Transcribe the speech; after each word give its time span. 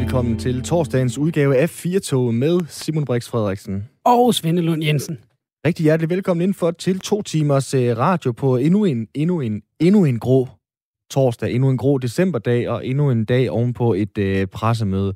Velkommen 0.00 0.38
til 0.38 0.62
torsdagens 0.62 1.18
udgave 1.18 1.56
af 1.56 1.70
4 1.70 2.32
med 2.32 2.60
Simon 2.68 3.04
Brix 3.04 3.28
Frederiksen. 3.28 3.88
Og 4.04 4.34
Svende 4.34 4.62
Lund 4.62 4.84
Jensen. 4.84 5.18
Rigtig 5.66 5.82
hjertelig 5.82 6.10
velkommen 6.10 6.42
indenfor 6.42 6.70
til 6.70 7.00
to 7.00 7.22
timers 7.22 7.74
øh, 7.74 7.98
radio 7.98 8.32
på 8.32 8.56
endnu 8.56 8.84
en, 8.84 9.08
endnu 9.14 9.40
en, 9.40 9.62
endnu 9.80 10.04
en 10.04 10.18
grå 10.18 10.48
torsdag, 11.10 11.52
endnu 11.52 11.70
en 11.70 11.76
grå 11.76 11.98
decemberdag 11.98 12.68
og 12.68 12.86
endnu 12.86 13.10
en 13.10 13.24
dag 13.24 13.50
ovenpå 13.50 13.94
et 13.94 14.18
øh, 14.18 14.46
pressemøde. 14.46 15.14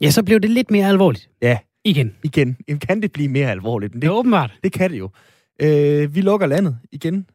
Ja, 0.00 0.10
så 0.10 0.22
blev 0.22 0.40
det 0.40 0.50
lidt 0.50 0.70
mere 0.70 0.88
alvorligt. 0.88 1.30
Ja. 1.42 1.58
Igen. 1.84 2.14
Igen. 2.24 2.56
Kan 2.88 3.02
det 3.02 3.12
blive 3.12 3.28
mere 3.28 3.50
alvorligt? 3.50 3.92
Det, 3.92 4.02
det 4.02 4.08
er 4.08 4.12
åbenbart. 4.12 4.58
Det 4.64 4.72
kan 4.72 4.90
det 4.90 4.98
jo. 4.98 5.10
Øh, 5.62 6.14
vi 6.14 6.20
lukker 6.20 6.46
landet 6.46 6.78
igen 6.92 7.26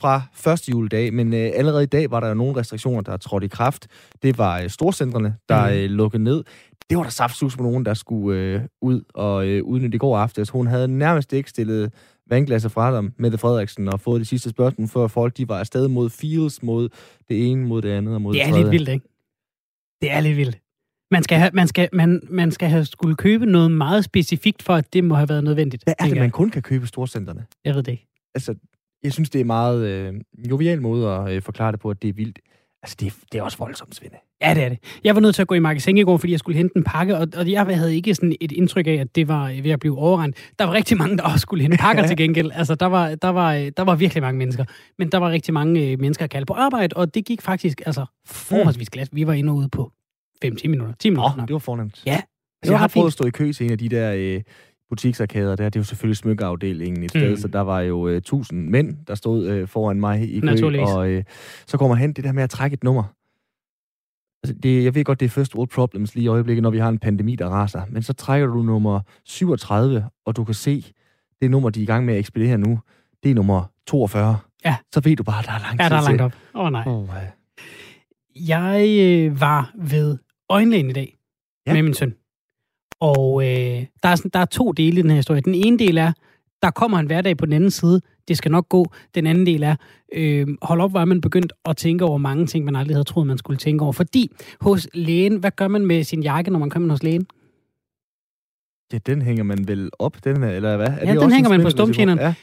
fra 0.00 0.22
første 0.32 0.70
juledag, 0.70 1.14
men 1.14 1.34
øh, 1.34 1.50
allerede 1.54 1.82
i 1.82 1.86
dag 1.86 2.10
var 2.10 2.20
der 2.20 2.28
jo 2.28 2.34
nogle 2.34 2.56
restriktioner, 2.56 3.00
der 3.00 3.12
er 3.12 3.16
trådt 3.16 3.44
i 3.44 3.48
kraft. 3.48 3.86
Det 4.22 4.38
var 4.38 4.60
øh, 4.60 4.70
storcentrene, 4.70 5.36
der 5.48 5.70
mm. 5.70 5.76
øh, 5.76 5.90
lukkede 5.90 6.22
ned. 6.22 6.44
Det 6.90 6.98
var 6.98 7.02
der 7.02 7.10
saftsus 7.10 7.56
på 7.56 7.62
nogen, 7.62 7.84
der 7.84 7.94
skulle 7.94 8.40
øh, 8.40 8.60
ud 8.82 9.02
og 9.14 9.46
øh, 9.46 9.62
udnytte 9.64 9.96
i 9.96 9.98
går 9.98 10.18
aftes. 10.18 10.50
Hun 10.50 10.66
havde 10.66 10.88
nærmest 10.88 11.32
ikke 11.32 11.50
stillet 11.50 11.92
vandglasset 12.30 12.72
fra 12.72 12.96
dem, 12.96 13.12
Mette 13.16 13.38
Frederiksen, 13.38 13.88
og 13.88 14.00
fået 14.00 14.20
det 14.20 14.28
sidste 14.28 14.50
spørgsmål, 14.50 14.88
før 14.88 15.06
folk 15.06 15.36
de 15.36 15.48
var 15.48 15.58
afsted 15.58 15.88
mod 15.88 16.10
fields, 16.10 16.62
mod 16.62 16.88
det 17.28 17.50
ene, 17.50 17.66
mod 17.66 17.82
det 17.82 17.90
andet 17.90 18.14
og 18.14 18.22
mod 18.22 18.34
det 18.34 18.40
det 18.40 18.48
tredje. 18.48 18.62
Det 18.62 18.68
er 18.68 18.70
lidt 18.70 18.80
vildt, 18.80 18.88
ikke? 18.88 19.08
Det 20.02 20.10
er 20.10 20.20
lidt 20.20 20.36
vildt. 20.36 20.58
Man 21.10 21.22
skal, 21.22 21.38
have, 21.38 21.50
man, 21.54 21.68
skal, 21.68 21.88
man, 21.92 22.20
man 22.30 22.52
skal 22.52 22.68
have 22.68 22.84
skulle 22.84 23.16
købe 23.16 23.46
noget 23.46 23.70
meget 23.70 24.04
specifikt, 24.04 24.62
for 24.62 24.74
at 24.74 24.92
det 24.92 25.04
må 25.04 25.14
have 25.14 25.28
været 25.28 25.44
nødvendigt. 25.44 25.84
Hvad 25.84 25.94
er 25.98 26.08
det, 26.08 26.16
man 26.16 26.30
kun 26.30 26.50
kan 26.50 26.62
købe 26.62 26.84
i 26.84 26.86
storcentrene? 26.86 27.46
Jeg 27.64 27.74
ved 27.74 27.82
det 27.82 27.92
ikke. 27.92 28.06
Altså, 28.34 28.54
jeg 29.02 29.12
synes, 29.12 29.30
det 29.30 29.40
er 29.40 29.44
meget 29.44 29.86
øh, 29.86 30.14
jovial 30.50 30.82
måde 30.82 31.10
at 31.10 31.32
øh, 31.32 31.42
forklare 31.42 31.72
det 31.72 31.80
på, 31.80 31.90
at 31.90 32.02
det 32.02 32.08
er 32.08 32.12
vildt. 32.12 32.38
Altså, 32.82 32.96
det 33.00 33.06
er, 33.06 33.12
det 33.32 33.38
er 33.38 33.42
også 33.42 33.58
voldsomt, 33.58 33.94
Svende. 33.94 34.16
Ja, 34.42 34.54
det 34.54 34.62
er 34.62 34.68
det. 34.68 34.78
Jeg 35.04 35.14
var 35.14 35.20
nødt 35.20 35.34
til 35.34 35.42
at 35.42 35.48
gå 35.48 35.54
i 35.54 35.58
magasin 35.58 35.98
i 35.98 36.02
går, 36.02 36.16
fordi 36.16 36.32
jeg 36.32 36.38
skulle 36.38 36.56
hente 36.56 36.76
en 36.76 36.84
pakke, 36.84 37.16
og, 37.16 37.28
og 37.36 37.50
jeg 37.50 37.66
havde 37.66 37.96
ikke 37.96 38.14
sådan 38.14 38.36
et 38.40 38.52
indtryk 38.52 38.86
af, 38.86 38.92
at 38.92 39.16
det 39.16 39.28
var 39.28 39.62
ved 39.62 39.70
at 39.70 39.80
blive 39.80 39.98
overrendt. 39.98 40.36
Der 40.58 40.64
var 40.64 40.72
rigtig 40.72 40.96
mange, 40.96 41.16
der 41.16 41.22
også 41.22 41.38
skulle 41.38 41.62
hente 41.62 41.76
pakker 41.76 42.06
til 42.08 42.16
gengæld. 42.16 42.50
Altså, 42.54 42.74
der 42.74 42.86
var, 42.86 43.14
der, 43.14 43.28
var, 43.28 43.70
der 43.76 43.82
var 43.82 43.94
virkelig 43.94 44.22
mange 44.22 44.38
mennesker. 44.38 44.64
Men 44.98 45.12
der 45.12 45.18
var 45.18 45.30
rigtig 45.30 45.54
mange 45.54 45.90
øh, 45.90 46.00
mennesker, 46.00 46.26
der 46.26 46.44
på 46.44 46.54
arbejde, 46.54 46.96
og 46.96 47.14
det 47.14 47.24
gik 47.24 47.42
faktisk 47.42 47.82
altså 47.86 48.06
forholdsvis 48.26 48.90
glat. 48.90 49.08
Vi 49.12 49.26
var 49.26 49.32
inde 49.32 49.52
ude 49.52 49.68
på 49.68 49.92
5-10 50.44 50.68
minutter. 50.68 50.94
10 50.98 51.10
minutter 51.10 51.32
oh, 51.38 51.46
det 51.46 51.52
var 51.52 51.58
fornemt. 51.58 52.02
Ja, 52.06 52.20
Altså, 52.62 52.72
jeg 52.72 52.80
har 52.80 52.88
prøvet 52.88 53.06
at 53.06 53.12
stå 53.12 53.24
i 53.26 53.30
kø 53.30 53.52
til 53.52 53.66
en 53.66 53.72
af 53.72 53.78
de 53.78 53.88
der 53.88 54.12
øh, 54.16 54.42
butiksarkader 54.88 55.56
der. 55.56 55.64
Det 55.64 55.76
er 55.76 55.80
jo 55.80 55.84
selvfølgelig 55.84 56.16
smykkeafdelingen 56.16 57.02
et 57.02 57.10
sted, 57.10 57.30
mm. 57.30 57.36
så 57.36 57.48
der 57.48 57.60
var 57.60 57.80
jo 57.80 58.08
øh, 58.08 58.22
tusind 58.22 58.68
mænd, 58.68 58.96
der 59.06 59.14
stod 59.14 59.46
øh, 59.46 59.68
foran 59.68 60.00
mig 60.00 60.22
i 60.22 60.40
kø. 60.40 60.80
Og 60.80 61.08
øh, 61.08 61.24
så 61.66 61.78
kommer 61.78 61.96
hen, 61.96 62.12
det 62.12 62.24
der 62.24 62.32
med 62.32 62.42
at 62.42 62.50
trække 62.50 62.74
et 62.74 62.84
nummer. 62.84 63.04
Altså, 64.42 64.54
det, 64.62 64.84
jeg 64.84 64.94
ved 64.94 65.04
godt, 65.04 65.20
det 65.20 65.26
er 65.26 65.30
first 65.30 65.54
world 65.54 65.68
problems 65.68 66.14
lige 66.14 66.24
i 66.24 66.28
øjeblikket, 66.28 66.62
når 66.62 66.70
vi 66.70 66.78
har 66.78 66.88
en 66.88 66.98
pandemi, 66.98 67.36
der 67.36 67.46
raser. 67.46 67.82
Men 67.88 68.02
så 68.02 68.12
trækker 68.12 68.46
du 68.46 68.62
nummer 68.62 69.00
37, 69.24 70.04
og 70.26 70.36
du 70.36 70.44
kan 70.44 70.54
se, 70.54 70.84
det 71.42 71.50
nummer, 71.50 71.70
de 71.70 71.80
er 71.80 71.82
i 71.82 71.86
gang 71.86 72.04
med 72.04 72.14
at 72.14 72.20
ekspedere 72.20 72.58
nu, 72.58 72.80
det 73.22 73.30
er 73.30 73.34
nummer 73.34 73.64
42. 73.86 74.38
Ja. 74.64 74.76
Så 74.92 75.00
ved 75.00 75.16
du 75.16 75.22
bare, 75.22 75.42
der 75.42 75.52
er 75.52 75.58
lang 75.58 75.78
tid 75.78 75.84
Ja, 75.84 75.88
der 75.88 75.96
er 75.96 76.02
langt 76.02 76.22
op. 76.22 76.32
Åh 76.54 76.64
oh, 76.64 76.72
nej. 76.72 76.84
Oh, 76.86 77.08
ja. 77.14 77.30
Jeg 78.36 78.98
øh, 79.00 79.40
var 79.40 79.72
ved 79.74 80.18
øjenlægen 80.48 80.90
i 80.90 80.92
dag 80.92 81.18
ja. 81.66 81.72
med 81.72 81.82
min 81.82 81.94
søn. 81.94 82.14
Og 83.00 83.42
øh, 83.42 83.86
der, 84.02 84.08
er, 84.08 84.28
der 84.32 84.38
er 84.38 84.44
to 84.44 84.72
dele 84.72 84.98
i 84.98 85.02
den 85.02 85.10
her 85.10 85.16
historie. 85.16 85.40
Den 85.40 85.54
ene 85.54 85.78
del 85.78 85.96
er, 85.98 86.12
der 86.62 86.70
kommer 86.70 86.98
en 86.98 87.06
hverdag 87.06 87.36
på 87.36 87.46
den 87.46 87.54
anden 87.54 87.70
side. 87.70 88.00
Det 88.28 88.36
skal 88.36 88.50
nok 88.50 88.68
gå. 88.68 88.86
Den 89.14 89.26
anden 89.26 89.46
del 89.46 89.62
er, 89.62 89.76
øh, 90.12 90.46
hold 90.62 90.80
op, 90.80 90.90
hvor 90.90 91.04
man 91.04 91.20
begyndt 91.20 91.52
at 91.64 91.76
tænke 91.76 92.04
over 92.04 92.18
mange 92.18 92.46
ting, 92.46 92.64
man 92.64 92.76
aldrig 92.76 92.94
havde 92.94 93.04
troet, 93.04 93.26
man 93.26 93.38
skulle 93.38 93.58
tænke 93.58 93.84
over. 93.84 93.92
Fordi 93.92 94.30
hos 94.60 94.88
lægen, 94.94 95.36
hvad 95.36 95.50
gør 95.50 95.68
man 95.68 95.86
med 95.86 96.04
sin 96.04 96.22
jakke, 96.22 96.50
når 96.50 96.58
man 96.58 96.70
kommer 96.70 96.90
hos 96.90 97.02
lægen? 97.02 97.26
Ja, 98.92 98.98
den 98.98 99.22
hænger 99.22 99.42
man 99.42 99.68
vel 99.68 99.90
op, 99.98 100.24
den 100.24 100.42
her, 100.42 100.50
eller 100.50 100.76
hvad? 100.76 100.86
Er 100.86 101.06
ja, 101.06 101.12
det 101.12 101.20
den 101.20 101.32
hænger 101.32 101.48
man 101.50 101.62
på 101.62 101.70
stumtjeneren. 101.70 102.18
Ja. 102.18 102.34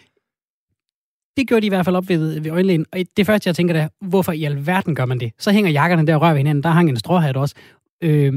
Det 1.38 1.48
gjorde 1.48 1.62
de 1.62 1.66
i 1.66 1.70
hvert 1.70 1.86
fald 1.86 1.96
op 1.96 2.10
ved, 2.10 2.40
ved 2.40 2.52
øjenlægen. 2.52 2.86
Og 2.92 3.00
det 3.18 3.26
første, 3.26 3.48
jeg 3.48 3.56
tænker, 3.56 3.76
er, 3.76 3.88
hvorfor 4.02 4.32
i 4.32 4.44
alverden 4.44 4.96
gør 4.96 5.06
man 5.06 5.20
det? 5.20 5.32
Så 5.40 5.52
hænger 5.52 5.72
jakkerne 5.72 6.08
der 6.08 6.16
og 6.16 6.22
rører 6.22 6.32
ved 6.32 6.38
hinanden. 6.38 6.64
Der 6.64 6.70
hang 6.70 6.90
en 6.90 6.98
stråhat 6.98 7.38
også. 7.38 7.56
Øh, 8.02 8.34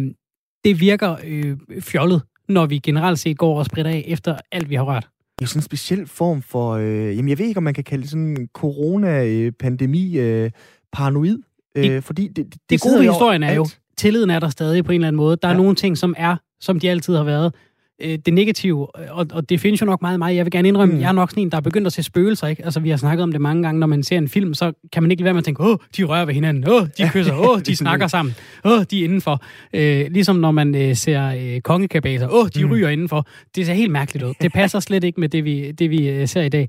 det 0.65 0.81
virker 0.81 1.17
øh, 1.25 1.57
fjollet, 1.81 2.23
når 2.49 2.67
vi 2.67 2.79
generelt 2.79 3.19
set 3.19 3.39
går 3.39 3.59
og 3.59 3.67
spritter 3.67 3.91
af 3.91 4.05
efter 4.07 4.37
alt, 4.53 4.71
vi 4.71 4.75
har 4.75 4.83
rørt. 4.83 5.09
Det 5.39 5.45
er 5.45 5.49
sådan 5.49 5.59
en 5.59 5.63
speciel 5.63 6.07
form 6.07 6.43
for, 6.43 6.73
øh, 6.73 7.17
jamen 7.17 7.29
jeg 7.29 7.39
ved 7.39 7.47
ikke, 7.47 7.59
om 7.59 7.65
man 7.65 7.75
kan 7.75 7.85
kalde 7.85 8.03
det 8.03 8.11
sådan 8.11 8.27
en 8.27 8.49
corona-pandemi 8.55 10.19
øh, 10.19 10.51
paranoid. 10.93 11.39
Øh, 11.77 11.85
det, 11.85 12.05
fordi 12.05 12.29
det, 12.29 12.37
det, 12.37 12.55
det, 12.71 12.81
gode 12.81 13.03
historien 13.03 13.43
er 13.43 13.55
jo, 13.55 13.67
tilliden 13.97 14.31
er 14.31 14.39
der 14.39 14.49
stadig 14.49 14.85
på 14.85 14.93
en 14.93 14.95
eller 14.95 15.09
anden 15.09 15.17
måde. 15.17 15.37
Der 15.43 15.49
er 15.49 15.53
ja. 15.53 15.59
nogle 15.59 15.75
ting, 15.75 15.99
som 15.99 16.15
er, 16.17 16.37
som 16.61 16.81
de 16.81 16.91
altid 16.91 17.17
har 17.17 17.25
været 17.25 17.55
øh, 18.01 18.19
det 18.27 18.35
negative, 18.35 18.97
og, 19.11 19.27
og 19.33 19.49
det 19.49 19.61
findes 19.61 19.81
jo 19.81 19.87
nok 19.87 20.03
meget 20.03 20.19
meget. 20.19 20.37
Jeg 20.37 20.45
vil 20.45 20.53
gerne 20.53 20.69
indrømme, 20.69 20.95
mm. 20.95 21.01
jeg 21.01 21.09
er 21.09 21.13
nok 21.13 21.31
sådan 21.31 21.43
en, 21.43 21.51
der 21.51 21.57
er 21.57 21.61
begyndt 21.61 21.87
at 21.87 21.93
se 21.93 22.03
spøgelser, 22.03 22.47
ikke? 22.47 22.65
Altså, 22.65 22.81
vi 22.81 22.91
har 22.91 22.97
snakket 22.97 23.23
om 23.23 23.33
det 23.33 23.41
mange 23.41 23.63
gange, 23.63 23.81
når 23.81 23.87
man 23.87 24.03
ser 24.03 24.19
en 24.19 24.29
film, 24.29 24.55
så 24.55 24.73
kan 24.93 25.03
man 25.03 25.11
ikke 25.11 25.21
lade 25.21 25.25
være 25.25 25.35
med 25.35 25.39
at 25.39 25.45
tænke, 25.45 25.63
åh, 25.63 25.77
de 25.97 26.05
rører 26.05 26.25
ved 26.25 26.35
hinanden, 26.35 26.69
åh, 26.69 26.87
de 26.99 27.11
kysser, 27.13 27.35
åh, 27.35 27.61
de 27.61 27.77
snakker 27.85 28.07
sammen, 28.07 28.35
åh, 28.65 28.83
de 28.91 29.01
er 29.01 29.05
indenfor. 29.05 29.43
Øh, 29.73 30.07
ligesom 30.11 30.37
når 30.37 30.51
man 30.51 30.75
øh, 30.75 30.97
ser 30.97 31.29
øh, 31.29 31.61
kongekabaser, 31.61 32.29
åh, 32.31 32.49
de 32.55 32.65
mm. 32.65 32.71
ryger 32.71 32.89
indenfor. 32.89 33.27
Det 33.55 33.67
ser 33.67 33.75
helt 33.75 33.93
mærkeligt 33.93 34.25
ud. 34.25 34.35
Det 34.41 34.53
passer 34.53 34.81
slet 34.81 35.05
ikke 35.05 35.21
med 35.21 35.29
det, 35.29 35.45
vi, 35.45 35.73
det, 35.73 35.91
vi 35.91 36.09
øh, 36.09 36.29
ser 36.29 36.43
i 36.43 36.49
dag. 36.49 36.69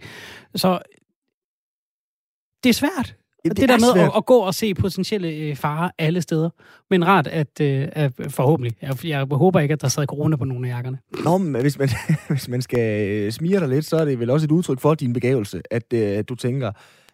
Så 0.55 0.79
det 2.63 2.69
er 2.69 2.73
svært. 2.73 3.18
Ja, 3.45 3.49
det, 3.49 3.57
det 3.57 3.69
der 3.69 3.95
med 3.95 4.03
at, 4.03 4.11
at 4.17 4.25
gå 4.25 4.37
og 4.37 4.53
se 4.53 4.73
potentielle 4.73 5.29
øh, 5.29 5.55
farer 5.55 5.89
alle 5.97 6.21
steder. 6.21 6.49
Men 6.89 7.07
rart, 7.07 7.27
at, 7.27 7.61
øh, 7.61 7.87
at 7.91 8.11
forhåbentlig. 8.29 8.75
Jeg, 8.81 9.05
jeg 9.05 9.27
håber 9.31 9.59
ikke, 9.59 9.73
at 9.73 9.81
der 9.81 9.87
sidder 9.87 10.05
corona 10.05 10.35
på 10.35 10.45
nogle 10.45 10.67
af 10.67 10.75
jakkerne. 10.75 10.97
Nå, 11.23 11.37
men 11.37 11.61
hvis 11.61 11.79
man, 11.79 11.89
hvis 12.29 12.47
man 12.47 12.61
skal 12.61 13.09
øh, 13.09 13.31
smire 13.31 13.59
dig 13.59 13.69
lidt, 13.69 13.85
så 13.85 13.97
er 13.97 14.05
det 14.05 14.19
vel 14.19 14.29
også 14.29 14.45
et 14.45 14.51
udtryk 14.51 14.79
for 14.79 14.93
din 14.93 15.13
begævelse, 15.13 15.61
at, 15.71 15.93
øh, 15.93 16.23
du 16.29 16.35
tænker, 16.35 16.71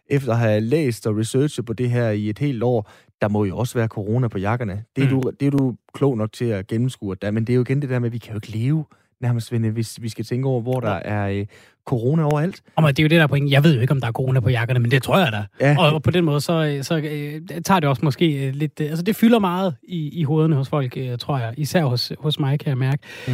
efter 0.09 0.31
at 0.31 0.39
have 0.39 0.61
læst 0.61 1.07
og 1.07 1.17
researchet 1.17 1.65
på 1.65 1.73
det 1.73 1.89
her 1.89 2.09
i 2.09 2.29
et 2.29 2.39
helt 2.39 2.63
år, 2.63 2.91
der 3.21 3.27
må 3.27 3.45
jo 3.45 3.57
også 3.57 3.77
være 3.77 3.87
corona 3.87 4.27
på 4.27 4.37
jakkerne. 4.37 4.83
Det 4.95 5.03
er, 5.03 5.09
mm. 5.09 5.21
du, 5.21 5.31
det 5.39 5.45
er 5.45 5.51
du 5.51 5.75
klog 5.93 6.17
nok 6.17 6.31
til 6.31 6.45
at 6.45 6.67
gennemskue. 6.67 7.15
Der, 7.15 7.31
men 7.31 7.47
det 7.47 7.53
er 7.53 7.55
jo 7.55 7.61
igen 7.61 7.81
det 7.81 7.89
der 7.89 7.99
med, 7.99 8.09
at 8.09 8.13
vi 8.13 8.17
kan 8.17 8.31
jo 8.31 8.37
ikke 8.37 8.57
leve 8.57 8.85
nærmest, 9.21 9.47
Svende, 9.47 9.69
hvis 9.69 10.01
vi 10.01 10.09
skal 10.09 10.25
tænke 10.25 10.47
over, 10.47 10.61
hvor 10.61 10.79
der 10.79 10.93
er 10.93 11.29
øh, 11.29 11.45
corona 11.85 12.23
overalt. 12.23 12.61
Og 12.75 12.97
det 12.97 12.99
er 12.99 13.03
jo 13.03 13.09
det, 13.09 13.19
der 13.19 13.35
er. 13.35 13.47
Jeg 13.49 13.63
ved 13.63 13.75
jo 13.75 13.81
ikke, 13.81 13.91
om 13.91 14.01
der 14.01 14.07
er 14.07 14.11
corona 14.11 14.39
på 14.39 14.49
jakkerne, 14.49 14.79
men 14.79 14.91
det 14.91 15.03
tror 15.03 15.17
jeg 15.17 15.31
da. 15.31 15.65
Ja. 15.65 15.75
Og, 15.79 15.93
og 15.93 16.03
på 16.03 16.11
den 16.11 16.25
måde, 16.25 16.41
så, 16.41 16.79
så 16.81 16.97
øh, 16.97 17.41
tager 17.65 17.79
det 17.79 17.89
også 17.89 18.05
måske 18.05 18.47
øh, 18.47 18.53
lidt... 18.53 18.81
Øh, 18.81 18.89
altså, 18.89 19.03
det 19.03 19.15
fylder 19.15 19.39
meget 19.39 19.75
i, 19.83 20.19
i 20.19 20.23
hovederne 20.23 20.55
hos 20.55 20.69
folk, 20.69 20.97
øh, 20.97 21.17
tror 21.17 21.37
jeg. 21.37 21.53
Især 21.57 21.85
hos, 21.85 22.11
hos 22.19 22.39
mig, 22.39 22.59
kan 22.59 22.69
jeg 22.69 22.77
mærke. 22.77 23.03
Mm. 23.27 23.33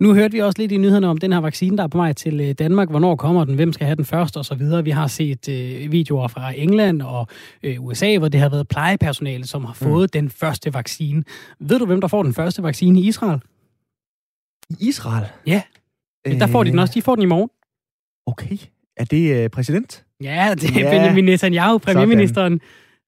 Nu 0.00 0.14
hørte 0.14 0.32
vi 0.32 0.38
også 0.38 0.58
lidt 0.58 0.72
i 0.72 0.76
nyhederne 0.76 1.08
om 1.08 1.18
den 1.18 1.32
her 1.32 1.40
vaccine, 1.40 1.76
der 1.76 1.82
er 1.82 1.88
på 1.88 1.98
vej 1.98 2.12
til 2.12 2.40
øh, 2.40 2.54
Danmark. 2.58 2.90
Hvornår 2.90 3.16
kommer 3.16 3.44
den? 3.44 3.54
Hvem 3.54 3.72
skal 3.72 3.86
have 3.86 3.96
den 3.96 4.04
først? 4.04 4.36
Og 4.36 4.44
så 4.44 4.54
videre. 4.54 4.84
Vi 4.84 4.90
har 4.90 5.06
set 5.06 5.48
øh, 5.48 5.92
videoer 5.92 6.28
fra 6.28 6.52
England 6.56 7.02
og 7.02 7.28
øh, 7.62 7.84
USA, 7.84 8.18
hvor 8.18 8.28
det 8.28 8.40
har 8.40 8.48
været 8.48 8.68
plejepersonale, 8.68 9.46
som 9.46 9.64
har 9.64 9.74
fået 9.74 10.10
mm. 10.14 10.20
den 10.20 10.30
første 10.30 10.74
vaccine. 10.74 11.24
Ved 11.60 11.78
du, 11.78 11.86
hvem 11.86 12.00
der 12.00 12.08
får 12.08 12.22
den 12.22 12.34
første 12.34 12.62
vaccine 12.62 13.00
i 13.00 13.08
Israel? 13.08 13.40
I 14.70 14.88
Israel? 14.88 15.26
Ja. 15.46 15.62
Øh... 16.26 16.40
Der 16.40 16.46
får 16.46 16.64
de 16.64 16.70
den 16.70 16.78
også. 16.78 16.94
De 16.94 17.02
får 17.02 17.14
den 17.14 17.22
i 17.22 17.26
morgen. 17.26 17.50
Okay. 18.26 18.56
Er 18.96 19.04
det 19.04 19.44
øh, 19.44 19.50
præsident? 19.50 20.04
Ja, 20.20 20.54
det 20.54 20.76
er 20.76 20.80
ja. 20.80 20.90
Benjamin 20.90 21.24
Netanyahu, 21.24 21.78
premierministeren. 21.78 22.60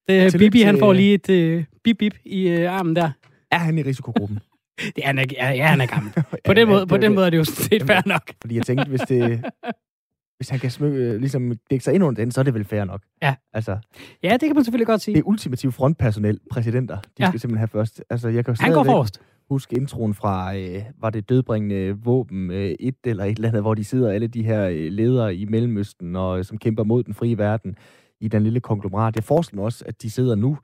Det, 0.09 0.39
Bibi, 0.39 0.61
han 0.61 0.79
får 0.79 0.93
lige 0.93 1.15
et 1.15 1.31
øh, 1.31 1.65
bip-bip 1.85 2.19
i 2.25 2.49
øh, 2.49 2.73
armen 2.73 2.97
der. 2.97 3.11
Er 3.51 3.59
han 3.59 3.79
i 3.79 3.83
risikogruppen? 3.83 4.39
det 4.97 5.03
er, 5.03 5.07
han 5.07 5.19
er, 5.19 5.25
ja, 5.31 5.67
han 5.67 5.81
er 5.81 5.87
gammel. 5.87 6.13
På 6.47 6.55
den, 6.55 6.69
måde, 6.69 6.87
på 6.87 6.97
den 6.97 7.15
måde 7.15 7.27
er 7.27 7.31
det 7.31 7.37
jo 7.37 7.45
set 7.45 7.83
fair 7.83 8.03
nok. 8.07 8.33
Fordi 8.41 8.57
jeg 8.57 8.67
tænkte, 8.67 8.89
hvis 8.89 9.01
det, 9.01 9.45
hvis 10.39 10.49
han 10.49 10.59
kan 10.59 10.71
smøge, 10.71 11.19
ligesom 11.19 11.53
dække 11.71 11.85
sig 11.85 11.95
ind 11.95 12.05
under 12.05 12.23
den, 12.23 12.31
så 12.31 12.41
er 12.41 12.45
det 12.45 12.55
vel 12.55 12.65
fair 12.65 12.85
nok. 12.85 13.03
Ja. 13.23 13.35
Altså, 13.53 13.79
ja, 14.23 14.33
det 14.33 14.41
kan 14.41 14.55
man 14.55 14.65
selvfølgelig 14.65 14.87
godt 14.87 15.01
sige. 15.01 15.15
Det 15.15 15.21
er 15.21 15.27
ultimativt 15.27 15.75
frontpersonel, 15.75 16.41
præsidenter, 16.51 16.97
de 16.97 17.09
ja. 17.19 17.29
skal 17.29 17.41
simpelthen 17.41 17.59
have 17.59 17.69
først. 17.69 18.03
Altså, 18.11 18.29
jeg 18.29 18.45
kan 18.45 18.57
han 18.61 18.73
går 18.73 18.85
forrest 18.85 19.21
huske 19.49 19.77
introen 19.77 20.15
fra, 20.15 20.57
øh, 20.57 20.83
var 21.01 21.11
det 21.11 21.29
dødbringende 21.29 21.99
våben 22.05 22.51
øh, 22.51 22.75
et 22.81 22.97
eller 23.05 23.25
et 23.25 23.37
eller 23.37 23.49
andet, 23.49 23.63
hvor 23.63 23.75
de 23.75 23.85
sidder 23.85 24.13
alle 24.13 24.27
de 24.27 24.43
her 24.43 24.69
øh, 24.69 24.93
ledere 24.93 25.35
i 25.35 25.45
Mellemøsten, 25.45 26.17
og 26.17 26.39
øh, 26.39 26.45
som 26.45 26.59
kæmper 26.59 26.85
mod 26.85 27.03
den 27.03 27.15
frie 27.15 27.39
verden 27.39 27.77
i 28.21 28.29
den 28.29 28.43
lille 28.43 28.61
konglomerat. 28.61 29.17
Jeg 29.17 29.25
forestiller 29.25 29.61
mig 29.61 29.65
også, 29.65 29.85
at 29.87 30.03
de 30.03 30.11
sidder 30.11 30.35
nu, 30.35 30.59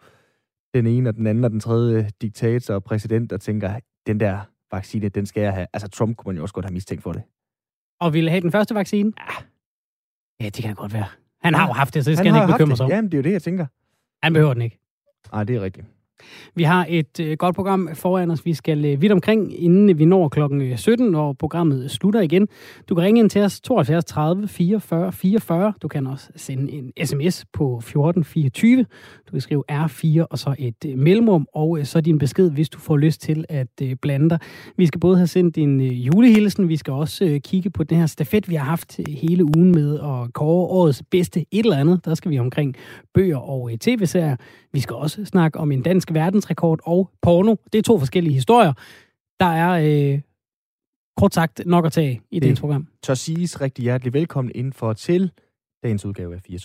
den 0.74 0.86
ene 0.86 1.08
og 1.08 1.16
den 1.16 1.26
anden 1.26 1.44
og 1.44 1.50
den 1.50 1.60
tredje 1.60 2.10
diktator 2.22 2.74
og 2.74 2.84
præsident, 2.84 3.32
og 3.32 3.40
tænker, 3.40 3.80
den 4.06 4.20
der 4.20 4.40
vaccine, 4.72 5.08
den 5.08 5.26
skal 5.26 5.42
jeg 5.42 5.52
have. 5.52 5.66
Altså 5.72 5.88
Trump 5.88 6.16
kunne 6.16 6.28
man 6.28 6.36
jo 6.36 6.42
også 6.42 6.54
godt 6.54 6.66
have 6.66 6.74
mistænkt 6.74 7.02
for 7.02 7.12
det. 7.12 7.22
Og 8.00 8.14
ville 8.14 8.30
have 8.30 8.40
den 8.40 8.52
første 8.52 8.74
vaccine? 8.74 9.12
Ja, 9.18 9.44
ja 10.40 10.48
det 10.48 10.64
kan 10.64 10.74
godt 10.74 10.92
være. 10.92 11.06
Han 11.42 11.54
har 11.54 11.66
jo 11.66 11.72
haft 11.72 11.94
det, 11.94 12.04
så 12.04 12.10
det 12.10 12.18
skal 12.18 12.32
han, 12.32 12.40
han 12.40 12.48
ikke 12.48 12.58
bekymre 12.58 12.76
sig 12.76 12.84
om. 12.84 12.90
Jamen, 12.90 13.10
det 13.10 13.14
er 13.14 13.18
jo 13.18 13.22
det, 13.22 13.32
jeg 13.32 13.42
tænker. 13.42 13.66
Han 14.22 14.32
behøver 14.32 14.52
den 14.52 14.62
ikke. 14.62 14.78
Nej, 15.32 15.44
det 15.44 15.56
er 15.56 15.60
rigtigt. 15.60 15.86
Vi 16.54 16.62
har 16.62 16.86
et 16.88 17.20
øh, 17.20 17.36
godt 17.36 17.54
program 17.54 17.88
foran 17.94 18.30
os. 18.30 18.44
Vi 18.44 18.54
skal 18.54 18.84
øh, 18.84 19.02
vidt 19.02 19.12
omkring, 19.12 19.64
inden 19.64 19.98
vi 19.98 20.04
når 20.04 20.28
klokken 20.28 20.60
øh, 20.60 20.78
17, 20.78 21.10
når 21.10 21.32
programmet 21.32 21.90
slutter 21.90 22.20
igen. 22.20 22.48
Du 22.88 22.94
kan 22.94 23.04
ringe 23.04 23.20
ind 23.20 23.30
til 23.30 23.42
os 23.42 23.60
72 23.60 24.04
30 24.04 24.48
44 24.48 25.12
44. 25.12 25.72
Du 25.82 25.88
kan 25.88 26.06
også 26.06 26.28
sende 26.36 26.72
en 26.72 26.92
sms 27.04 27.44
på 27.52 27.76
1424. 27.76 28.86
Du 29.28 29.32
kan 29.32 29.40
skrive 29.40 29.64
R4 29.70 30.26
og 30.30 30.38
så 30.38 30.54
et 30.58 30.84
øh, 30.86 30.98
mellemrum, 30.98 31.48
og 31.54 31.78
øh, 31.78 31.84
så 31.84 32.00
din 32.00 32.18
besked, 32.18 32.50
hvis 32.50 32.68
du 32.68 32.78
får 32.78 32.96
lyst 32.96 33.20
til 33.20 33.44
at 33.48 33.68
øh, 33.82 33.96
blande 33.96 34.30
dig. 34.30 34.38
Vi 34.76 34.86
skal 34.86 35.00
både 35.00 35.16
have 35.16 35.26
sendt 35.26 35.56
din 35.56 35.80
øh, 35.80 36.06
julehilsen, 36.06 36.68
vi 36.68 36.76
skal 36.76 36.92
også 36.92 37.24
øh, 37.24 37.40
kigge 37.40 37.70
på 37.70 37.84
den 37.84 37.98
her 37.98 38.06
stafet, 38.06 38.48
vi 38.48 38.54
har 38.54 38.64
haft 38.64 38.98
øh, 38.98 39.14
hele 39.14 39.44
ugen 39.44 39.72
med 39.72 39.94
at 39.94 40.32
kåre 40.32 40.68
årets 40.68 41.02
bedste 41.10 41.40
et 41.40 41.64
eller 41.64 41.76
andet. 41.76 42.04
Der 42.04 42.14
skal 42.14 42.30
vi 42.30 42.38
omkring 42.38 42.76
bøger 43.14 43.36
og 43.36 43.72
øh, 43.72 43.78
tv-serier. 43.78 44.36
Vi 44.72 44.80
skal 44.80 44.96
også 44.96 45.24
snakke 45.24 45.58
om 45.58 45.72
en 45.72 45.82
dansk 45.82 46.12
verdensrekord 46.12 46.80
og 46.82 47.10
porno. 47.22 47.54
Det 47.72 47.78
er 47.78 47.82
to 47.82 47.98
forskellige 47.98 48.34
historier. 48.34 48.72
Der 49.40 49.46
er 49.46 49.70
øh, 50.12 50.20
kort 51.16 51.34
sagt 51.34 51.62
nok 51.66 51.86
at 51.86 51.92
tage 51.92 52.20
i 52.30 52.40
det, 52.40 52.50
det 52.50 52.60
program. 52.60 52.88
Tør 53.02 53.14
siges 53.14 53.60
rigtig 53.60 53.82
hjertelig 53.82 54.12
velkommen 54.12 54.52
ind 54.54 54.72
for 54.72 54.92
til 54.92 55.30
dagens 55.82 56.04
udgave 56.04 56.34
af 56.34 56.42
4 56.42 56.58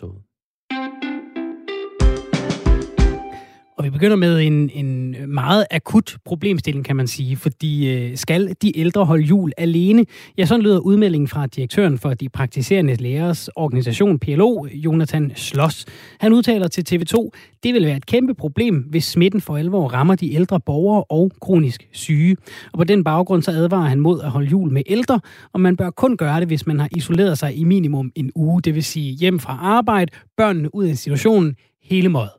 Og 3.83 3.87
vi 3.87 3.91
begynder 3.91 4.15
med 4.15 4.41
en, 4.41 4.69
en 4.73 5.15
meget 5.27 5.65
akut 5.71 6.17
problemstilling, 6.25 6.85
kan 6.85 6.95
man 6.95 7.07
sige, 7.07 7.37
fordi 7.37 7.93
øh, 7.93 8.17
skal 8.17 8.55
de 8.61 8.79
ældre 8.79 9.05
holde 9.05 9.23
jul 9.23 9.51
alene? 9.57 10.05
Ja, 10.37 10.45
sådan 10.45 10.63
lyder 10.63 10.79
udmeldingen 10.79 11.27
fra 11.27 11.47
direktøren 11.47 11.97
for 11.97 12.13
de 12.13 12.29
praktiserende 12.29 12.95
lærers 12.95 13.47
organisation 13.55 14.19
PLO, 14.19 14.65
Jonathan 14.73 15.31
Sloss. 15.35 15.85
Han 16.19 16.33
udtaler 16.33 16.67
til 16.67 16.85
TV2, 16.89 17.29
det 17.63 17.73
vil 17.73 17.85
være 17.85 17.97
et 17.97 18.05
kæmpe 18.05 18.33
problem, 18.33 18.75
hvis 18.89 19.05
smitten 19.05 19.41
for 19.41 19.57
alvor 19.57 19.87
rammer 19.87 20.15
de 20.15 20.33
ældre 20.33 20.59
borgere 20.59 21.03
og 21.03 21.31
kronisk 21.41 21.87
syge. 21.91 22.37
Og 22.71 22.77
på 22.77 22.83
den 22.83 23.03
baggrund 23.03 23.41
så 23.41 23.51
advarer 23.51 23.89
han 23.89 23.99
mod 23.99 24.21
at 24.21 24.29
holde 24.29 24.47
jul 24.47 24.71
med 24.71 24.81
ældre, 24.85 25.19
og 25.53 25.61
man 25.61 25.77
bør 25.77 25.89
kun 25.89 26.17
gøre 26.17 26.39
det, 26.39 26.47
hvis 26.47 26.67
man 26.67 26.79
har 26.79 26.89
isoleret 26.95 27.37
sig 27.37 27.57
i 27.57 27.63
minimum 27.63 28.11
en 28.15 28.31
uge, 28.35 28.61
det 28.61 28.75
vil 28.75 28.83
sige 28.83 29.13
hjem 29.13 29.39
fra 29.39 29.57
arbejde, 29.61 30.11
børnene 30.37 30.75
ud 30.75 30.85
af 30.85 30.89
institutionen, 30.89 31.55
hele 31.81 32.09
måden. 32.09 32.29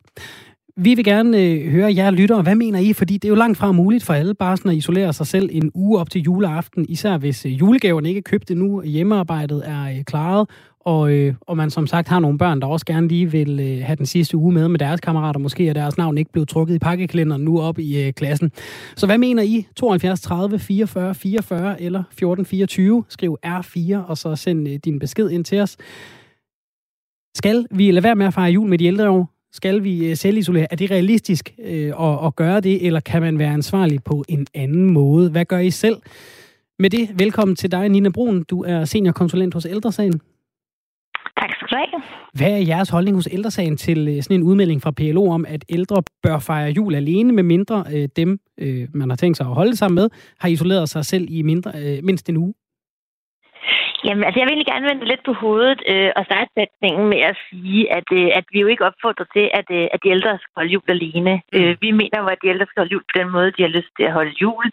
Vi 0.77 0.95
vil 0.95 1.05
gerne 1.05 1.39
øh, 1.43 1.71
høre 1.71 1.95
jer 1.97 2.11
lyttere. 2.11 2.43
Hvad 2.43 2.55
mener 2.55 2.79
I? 2.79 2.93
Fordi 2.93 3.15
det 3.15 3.25
er 3.25 3.29
jo 3.29 3.35
langt 3.35 3.59
fra 3.59 3.73
muligt 3.73 4.05
for 4.05 4.15
alle 4.15 4.35
bare 4.35 4.57
sådan 4.57 4.71
at 4.71 4.77
isolere 4.77 5.13
sig 5.13 5.27
selv 5.27 5.49
en 5.53 5.71
uge 5.75 5.99
op 6.01 6.11
til 6.11 6.23
juleaften, 6.23 6.87
især 6.89 7.19
hvis 7.19 7.47
øh, 7.47 7.53
julegaverne 7.53 8.09
ikke 8.09 8.19
er 8.19 8.23
købt 8.23 8.51
endnu, 8.51 8.83
hjemmearbejdet 8.83 9.63
er 9.69 9.85
øh, 9.85 10.05
klaret, 10.05 10.51
og, 10.81 11.13
øh, 11.13 11.35
og 11.41 11.57
man 11.57 11.71
som 11.71 11.87
sagt 11.87 12.09
har 12.09 12.19
nogle 12.19 12.39
børn, 12.39 12.61
der 12.61 12.67
også 12.67 12.87
gerne 12.87 13.09
lige 13.09 13.31
vil 13.31 13.61
øh, 13.61 13.85
have 13.85 13.97
den 13.97 14.07
sidste 14.07 14.37
uge 14.37 14.53
med 14.53 14.69
med 14.69 14.79
deres 14.79 15.01
kammerater. 15.01 15.41
Måske 15.41 15.69
er 15.69 15.73
deres 15.73 15.99
navn 15.99 16.19
ikke 16.19 16.33
blevet 16.33 16.49
trukket 16.49 16.75
i 16.75 16.79
pakkekalenderen 16.79 17.43
nu 17.43 17.61
op 17.61 17.79
i 17.79 18.03
øh, 18.07 18.13
klassen. 18.13 18.53
Så 18.97 19.07
hvad 19.07 19.19
mener 19.19 19.43
I? 19.43 19.67
72 19.77 20.21
30 20.21 20.59
44 20.59 21.15
44 21.15 21.83
eller 21.83 22.03
14 22.11 22.47
24? 22.47 23.05
Skriv 23.09 23.37
R4, 23.47 23.97
og 23.97 24.19
så 24.19 24.37
send 24.37 24.69
øh, 24.69 24.79
din 24.85 24.99
besked 24.99 25.31
ind 25.31 25.45
til 25.45 25.61
os. 25.61 25.77
Skal 27.37 27.67
vi 27.71 27.91
lade 27.91 28.05
være 28.05 28.15
med 28.15 28.27
at 28.27 28.35
fejre 28.35 28.51
jul 28.53 28.69
med 28.69 28.79
de 28.79 28.85
ældre 28.85 29.11
år? 29.11 29.34
Skal 29.55 29.85
vi 29.85 30.11
øh, 30.11 30.17
selvisolere? 30.17 30.67
Er 30.71 30.77
det 30.77 30.91
realistisk 30.91 31.55
øh, 31.59 31.93
at, 32.01 32.27
at 32.27 32.37
gøre 32.37 32.61
det, 32.61 32.87
eller 32.87 33.01
kan 33.01 33.23
man 33.23 33.39
være 33.39 33.53
ansvarlig 33.53 34.05
på 34.05 34.25
en 34.29 34.47
anden 34.55 34.91
måde? 34.91 35.31
Hvad 35.31 35.45
gør 35.45 35.59
I 35.59 35.71
selv? 35.71 35.97
Med 36.79 36.91
det, 36.91 37.19
velkommen 37.19 37.57
til 37.57 37.73
dig, 37.73 37.89
Nina 37.89 38.09
Brun. 38.09 38.43
Du 38.43 38.65
er 38.65 38.85
seniorkonsulent 38.85 39.55
hos 39.55 39.67
Ældresagen. 39.67 40.21
Tak 41.41 41.51
skal 41.53 41.69
du 41.71 41.77
have. 41.77 42.03
Hvad 42.35 42.51
er 42.51 42.67
jeres 42.67 42.89
holdning 42.89 43.17
hos 43.17 43.29
Ældresagen 43.33 43.77
til 43.77 44.09
øh, 44.09 44.23
sådan 44.23 44.37
en 44.37 44.43
udmelding 44.43 44.83
fra 44.83 44.91
PLO 44.91 45.31
om, 45.31 45.45
at 45.49 45.65
ældre 45.69 46.03
bør 46.23 46.39
fejre 46.39 46.71
jul 46.71 46.95
alene, 46.95 47.33
med 47.33 47.43
mindre 47.43 47.85
øh, 47.93 48.09
dem, 48.17 48.39
øh, 48.59 48.89
man 48.95 49.11
har 49.11 49.17
tænkt 49.17 49.37
sig 49.37 49.47
at 49.47 49.55
holde 49.55 49.77
sammen 49.77 49.95
med, 49.95 50.09
har 50.39 50.49
isoleret 50.49 50.89
sig 50.89 51.05
selv 51.05 51.27
i 51.31 51.43
mindre, 51.43 51.73
øh, 51.77 52.05
mindst 52.05 52.29
en 52.29 52.37
uge? 52.37 52.55
Jamen, 54.07 54.25
altså 54.25 54.39
jeg 54.39 54.47
vil 54.47 54.53
egentlig 54.53 54.73
gerne 54.73 54.89
vende 54.91 55.11
lidt 55.11 55.25
på 55.27 55.33
hovedet 55.33 55.81
øh, 55.93 56.11
og 56.17 56.23
starte 56.25 56.51
sætningen 56.59 57.05
med 57.13 57.21
at 57.31 57.37
sige, 57.49 57.93
at, 57.99 58.09
øh, 58.19 58.29
at 58.39 58.45
vi 58.53 58.59
jo 58.61 58.67
ikke 58.67 58.89
opfordrer 58.91 59.27
til, 59.37 59.47
at, 59.59 59.69
øh, 59.79 59.87
at 59.95 60.01
de 60.03 60.13
ældre 60.17 60.39
skal 60.39 60.57
holde 60.59 60.73
jul 60.75 60.89
alene. 60.97 61.35
Mm. 61.53 61.59
Øh, 61.59 61.77
vi 61.85 61.91
mener 62.01 62.19
jo, 62.23 62.27
at 62.35 62.43
de 62.43 62.49
ældre 62.55 62.67
skal 62.67 62.81
holde 62.81 62.93
jul 62.93 63.05
på 63.11 63.15
den 63.21 63.29
måde, 63.37 63.55
de 63.57 63.63
har 63.67 63.73
lyst 63.79 63.93
til 63.99 64.05
at 64.09 64.17
holde 64.19 64.35
jul. 64.43 64.67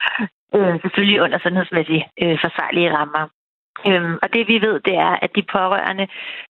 Øh, 0.55 0.75
selvfølgelig 0.83 1.21
under 1.21 1.39
sundhedsmæssige 1.39 2.03
øh, 2.23 2.37
forsejlige 2.45 2.93
rammer. 2.97 3.23
Øhm, 3.89 4.15
og 4.23 4.27
det 4.35 4.43
vi 4.51 4.57
ved, 4.67 4.75
det 4.87 4.95
er, 5.07 5.13
at 5.25 5.31
de 5.37 5.43
pårørende, 5.55 6.07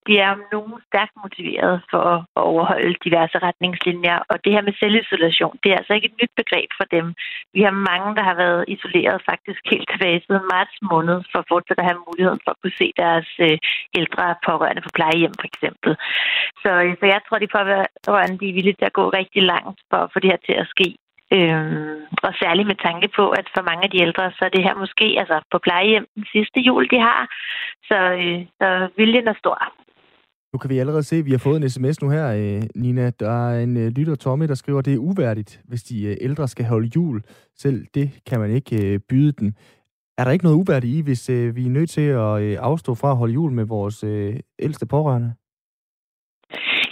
de 0.07 0.13
er 0.23 0.29
om 0.35 0.41
nogen 0.55 0.75
stærkt 0.89 1.15
motiveret 1.23 1.73
for 1.91 2.03
at 2.15 2.43
overholde 2.51 2.95
diverse 3.05 3.37
retningslinjer. 3.47 4.17
Og 4.31 4.35
det 4.43 4.51
her 4.55 4.63
med 4.67 4.73
selvisolation, 4.81 5.55
det 5.63 5.69
er 5.71 5.77
altså 5.77 5.93
ikke 5.93 6.09
et 6.11 6.19
nyt 6.21 6.33
begreb 6.41 6.69
for 6.79 6.87
dem. 6.95 7.05
Vi 7.55 7.61
har 7.67 7.75
mange, 7.89 8.09
der 8.17 8.23
har 8.29 8.35
været 8.43 8.63
isoleret 8.75 9.27
faktisk 9.29 9.61
helt 9.71 9.89
tilbage 9.91 10.23
siden 10.25 10.45
marts 10.53 10.75
måned, 10.91 11.17
for 11.31 11.39
at 11.39 11.49
fortsætte 11.51 11.81
at 11.81 11.89
have 11.89 12.03
muligheden 12.07 12.41
for 12.43 12.51
at 12.51 12.59
kunne 12.61 12.79
se 12.81 12.87
deres 13.03 13.29
øh, 13.45 13.57
ældre 13.99 14.23
pårørende 14.47 14.81
på 14.85 14.91
plejehjem 14.97 15.35
for 15.41 15.47
eksempel. 15.51 15.91
Så, 16.63 16.71
øh, 16.85 16.93
så 16.99 17.05
jeg 17.13 17.21
tror, 17.23 17.37
de 17.39 17.53
pårørende 18.07 18.39
de 18.41 18.49
er 18.49 18.57
villige 18.57 18.77
til 18.79 18.89
at 18.89 18.97
gå 18.99 19.05
rigtig 19.19 19.43
langt 19.53 19.77
for 19.89 19.99
at 20.03 20.11
få 20.13 20.17
det 20.19 20.31
her 20.31 20.41
til 20.47 20.55
at 20.63 20.67
ske. 20.75 20.87
Øhm, 21.35 22.01
og 22.27 22.31
særligt 22.41 22.67
med 22.71 22.79
tanke 22.87 23.07
på, 23.17 23.25
at 23.39 23.47
for 23.55 23.63
mange 23.69 23.83
af 23.83 23.91
de 23.91 24.01
ældre, 24.05 24.31
så 24.37 24.41
er 24.45 24.53
det 24.55 24.63
her 24.67 24.75
måske 24.83 25.07
altså 25.21 25.37
på 25.51 25.57
plejehjem 25.65 26.05
den 26.15 26.25
sidste 26.33 26.59
jul, 26.67 26.85
de 26.93 26.99
har. 27.07 27.21
Så, 27.89 27.99
øh, 28.21 28.39
så 28.59 28.67
viljen 28.97 29.27
er 29.27 29.37
stor. 29.43 29.57
Nu 30.53 30.57
kan 30.59 30.69
vi 30.69 30.79
allerede 30.79 31.03
se, 31.03 31.15
at 31.15 31.25
vi 31.25 31.31
har 31.31 31.37
fået 31.47 31.57
en 31.57 31.69
sms 31.69 32.01
nu 32.01 32.09
her, 32.09 32.27
øh, 32.27 32.63
Nina. 32.75 33.09
Der 33.09 33.49
er 33.49 33.63
en 33.63 33.77
øh, 33.77 33.87
lytter, 33.87 34.15
Tommy, 34.15 34.47
der 34.47 34.55
skriver, 34.55 34.79
at 34.79 34.85
det 34.85 34.93
er 34.93 34.97
uværdigt, 34.97 35.61
hvis 35.69 35.83
de 35.83 36.03
øh, 36.03 36.17
ældre 36.21 36.47
skal 36.47 36.65
holde 36.65 36.91
jul. 36.95 37.21
Selv 37.55 37.85
det 37.93 38.19
kan 38.29 38.39
man 38.39 38.51
ikke 38.51 38.93
øh, 38.93 38.99
byde 39.09 39.31
den. 39.31 39.55
Er 40.17 40.23
der 40.23 40.31
ikke 40.31 40.45
noget 40.45 40.57
uværdigt 40.57 40.93
i, 40.95 41.01
hvis 41.01 41.29
øh, 41.29 41.55
vi 41.55 41.65
er 41.65 41.69
nødt 41.69 41.89
til 41.89 42.01
at 42.01 42.41
øh, 42.41 42.57
afstå 42.59 42.95
fra 42.95 43.11
at 43.11 43.17
holde 43.17 43.33
jul 43.33 43.51
med 43.51 43.65
vores 43.65 44.03
ældste 44.59 44.85
pårørende? 44.85 45.33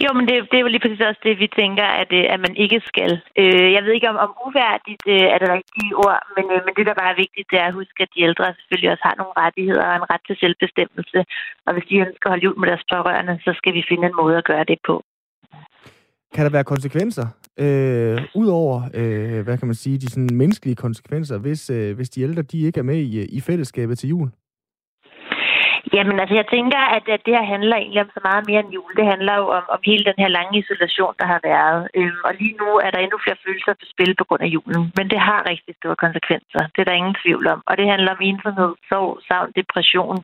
Jo, 0.04 0.10
men 0.18 0.24
det, 0.28 0.34
det 0.50 0.56
er 0.56 0.64
jo 0.64 0.72
lige 0.72 0.84
præcis 0.84 1.08
også 1.10 1.22
det, 1.28 1.42
vi 1.44 1.48
tænker, 1.60 1.86
at, 2.02 2.10
øh, 2.18 2.24
at 2.34 2.40
man 2.46 2.54
ikke 2.64 2.78
skal. 2.90 3.12
Øh, 3.40 3.68
jeg 3.76 3.82
ved 3.84 3.92
ikke, 3.94 4.10
om, 4.12 4.18
om 4.26 4.30
uværdigt 4.46 5.04
øh, 5.14 5.26
er 5.34 5.38
det 5.42 5.50
rigtige 5.56 5.92
ord, 6.04 6.20
men, 6.36 6.44
øh, 6.54 6.60
men 6.66 6.72
det, 6.76 6.84
der 6.88 7.00
bare 7.00 7.12
er 7.14 7.22
vigtigt, 7.24 7.50
det 7.50 7.58
er 7.58 7.68
at 7.68 7.78
huske, 7.80 7.98
at 8.04 8.12
de 8.14 8.20
ældre 8.28 8.54
selvfølgelig 8.58 8.90
også 8.94 9.04
har 9.08 9.16
nogle 9.20 9.34
rettigheder 9.42 9.84
og 9.88 9.96
en 9.96 10.10
ret 10.12 10.24
til 10.28 10.36
selvbestemmelse. 10.42 11.18
Og 11.66 11.70
hvis 11.74 11.86
de 11.88 12.02
ønsker 12.04 12.26
at 12.26 12.32
holde 12.32 12.44
jul 12.46 12.58
med 12.60 12.68
deres 12.70 12.84
pårørende, 12.92 13.34
så 13.46 13.50
skal 13.60 13.72
vi 13.76 13.82
finde 13.90 14.04
en 14.06 14.18
måde 14.22 14.36
at 14.40 14.48
gøre 14.50 14.66
det 14.72 14.78
på. 14.88 14.94
Kan 16.34 16.44
der 16.46 16.52
være 16.56 16.70
konsekvenser, 16.74 17.26
øh, 17.64 18.16
udover, 18.42 18.76
øh, 19.00 19.40
hvad 19.44 19.56
kan 19.58 19.68
man 19.70 19.80
sige, 19.84 19.98
de 19.98 20.10
sådan 20.10 20.36
menneskelige 20.42 20.76
konsekvenser, 20.84 21.36
hvis, 21.38 21.70
øh, 21.70 21.96
hvis 21.96 22.10
de 22.14 22.22
ældre 22.26 22.42
de 22.42 22.58
ikke 22.66 22.80
er 22.80 22.88
med 22.92 22.98
i, 23.08 23.12
øh, 23.22 23.26
i 23.36 23.40
fællesskabet 23.40 23.98
til 23.98 24.08
jul? 24.08 24.28
Jamen 25.96 26.16
altså, 26.20 26.34
jeg 26.40 26.48
tænker, 26.56 26.80
at, 26.96 27.04
at 27.14 27.22
det 27.26 27.34
her 27.36 27.46
handler 27.54 27.76
egentlig 27.76 28.02
om 28.04 28.10
så 28.16 28.20
meget 28.28 28.42
mere 28.48 28.60
end 28.62 28.72
jul. 28.76 28.92
Det 28.98 29.06
handler 29.12 29.34
jo 29.40 29.46
om, 29.58 29.64
om 29.74 29.80
hele 29.90 30.04
den 30.10 30.18
her 30.22 30.30
lange 30.38 30.58
isolation, 30.58 31.14
der 31.20 31.26
har 31.32 31.40
været. 31.50 31.80
Øhm, 31.98 32.20
og 32.26 32.32
lige 32.40 32.56
nu 32.62 32.68
er 32.84 32.90
der 32.90 33.00
endnu 33.00 33.18
flere 33.24 33.42
følelser 33.44 33.72
på 33.80 33.86
spil 33.92 34.12
på 34.18 34.24
grund 34.28 34.42
af 34.46 34.50
julen. 34.56 34.82
Men 34.98 35.06
det 35.12 35.20
har 35.28 35.48
rigtig 35.52 35.74
store 35.80 35.96
konsekvenser. 36.04 36.62
Det 36.72 36.80
er 36.80 36.88
der 36.88 37.00
ingen 37.00 37.16
tvivl 37.22 37.44
om. 37.54 37.60
Og 37.68 37.74
det 37.78 37.86
handler 37.92 38.10
om 38.16 38.24
ensomhed, 38.30 38.72
sorg, 38.88 39.12
savn, 39.28 39.52
depression 39.60 40.16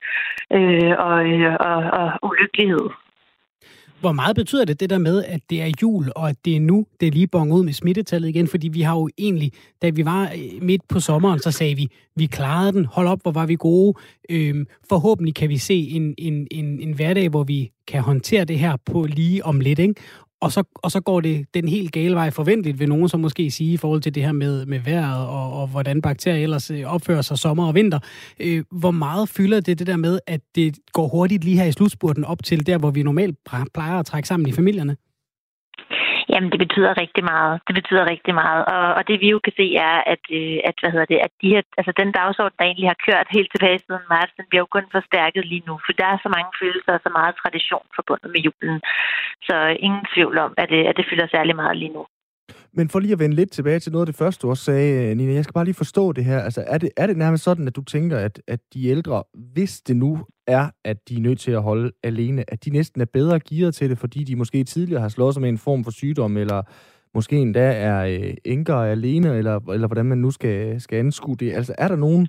øh, 0.56 0.94
og, 1.08 1.18
øh, 1.32 1.54
og, 1.68 1.78
og 2.00 2.06
ulykkelighed. 2.28 2.86
Hvor 4.00 4.12
meget 4.12 4.36
betyder 4.36 4.64
det, 4.64 4.80
det 4.80 4.90
der 4.90 4.98
med, 4.98 5.24
at 5.24 5.40
det 5.50 5.62
er 5.62 5.72
jul, 5.82 6.12
og 6.16 6.28
at 6.28 6.36
det 6.44 6.56
er 6.56 6.60
nu, 6.60 6.86
det 7.00 7.06
er 7.06 7.12
lige 7.12 7.26
bonget 7.26 7.56
ud 7.58 7.64
med 7.64 7.72
smittetallet 7.72 8.28
igen? 8.28 8.48
Fordi 8.48 8.68
vi 8.68 8.80
har 8.80 8.94
jo 8.94 9.08
egentlig, 9.18 9.52
da 9.82 9.90
vi 9.90 10.04
var 10.04 10.32
øh, 10.36 10.62
midt 10.62 10.88
på 10.88 11.00
sommeren, 11.00 11.38
så 11.38 11.50
sagde 11.50 11.74
vi, 11.74 11.88
vi 12.16 12.26
klarede 12.26 12.72
den, 12.72 12.84
hold 12.84 13.08
op, 13.08 13.22
hvor 13.22 13.30
var 13.30 13.46
vi 13.46 13.56
gode. 13.56 13.94
Øhm, 14.30 14.66
forhåbentlig 14.88 15.34
kan 15.34 15.48
vi 15.48 15.58
se 15.58 15.74
en, 15.74 16.14
en, 16.18 16.46
en, 16.50 16.80
en 16.80 16.92
hverdag, 16.92 17.28
hvor 17.28 17.44
vi 17.44 17.70
kan 17.86 18.02
håndtere 18.02 18.44
det 18.44 18.58
her 18.58 18.76
på 18.86 19.04
lige 19.04 19.44
om 19.44 19.60
lidt. 19.60 19.78
Ikke? 19.78 19.94
Og 20.40 20.52
så, 20.52 20.62
og 20.74 20.90
så 20.90 21.00
går 21.00 21.20
det 21.20 21.54
den 21.54 21.68
helt 21.68 21.92
gale 21.92 22.14
vej 22.14 22.30
forventeligt, 22.30 22.78
vil 22.78 22.88
nogen 22.88 23.08
så 23.08 23.16
måske 23.16 23.50
sige, 23.50 23.72
i 23.72 23.76
forhold 23.76 24.00
til 24.00 24.14
det 24.14 24.22
her 24.22 24.32
med, 24.32 24.66
med 24.66 24.78
vejret 24.78 25.26
og, 25.26 25.52
og 25.52 25.68
hvordan 25.68 26.02
bakterier 26.02 26.42
ellers 26.42 26.70
øh, 26.70 26.84
opfører 26.84 27.22
sig 27.22 27.38
sommer 27.38 27.66
og 27.66 27.74
vinter. 27.74 27.98
Øh, 28.40 28.64
hvor 28.70 28.90
meget 28.90 29.28
fylder 29.28 29.60
det 29.60 29.78
det 29.78 29.86
der 29.86 29.96
med, 29.96 30.18
at 30.26 30.40
det 30.54 30.78
går 30.92 31.08
hurtigt 31.08 31.44
lige 31.44 31.56
her 31.56 31.64
i 31.64 31.72
slutspurten 31.72 32.24
op 32.24 32.44
til 32.44 32.66
der, 32.66 32.78
hvor 32.78 32.90
vi 32.90 33.02
normalt 33.02 33.36
plejer 33.74 33.98
at 33.98 34.06
trække 34.06 34.28
sammen 34.28 34.48
i 34.48 34.52
familierne? 34.52 34.96
Jamen, 36.32 36.50
det 36.52 36.60
betyder 36.64 37.00
rigtig 37.02 37.24
meget. 37.32 37.54
Det 37.66 37.74
betyder 37.80 38.10
rigtig 38.12 38.34
meget. 38.42 38.62
Og, 38.74 38.84
og 38.98 39.02
det 39.08 39.16
vi 39.20 39.28
jo 39.34 39.38
kan 39.44 39.54
se 39.60 39.66
er, 39.90 39.96
at, 40.14 40.24
øh, 40.38 40.58
at, 40.68 40.74
hvad 40.80 40.90
hedder 40.94 41.10
det, 41.12 41.18
at 41.26 41.32
de 41.42 41.48
her, 41.54 41.62
altså, 41.78 41.92
den 42.00 42.10
dagsorden, 42.18 42.56
der 42.58 42.64
egentlig 42.64 42.88
har 42.92 43.04
kørt 43.06 43.34
helt 43.36 43.50
tilbage 43.52 43.78
siden 43.78 44.06
marts, 44.14 44.36
den 44.38 44.46
bliver 44.48 44.62
jo 44.64 44.74
kun 44.76 44.86
forstærket 44.96 45.44
lige 45.52 45.66
nu, 45.68 45.74
for 45.84 45.92
der 46.00 46.08
er 46.10 46.18
så 46.24 46.28
mange 46.36 46.50
følelser 46.60 46.92
og 46.96 47.02
så 47.06 47.10
meget 47.18 47.38
tradition 47.42 47.86
forbundet 47.96 48.28
med 48.34 48.40
julen. 48.46 48.76
Så 49.48 49.56
øh, 49.68 49.76
ingen 49.86 50.04
tvivl 50.14 50.36
om, 50.46 50.52
at 50.62 50.68
det, 50.72 50.82
at 50.90 50.96
det 50.98 51.08
fylder 51.10 51.26
særlig 51.30 51.54
meget 51.62 51.76
lige 51.82 51.94
nu. 51.96 52.02
Men 52.76 52.88
for 52.88 52.98
lige 53.00 53.12
at 53.12 53.18
vende 53.18 53.36
lidt 53.36 53.50
tilbage 53.50 53.80
til 53.80 53.92
noget 53.92 54.02
af 54.02 54.06
det 54.06 54.16
første, 54.16 54.42
du 54.42 54.50
også 54.50 54.64
sagde, 54.64 55.10
øh, 55.10 55.16
Nina, 55.16 55.32
jeg 55.32 55.44
skal 55.44 55.52
bare 55.52 55.64
lige 55.64 55.74
forstå 55.74 56.12
det 56.12 56.24
her. 56.24 56.40
Altså, 56.40 56.64
er 56.66 56.78
det, 56.78 56.90
er 56.96 57.06
det 57.06 57.16
nærmest 57.16 57.44
sådan, 57.44 57.66
at 57.66 57.76
du 57.76 57.82
tænker, 57.82 58.18
at, 58.18 58.42
at 58.46 58.60
de 58.74 58.86
ældre, 58.86 59.22
hvis 59.52 59.80
det 59.80 59.96
nu 59.96 60.18
er, 60.46 60.70
at 60.84 60.96
de 61.08 61.16
er 61.16 61.20
nødt 61.20 61.40
til 61.40 61.50
at 61.50 61.62
holde 61.62 61.92
alene, 62.04 62.50
at 62.50 62.64
de 62.64 62.70
næsten 62.70 63.00
er 63.00 63.04
bedre 63.12 63.40
gearet 63.40 63.74
til 63.74 63.90
det, 63.90 63.98
fordi 63.98 64.24
de 64.24 64.36
måske 64.36 64.64
tidligere 64.64 65.00
har 65.00 65.08
slået 65.08 65.34
sig 65.34 65.40
med 65.40 65.48
en 65.48 65.58
form 65.58 65.84
for 65.84 65.90
sygdom, 65.90 66.36
eller 66.36 66.62
måske 67.14 67.36
endda 67.36 67.72
er 67.72 68.04
øh, 68.04 68.34
enker 68.44 68.74
alene, 68.74 69.36
eller, 69.36 69.60
eller 69.72 69.86
hvordan 69.86 70.06
man 70.06 70.18
nu 70.18 70.30
skal, 70.30 70.80
skal 70.80 70.98
anskue 70.98 71.36
det. 71.36 71.52
Altså, 71.52 71.74
er 71.78 71.88
der 71.88 71.96
nogen 71.96 72.28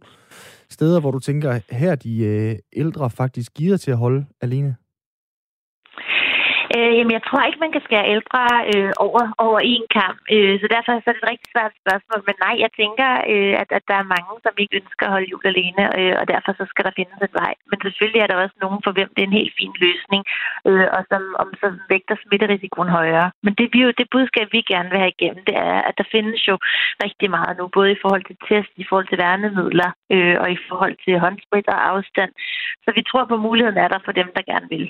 steder, 0.69 0.99
hvor 0.99 1.11
du 1.11 1.19
tænker, 1.19 1.59
her 1.71 1.95
de 1.95 2.23
øh, 2.23 2.55
ældre 2.73 3.09
faktisk 3.09 3.53
gider 3.53 3.77
til 3.77 3.91
at 3.91 3.97
holde 3.97 4.25
alene? 4.41 4.75
Øh, 6.75 6.91
jamen, 6.97 7.13
jeg 7.17 7.23
tror 7.27 7.41
ikke, 7.43 7.63
man 7.65 7.73
kan 7.75 7.85
skære 7.87 8.11
ældre 8.15 8.41
øh, 8.71 8.91
over, 9.05 9.23
over 9.45 9.59
en 9.73 9.85
kamp. 9.99 10.19
Øh, 10.35 10.53
så 10.61 10.65
derfor 10.75 10.91
så 10.91 11.09
er 11.09 11.15
det 11.15 11.23
et 11.23 11.31
rigtig 11.31 11.49
svært 11.55 11.73
spørgsmål. 11.81 12.21
Men 12.27 12.37
nej, 12.45 12.55
jeg 12.63 12.71
tænker, 12.81 13.09
øh, 13.33 13.53
at, 13.61 13.69
at 13.77 13.83
der 13.89 13.97
er 13.99 14.11
mange, 14.15 14.33
som 14.45 14.53
ikke 14.61 14.77
ønsker 14.81 15.05
at 15.05 15.13
holde 15.15 15.31
jul 15.31 15.45
alene, 15.53 15.83
øh, 15.99 16.15
og 16.19 16.25
derfor 16.33 16.51
så 16.59 16.65
skal 16.71 16.85
der 16.87 16.97
findes 16.99 17.19
en 17.21 17.37
vej. 17.41 17.53
Men 17.69 17.77
selvfølgelig 17.85 18.21
er 18.21 18.29
der 18.29 18.43
også 18.43 18.57
nogen, 18.65 18.79
for 18.85 18.91
hvem 18.97 19.09
det 19.13 19.21
er 19.21 19.29
en 19.29 19.39
helt 19.39 19.53
fin 19.59 19.75
løsning, 19.85 20.21
øh, 20.69 20.87
og 20.95 21.01
som, 21.11 21.21
om, 21.41 21.49
som 21.61 21.71
vægter 21.93 22.15
smitterisikoen 22.23 22.89
højere. 22.99 23.27
Men 23.45 23.53
det, 23.59 23.67
vi 23.73 23.79
jo, 23.85 23.89
det 23.99 24.07
budskab, 24.15 24.47
vi 24.55 24.61
gerne 24.73 24.89
vil 24.91 25.01
have 25.03 25.15
igennem, 25.17 25.43
det 25.49 25.57
er, 25.71 25.79
at 25.89 25.95
der 25.99 26.07
findes 26.15 26.41
jo 26.49 26.55
rigtig 27.05 27.29
meget 27.37 27.53
nu, 27.57 27.63
både 27.77 27.91
i 27.91 28.01
forhold 28.03 28.23
til 28.25 28.37
test, 28.47 28.71
i 28.83 28.85
forhold 28.89 29.07
til 29.09 29.21
værnemidler 29.23 29.89
øh, 30.13 30.35
og 30.43 30.47
i 30.55 30.59
forhold 30.69 30.95
til 31.05 31.13
håndsprit 31.25 31.67
og 31.75 31.79
afstand. 31.91 32.31
Så 32.83 32.89
vi 32.97 33.01
tror 33.09 33.25
på 33.25 33.37
muligheden 33.47 33.77
er 33.83 33.87
der 33.87 33.99
for 34.05 34.11
dem, 34.11 34.29
der 34.35 34.51
gerne 34.53 34.69
vil. 34.75 34.87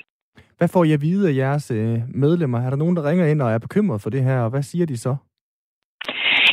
Hvad 0.58 0.68
får 0.68 0.84
I 0.84 0.92
at 0.92 1.02
vide 1.02 1.30
af 1.30 1.36
jeres 1.36 1.72
øh, 1.72 2.02
medlemmer? 2.14 2.60
Er 2.60 2.70
der 2.70 2.78
nogen, 2.78 2.96
der 2.96 3.10
ringer 3.10 3.26
ind 3.26 3.42
og 3.42 3.52
er 3.52 3.58
bekymret 3.58 4.02
for 4.02 4.10
det 4.10 4.24
her, 4.24 4.40
og 4.40 4.50
hvad 4.50 4.64
siger 4.64 4.86
de 4.86 4.98
så? 4.98 5.16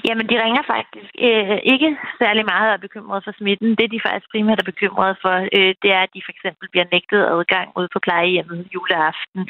Jamen, 0.09 0.27
de 0.31 0.43
ringer 0.45 0.63
faktisk 0.75 1.13
øh, 1.29 1.59
ikke 1.73 1.91
særlig 2.23 2.45
meget 2.53 2.69
og 2.69 2.75
er 2.77 2.87
bekymrede 2.87 3.23
for 3.25 3.33
smitten. 3.39 3.71
Det, 3.79 3.93
de 3.95 4.05
faktisk 4.07 4.31
primært 4.31 4.61
er 4.61 4.73
bekymrede 4.73 5.17
for, 5.23 5.37
øh, 5.57 5.73
det 5.83 5.91
er, 5.97 6.03
at 6.05 6.15
de 6.15 6.23
for 6.27 6.33
eksempel 6.37 6.67
bliver 6.73 6.89
nægtet 6.95 7.21
adgang 7.35 7.69
ud 7.81 7.87
på 7.93 7.99
plejehjemmet 8.07 8.69
juleaften, 8.75 9.43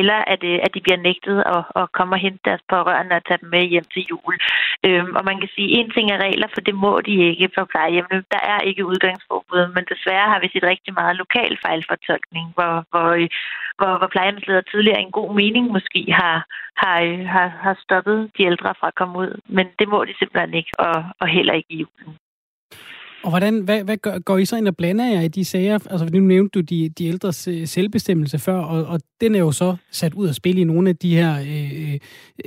eller 0.00 0.18
at, 0.32 0.42
øh, 0.50 0.58
at 0.64 0.74
de 0.74 0.80
bliver 0.86 1.00
nægtet 1.08 1.36
at, 1.54 1.62
at 1.80 1.92
komme 1.96 2.14
og 2.14 2.20
hente 2.26 2.46
deres 2.48 2.64
pårørende 2.72 3.16
og 3.16 3.24
tage 3.24 3.42
dem 3.42 3.48
med 3.54 3.64
hjem 3.72 3.88
til 3.94 4.02
jul. 4.10 4.34
Øh, 4.86 5.04
og 5.18 5.22
man 5.30 5.38
kan 5.40 5.50
sige, 5.54 5.68
at 5.70 5.76
en 5.78 5.90
ting 5.90 6.06
er 6.10 6.24
regler, 6.26 6.48
for 6.54 6.60
det 6.68 6.74
må 6.84 6.92
de 7.08 7.14
ikke 7.30 7.48
på 7.56 7.64
plejehjemmene. 7.72 8.24
Der 8.34 8.42
er 8.52 8.60
ikke 8.68 8.88
udgangsforbud, 8.90 9.62
men 9.74 9.84
desværre 9.92 10.30
har 10.32 10.40
vi 10.40 10.48
set 10.52 10.70
rigtig 10.72 10.92
meget 11.00 11.16
lokal 11.22 11.52
fejlfortolkning, 11.64 12.46
hvor, 12.56 12.74
hvor, 12.90 13.08
øh, 13.20 13.28
hvor, 13.78 13.92
hvor 13.98 14.10
plejehjemsleder 14.12 14.60
tidligere 14.60 15.00
en 15.00 15.16
god 15.18 15.30
mening 15.34 15.64
måske 15.76 16.02
har, 16.20 16.36
har, 16.82 16.96
øh, 17.08 17.26
har, 17.34 17.48
har 17.64 17.74
stoppet 17.84 18.30
de 18.36 18.42
ældre 18.50 18.74
fra 18.80 18.88
at 18.88 18.98
komme 19.00 19.18
ud. 19.18 19.32
Men 19.56 19.66
det 19.78 19.88
må 19.88 19.95
de 20.04 20.18
simpelthen 20.18 20.54
ikke, 20.54 20.70
og, 20.78 21.04
og 21.20 21.28
heller 21.28 21.54
ikke 21.54 21.72
i 21.72 21.80
julen. 21.80 22.16
Og 23.22 23.30
hvordan, 23.30 23.60
hvad, 23.60 23.84
hvad 23.84 23.96
gør, 23.96 24.18
går 24.18 24.38
I 24.38 24.44
så 24.44 24.56
ind 24.56 24.68
og 24.68 24.76
blander 24.76 25.06
jer 25.06 25.20
i 25.20 25.28
de 25.28 25.44
sager? 25.44 25.78
Altså, 25.90 26.08
nu 26.12 26.20
nævnte 26.20 26.50
du 26.50 26.60
de, 26.60 26.88
de 26.88 27.06
ældres 27.06 27.48
øh, 27.48 27.66
selvbestemmelse 27.66 28.38
før, 28.38 28.56
og, 28.56 28.84
og 28.84 29.00
den 29.20 29.34
er 29.34 29.38
jo 29.38 29.52
så 29.52 29.76
sat 29.90 30.14
ud 30.14 30.28
af 30.28 30.34
spil 30.34 30.58
i 30.58 30.64
nogle 30.64 30.88
af 30.88 30.96
de 30.96 31.16
her 31.16 31.40
øh, 31.40 31.92
øh 31.92 31.98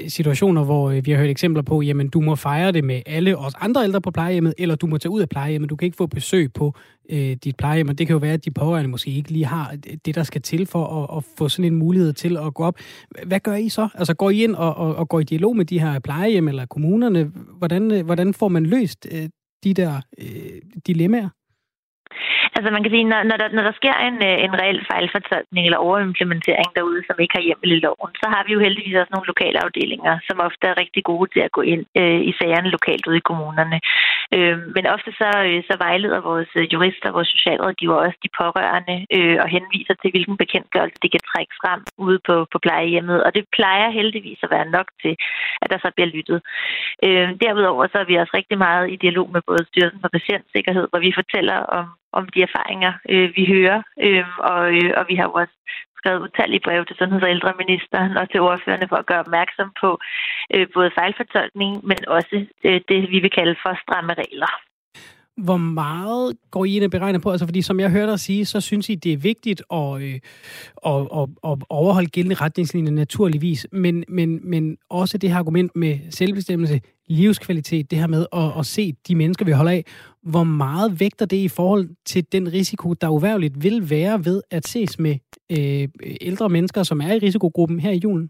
situationer, 0.08 0.64
hvor 0.64 0.90
øh, 0.90 1.06
vi 1.06 1.12
har 1.12 1.18
hørt 1.18 1.30
eksempler 1.30 1.64
på, 1.64 1.82
jamen, 1.82 2.10
du 2.10 2.22
må 2.22 2.36
fejre 2.36 2.72
det 2.72 2.84
med 2.84 3.02
alle 3.06 3.38
os 3.38 3.54
andre 3.60 3.84
ældre 3.84 4.02
på 4.02 4.12
plejehjemmet, 4.12 4.54
eller 4.58 4.76
du 4.76 4.88
må 4.88 4.98
tage 4.98 5.12
ud 5.12 5.22
af 5.22 5.30
plejehjemmet. 5.30 5.70
Du 5.70 5.76
kan 5.76 5.86
ikke 5.86 5.98
få 5.98 6.08
besøg 6.08 6.54
på 6.54 6.74
øh, 7.10 7.36
dit 7.44 7.56
plejehjem, 7.56 7.90
og 7.90 7.98
det 7.98 8.08
kan 8.08 8.14
jo 8.14 8.20
være, 8.20 8.34
at 8.34 8.46
de 8.46 8.52
pårørende 8.52 8.90
måske 8.90 9.12
ikke 9.12 9.32
lige 9.32 9.46
har 9.46 9.76
det, 10.06 10.16
der 10.16 10.24
skal 10.24 10.42
til 10.42 10.66
for 10.66 11.04
at, 11.04 11.18
at 11.18 11.24
få 11.38 11.50
sådan 11.50 11.74
en 11.74 11.80
mulighed 11.80 12.14
til 12.14 12.38
at 12.38 12.54
gå 12.54 12.64
op. 12.64 12.78
Hvad 13.26 13.40
gør 13.40 13.56
I 13.56 13.70
så? 13.70 13.88
Altså, 13.96 14.14
går 14.14 14.30
I 14.30 14.44
ind 14.44 14.56
og, 14.56 14.76
og, 14.76 14.96
og 14.96 15.10
går 15.10 15.20
i 15.20 15.24
dialog 15.24 15.56
med 15.56 15.66
de 15.66 15.80
her 15.80 16.00
plejehjem 16.00 16.48
eller 16.48 16.66
kommunerne? 16.66 17.32
Hvordan, 17.58 18.06
hvordan 18.06 18.34
får 18.34 18.48
man 18.48 18.66
løst 18.66 19.08
øh, 19.12 19.30
de 19.63 19.74
der 19.74 20.01
øh, 20.18 20.62
dilemmaer? 20.88 21.30
Altså 22.60 22.72
man 22.75 22.84
kan 22.84 22.94
sige, 22.96 23.12
når, 23.12 23.22
når, 23.30 23.38
der, 23.42 23.50
når 23.58 23.63
der 23.70 23.75
sker 23.80 23.96
en, 24.08 24.18
øh, 24.30 24.38
en 24.46 24.54
reel 24.62 24.80
fejlfortolkning 24.92 25.63
eller 25.66 25.86
overimplementering 25.88 26.70
derude, 26.78 27.01
som 27.08 27.16
ikke 27.20 27.36
har 27.38 27.48
hjemmel 27.48 27.70
i 27.72 27.80
loven, 27.86 28.12
så 28.22 28.28
har 28.34 28.42
vi 28.46 28.51
jo 28.56 28.60
heldigvis 28.66 29.00
også 29.01 29.13
nogle 29.13 29.32
lokale 29.32 29.58
afdelinger, 29.66 30.13
som 30.28 30.38
ofte 30.48 30.63
er 30.68 30.82
rigtig 30.84 31.04
gode 31.12 31.28
til 31.34 31.42
at 31.48 31.56
gå 31.58 31.62
ind 31.74 31.84
øh, 32.01 32.22
i 32.30 32.32
sagerne 32.39 32.70
lokalt 32.78 33.08
ude 33.10 33.22
i 33.22 33.28
kommunerne. 33.30 33.78
Øh, 34.36 34.58
men 34.75 34.84
ofte 34.96 35.12
så, 35.22 35.30
øh, 35.50 35.60
så 35.70 35.74
vejleder 35.86 36.28
vores 36.32 36.51
øh, 36.60 36.66
jurister, 36.74 37.16
vores 37.18 37.30
socialrådgiver 37.36 37.98
også 38.06 38.18
de 38.25 38.36
pårørende 38.42 38.98
øh, 39.18 39.38
og 39.44 39.48
henviser 39.56 39.96
til, 39.98 40.10
hvilken 40.12 40.38
bekendtgørelse 40.44 40.98
de 41.04 41.13
kan 41.16 41.24
trække 41.32 41.54
frem 41.62 41.80
ude 42.06 42.20
på, 42.28 42.36
på 42.54 42.58
plejehjemmet. 42.66 43.18
Og 43.25 43.30
det 43.36 43.44
plejer 43.58 43.89
heldigvis 44.00 44.39
at 44.44 44.51
være 44.56 44.68
nok 44.78 44.88
til, 45.04 45.13
at 45.63 45.70
der 45.72 45.80
så 45.82 45.89
bliver 45.96 46.10
lyttet. 46.16 46.39
Øh, 47.06 47.30
derudover 47.44 47.84
så 47.88 47.98
er 48.04 48.08
vi 48.10 48.16
også 48.22 48.34
rigtig 48.39 48.58
meget 48.68 48.86
i 48.94 48.96
dialog 49.06 49.28
med 49.36 49.42
både 49.50 49.63
Styrelsen 49.70 50.01
for 50.01 50.12
Patientsikkerhed, 50.18 50.86
hvor 50.89 51.00
vi 51.06 51.20
fortæller 51.22 51.60
om 51.80 51.86
om 52.12 52.30
de 52.34 52.42
erfaringer, 52.42 52.94
øh, 53.10 53.30
vi 53.36 53.44
hører. 53.54 53.82
Øh, 54.06 54.25
og, 54.51 54.63
øh, 54.78 54.92
og 54.98 55.06
vi 55.10 55.16
har 55.16 55.24
jo 55.24 55.34
også 55.42 55.56
skrevet 55.98 56.22
utallige 56.22 56.66
breve 56.66 56.86
til 56.86 56.96
sundheds- 56.96 57.24
og 57.24 57.30
ældreministeren 57.30 58.18
og 58.18 58.30
til 58.30 58.39
ordførerne 58.42 58.88
for 58.89 58.96
at 58.96 59.06
gøre 59.06 59.25
opmærksom 59.25 59.72
på 59.82 59.89
øh, 60.54 60.68
både 60.74 60.92
fejlfortolkning, 60.98 61.72
men 61.89 62.00
også 62.08 62.46
øh, 62.68 62.82
det, 62.89 63.00
vi 63.13 63.20
vil 63.20 63.32
kalde 63.39 63.56
for 63.63 63.72
stramme 63.84 64.13
regler. 64.13 64.69
Hvor 65.43 65.58
meget 65.58 66.34
går 66.51 66.65
I 66.65 66.75
ind 66.75 66.84
og 66.84 66.91
beregner 66.91 67.19
på? 67.19 67.31
Altså, 67.31 67.46
fordi 67.46 67.62
som 67.62 67.79
jeg 67.79 67.89
hørte 67.89 68.12
dig 68.12 68.19
sige, 68.19 68.46
så 68.46 68.62
synes 68.62 68.89
I, 68.89 68.96
det 68.96 69.13
er 69.13 69.17
vigtigt 69.17 69.63
at, 69.74 70.01
øh, 70.01 70.19
at, 70.86 71.01
at, 71.01 71.29
at 71.43 71.58
overholde 71.69 72.10
gældende 72.10 72.36
retningslinjer 72.36 72.91
naturligvis, 72.91 73.67
men, 73.72 74.03
men, 74.08 74.39
men 74.43 74.77
også 74.89 75.17
det 75.17 75.29
her 75.29 75.38
argument 75.38 75.75
med 75.75 76.00
selvbestemmelse, 76.10 76.81
livskvalitet, 77.08 77.91
det 77.91 78.00
her 78.00 78.08
med 78.08 78.25
at, 78.34 78.51
at 78.60 78.65
se 78.65 78.93
de 79.08 79.15
mennesker, 79.15 79.46
vi 79.46 79.51
holder 79.51 79.72
af. 79.72 79.86
Hvor 80.24 80.43
meget 80.43 81.00
vægter 81.00 81.25
det 81.25 81.38
i 81.38 81.48
forhold 81.48 81.89
til 82.05 82.25
den 82.31 82.53
risiko, 82.53 82.93
der 82.93 83.10
uværligt 83.10 83.63
vil 83.63 83.89
være 83.89 84.25
ved 84.25 84.41
at 84.51 84.67
ses 84.67 85.00
med 85.00 85.15
øh, 85.50 85.88
ældre 86.22 86.50
mennesker, 86.50 86.84
som 86.84 87.01
er 87.01 87.13
i 87.13 87.19
risikogruppen 87.19 87.79
her 87.79 87.91
i 87.91 88.00
julen? 88.03 88.29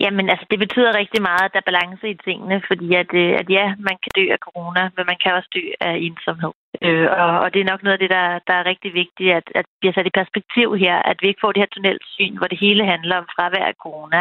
Jamen, 0.00 0.26
altså, 0.32 0.46
det 0.50 0.58
betyder 0.58 0.98
rigtig 0.98 1.22
meget, 1.22 1.44
at 1.44 1.52
der 1.52 1.60
er 1.62 1.70
balance 1.70 2.06
i 2.10 2.20
tingene, 2.26 2.62
fordi 2.68 2.88
at, 3.02 3.10
øh, 3.22 3.32
at 3.40 3.48
ja, 3.58 3.66
man 3.88 3.96
kan 4.02 4.12
dø 4.18 4.24
af 4.36 4.40
corona, 4.46 4.82
men 4.96 5.04
man 5.10 5.18
kan 5.22 5.34
også 5.34 5.50
dø 5.54 5.64
af 5.80 5.94
ensomhed. 6.08 6.52
Øh, 6.86 7.08
og, 7.22 7.30
og 7.42 7.48
det 7.54 7.60
er 7.60 7.70
nok 7.72 7.82
noget 7.82 7.96
af 7.96 8.02
det, 8.04 8.10
der, 8.16 8.26
der 8.48 8.54
er 8.56 8.70
rigtig 8.72 8.90
vigtigt, 9.02 9.30
at, 9.38 9.46
at 9.60 9.66
vi 9.80 9.86
har 9.88 9.94
sat 9.94 10.10
i 10.10 10.18
perspektiv 10.20 10.66
her, 10.84 10.96
at 11.10 11.16
vi 11.22 11.26
ikke 11.28 11.42
får 11.42 11.52
det 11.52 11.62
her 11.62 11.72
tunnelsyn, 11.72 12.36
hvor 12.38 12.48
det 12.50 12.58
hele 12.64 12.84
handler 12.92 13.16
om 13.16 13.30
fravær 13.34 13.66
af 13.72 13.80
corona. 13.84 14.20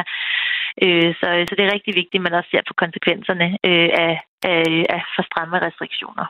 Øh, 0.83 1.09
så, 1.19 1.27
så 1.47 1.53
det 1.55 1.63
er 1.65 1.75
rigtig 1.75 1.93
vigtigt, 2.01 2.19
at 2.21 2.25
man 2.27 2.37
også 2.39 2.49
ser 2.51 2.63
på 2.67 2.73
konsekvenserne 2.83 3.47
øh, 3.69 3.89
af, 4.05 4.13
af, 4.51 4.63
af 4.95 5.01
for 5.15 5.23
stramme 5.29 5.57
restriktioner. 5.67 6.25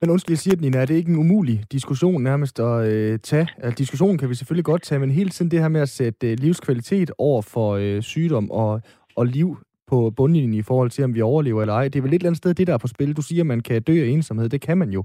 Men 0.00 0.10
undskyld, 0.10 0.32
jeg 0.32 0.38
siger, 0.38 0.56
Nina, 0.56 0.78
er 0.78 0.86
det 0.86 0.94
ikke 0.94 1.10
en 1.10 1.16
umulig 1.16 1.64
diskussion 1.72 2.22
nærmest 2.22 2.60
at 2.60 2.86
øh, 2.86 3.18
tage? 3.18 3.48
Altså, 3.58 3.78
diskussionen 3.78 4.18
kan 4.18 4.28
vi 4.30 4.34
selvfølgelig 4.34 4.64
godt 4.64 4.82
tage, 4.82 4.98
men 4.98 5.10
hele 5.10 5.30
tiden 5.30 5.50
det 5.50 5.60
her 5.60 5.68
med 5.68 5.80
at 5.80 5.88
sætte 5.88 6.30
øh, 6.30 6.38
livskvalitet 6.38 7.10
over 7.18 7.42
for 7.42 7.72
øh, 7.72 8.02
sygdom 8.02 8.50
og, 8.50 8.80
og 9.16 9.26
liv 9.26 9.58
på 9.86 10.10
bundlinjen 10.16 10.54
i 10.54 10.62
forhold 10.62 10.90
til, 10.90 11.04
om 11.04 11.14
vi 11.14 11.22
overlever 11.22 11.60
eller 11.60 11.74
ej. 11.74 11.88
Det 11.88 11.98
er 11.98 12.02
vel 12.02 12.10
et 12.10 12.14
eller 12.14 12.28
andet 12.28 12.38
sted, 12.38 12.54
det 12.54 12.66
der 12.66 12.74
er 12.74 12.78
på 12.78 12.86
spil. 12.86 13.16
Du 13.16 13.22
siger, 13.22 13.42
at 13.42 13.46
man 13.46 13.60
kan 13.60 13.82
dø 13.82 14.02
af 14.02 14.08
ensomhed. 14.08 14.48
Det 14.48 14.60
kan 14.60 14.78
man 14.78 14.90
jo. 14.90 15.04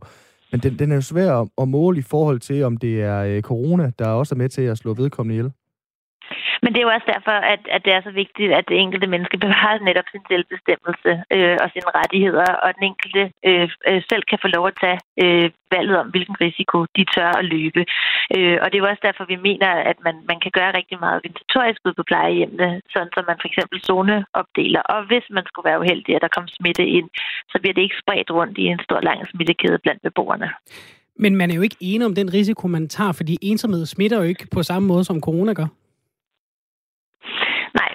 Men 0.52 0.60
den, 0.60 0.80
den 0.80 0.92
er 0.92 0.96
jo 0.96 1.02
svær 1.02 1.34
at, 1.34 1.48
at 1.62 1.68
måle 1.68 2.00
i 2.00 2.02
forhold 2.02 2.40
til, 2.40 2.64
om 2.64 2.78
det 2.78 3.02
er 3.02 3.20
øh, 3.20 3.42
corona, 3.42 3.92
der 4.00 4.08
også 4.08 4.36
er 4.36 4.38
med 4.38 4.50
til 4.50 4.62
at 4.62 4.78
slå 4.78 4.94
vedkommende 4.94 5.36
ihjel. 5.36 5.52
Men 6.64 6.70
det 6.72 6.80
er 6.80 6.88
jo 6.88 6.96
også 6.98 7.10
derfor, 7.16 7.36
at, 7.54 7.62
at 7.76 7.82
det 7.86 7.94
er 7.94 8.02
så 8.04 8.12
vigtigt, 8.24 8.52
at 8.60 8.66
det 8.70 8.78
enkelte 8.78 9.08
menneske 9.14 9.38
bevarer 9.46 9.86
netop 9.90 10.08
sin 10.12 10.24
selvbestemmelse 10.32 11.12
øh, 11.36 11.58
og 11.64 11.68
sine 11.74 11.90
rettigheder, 12.00 12.50
og 12.64 12.70
den 12.76 12.84
enkelte 12.92 13.24
øh, 13.50 13.68
øh, 13.90 14.02
selv 14.10 14.24
kan 14.30 14.40
få 14.42 14.48
lov 14.56 14.66
at 14.68 14.80
tage 14.84 15.00
øh, 15.24 15.48
valget 15.76 15.96
om, 16.02 16.08
hvilken 16.14 16.36
risiko 16.46 16.78
de 16.98 17.04
tør 17.14 17.32
at 17.40 17.46
løbe. 17.56 17.82
Øh, 18.36 18.58
og 18.62 18.68
det 18.68 18.76
er 18.76 18.84
jo 18.84 18.92
også 18.92 19.06
derfor, 19.08 19.24
vi 19.34 19.38
mener, 19.50 19.70
at 19.92 19.98
man, 20.06 20.16
man 20.32 20.40
kan 20.44 20.52
gøre 20.58 20.78
rigtig 20.80 20.98
meget 21.04 21.18
organisatorisk 21.20 21.80
ud 21.88 21.94
på 21.98 22.04
plejehjemmene, 22.12 22.70
sådan 22.94 23.12
som 23.16 23.24
man 23.30 23.38
for 23.42 23.48
eksempel 23.52 23.78
zoneopdeler. 23.90 24.82
Og 24.94 25.00
hvis 25.10 25.26
man 25.38 25.46
skulle 25.48 25.70
være 25.70 25.82
uheldig, 25.84 26.12
at 26.16 26.24
der 26.26 26.36
kom 26.38 26.48
smitte 26.58 26.86
ind, 26.98 27.08
så 27.52 27.56
bliver 27.62 27.76
det 27.76 27.84
ikke 27.88 28.02
spredt 28.04 28.30
rundt 28.38 28.58
i 28.64 28.66
en 28.74 28.82
stor 28.88 29.00
lang 29.08 29.20
smittekæde 29.32 29.80
blandt 29.84 30.02
beboerne. 30.08 30.50
Men 31.24 31.36
man 31.36 31.52
er 31.52 31.56
jo 31.56 31.62
ikke 31.68 31.82
enig 31.92 32.06
om 32.10 32.16
den 32.16 32.34
risiko, 32.34 32.68
man 32.68 32.88
tager, 32.88 33.12
fordi 33.12 33.34
ensomhed 33.42 33.86
smitter 33.86 34.18
jo 34.18 34.24
ikke 34.24 34.48
på 34.52 34.64
samme 34.64 34.88
måde, 34.88 35.04
som 35.04 35.22
corona 35.22 35.54
gør 35.54 35.70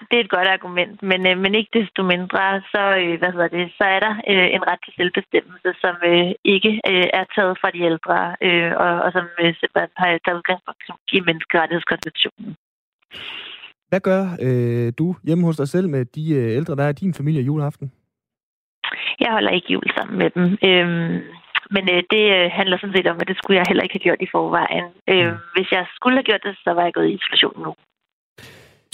det 0.09 0.17
er 0.17 0.25
et 0.25 0.35
godt 0.37 0.49
argument, 0.57 1.03
men, 1.11 1.21
øh, 1.31 1.37
men 1.45 1.53
ikke 1.55 1.73
desto 1.79 2.03
mindre, 2.15 2.43
så, 2.73 2.83
øh, 3.03 3.15
hvad 3.19 3.31
hedder 3.35 3.51
det, 3.57 3.65
så 3.79 3.85
er 3.95 4.01
der 4.07 4.15
øh, 4.33 4.49
en 4.57 4.63
ret 4.69 4.81
til 4.85 4.93
selvbestemmelse, 4.99 5.71
som 5.83 5.95
øh, 6.11 6.31
ikke 6.55 6.73
øh, 6.91 7.07
er 7.19 7.25
taget 7.35 7.55
fra 7.61 7.71
de 7.75 7.81
ældre, 7.91 8.19
øh, 8.47 8.73
og, 8.85 8.93
og 9.05 9.09
som 9.17 9.25
øh, 9.43 9.51
simpelthen 9.61 9.93
har 10.03 10.09
taget 10.25 10.39
udgangspunkt 10.41 11.09
i 11.17 11.21
menneskerettighedskonventionen. 11.29 12.51
Hvad 13.91 14.01
gør 14.09 14.23
øh, 14.47 14.93
du 14.99 15.07
hjemme 15.27 15.45
hos 15.45 15.57
dig 15.57 15.69
selv 15.69 15.89
med 15.89 16.05
de 16.17 16.25
øh, 16.39 16.57
ældre, 16.59 16.77
der 16.77 16.85
er 16.85 16.93
i 16.95 17.01
din 17.03 17.15
familie 17.15 17.43
juleaften? 17.43 17.93
Jeg 19.21 19.31
holder 19.33 19.51
ikke 19.51 19.73
jul 19.73 19.89
sammen 19.97 20.19
med 20.19 20.31
dem. 20.37 20.45
Øhm, 20.69 21.15
men 21.75 21.85
øh, 21.95 22.03
det 22.13 22.25
øh, 22.37 22.47
handler 22.59 22.77
sådan 22.79 22.97
set 22.97 23.07
om, 23.13 23.19
at 23.21 23.29
det 23.29 23.37
skulle 23.39 23.59
jeg 23.59 23.67
heller 23.69 23.83
ikke 23.83 23.97
have 23.99 24.07
gjort 24.07 24.23
i 24.27 24.33
forvejen. 24.35 24.87
Øh, 25.13 25.29
mm. 25.33 25.39
Hvis 25.55 25.69
jeg 25.77 25.85
skulle 25.97 26.17
have 26.19 26.29
gjort 26.31 26.47
det, 26.47 26.55
så 26.65 26.71
var 26.77 26.83
jeg 26.85 26.95
gået 26.95 27.09
i 27.09 27.17
isolation 27.19 27.63
nu. 27.67 27.73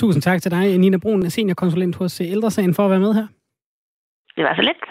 Tusind 0.03 0.23
tak 0.23 0.43
til 0.43 0.51
dig, 0.51 0.79
Nina 0.79 0.97
Brun, 0.97 1.31
seniorkonsulent 1.31 1.97
hos 1.97 2.21
øh, 2.21 2.31
Ældresagen, 2.31 2.75
for 2.75 2.85
at 2.85 2.91
være 2.91 3.01
med 3.01 3.15
her. 3.15 3.27
Det 4.37 4.45
var 4.45 4.55
så 4.55 4.63
lidt. 4.63 4.83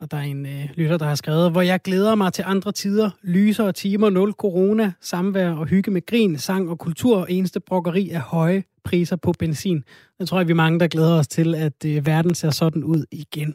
Og 0.00 0.10
der 0.10 0.16
er 0.16 0.22
en 0.22 0.46
øh, 0.46 0.70
lytter, 0.74 0.98
der 0.98 1.04
har 1.06 1.14
skrevet, 1.14 1.52
hvor 1.52 1.60
jeg 1.60 1.80
glæder 1.80 2.14
mig 2.14 2.32
til 2.32 2.44
andre 2.46 2.72
tider, 2.72 3.10
lysere 3.22 3.72
timer, 3.72 4.10
nul 4.10 4.32
corona, 4.32 4.92
samvær 5.00 5.50
og 5.50 5.66
hygge 5.66 5.90
med 5.90 6.06
grin, 6.06 6.38
sang 6.38 6.70
og 6.70 6.78
kultur, 6.78 7.16
og 7.16 7.32
eneste 7.32 7.60
brokkeri 7.60 8.10
er 8.10 8.20
høje 8.20 8.64
priser 8.84 9.16
på 9.16 9.32
benzin. 9.38 9.84
Jeg 10.18 10.28
tror, 10.28 10.38
at 10.38 10.48
vi 10.48 10.52
er 10.52 10.56
mange, 10.56 10.80
der 10.80 10.88
glæder 10.88 11.18
os 11.18 11.28
til, 11.28 11.54
at 11.54 11.84
øh, 11.86 12.06
verden 12.06 12.34
ser 12.34 12.50
sådan 12.50 12.84
ud 12.84 13.04
igen. 13.12 13.54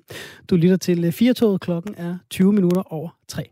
Du 0.50 0.55
lytter 0.55 0.77
til 0.77 1.05
øh, 1.05 1.11
4 1.11 1.59
klokken 1.59 1.95
er 1.97 2.17
20 2.29 2.53
minutter 2.53 2.93
over 2.93 3.09
3. 3.27 3.43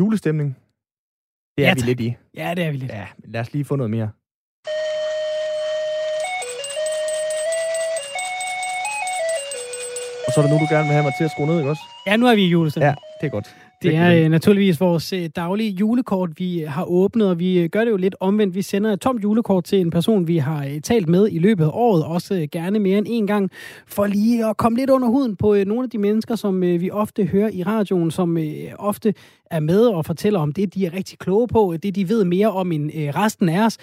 Julestemning 0.00 0.56
Det 1.60 1.66
er 1.66 1.70
ja, 1.70 1.74
vi 1.74 1.80
lidt 1.80 2.00
i. 2.00 2.16
Ja, 2.36 2.54
det 2.54 2.64
er 2.64 2.70
vi 2.70 2.76
lidt. 2.76 2.92
Ja, 2.92 3.06
lad 3.24 3.40
os 3.40 3.52
lige 3.52 3.64
få 3.64 3.76
noget 3.76 3.90
mere. 3.90 4.10
Og 10.26 10.34
så 10.34 10.40
er 10.40 10.44
det 10.44 10.52
nu, 10.52 10.58
du 10.58 10.66
gerne 10.74 10.86
vil 10.88 10.92
have 10.92 11.02
mig 11.02 11.12
til 11.18 11.24
at 11.24 11.30
skrue 11.30 11.46
ned, 11.46 11.58
ikke 11.58 11.70
også? 11.70 11.82
Ja, 12.06 12.16
nu 12.16 12.26
er 12.26 12.34
vi 12.34 12.44
i 12.44 12.48
julestemning. 12.48 12.88
Ja, 12.88 12.94
det 13.20 13.26
er 13.26 13.30
godt. 13.30 13.56
Det 13.82 13.96
er 13.96 14.24
øh, 14.24 14.30
naturligvis 14.30 14.80
vores 14.80 15.12
øh, 15.12 15.28
daglige 15.36 15.70
julekort, 15.70 16.30
vi 16.38 16.64
har 16.68 16.84
åbnet, 16.84 17.28
og 17.28 17.38
vi 17.38 17.58
øh, 17.58 17.68
gør 17.68 17.84
det 17.84 17.90
jo 17.90 17.96
lidt 17.96 18.14
omvendt. 18.20 18.54
Vi 18.54 18.62
sender 18.62 18.92
et 18.92 19.00
tomt 19.00 19.22
julekort 19.22 19.64
til 19.64 19.80
en 19.80 19.90
person, 19.90 20.28
vi 20.28 20.38
har 20.38 20.68
talt 20.82 21.08
med 21.08 21.28
i 21.30 21.38
løbet 21.38 21.64
af 21.64 21.70
året, 21.72 22.04
også 22.04 22.46
gerne 22.52 22.78
mere 22.78 22.98
end 22.98 23.06
en 23.08 23.26
gang, 23.26 23.50
for 23.86 24.06
lige 24.06 24.46
at 24.46 24.56
komme 24.56 24.78
lidt 24.78 24.90
under 24.90 25.08
huden 25.08 25.36
på 25.36 25.56
nogle 25.66 25.84
af 25.84 25.90
de 25.90 25.98
mennesker, 25.98 26.34
som 26.34 26.62
vi 26.62 26.90
ofte 26.90 27.24
hører 27.24 27.50
i 27.52 27.62
radioen, 27.62 28.10
som 28.10 28.38
ofte 28.78 29.14
er 29.50 29.60
med 29.60 29.80
og 29.86 30.06
fortæller 30.06 30.40
om 30.40 30.52
det, 30.52 30.74
de 30.74 30.86
er 30.86 30.94
rigtig 30.94 31.18
kloge 31.18 31.48
på, 31.48 31.74
det 31.82 31.96
de 31.96 32.08
ved 32.08 32.24
mere 32.24 32.50
om 32.50 32.72
end 32.72 32.90
resten 32.94 33.48
af 33.48 33.66
os. 33.66 33.78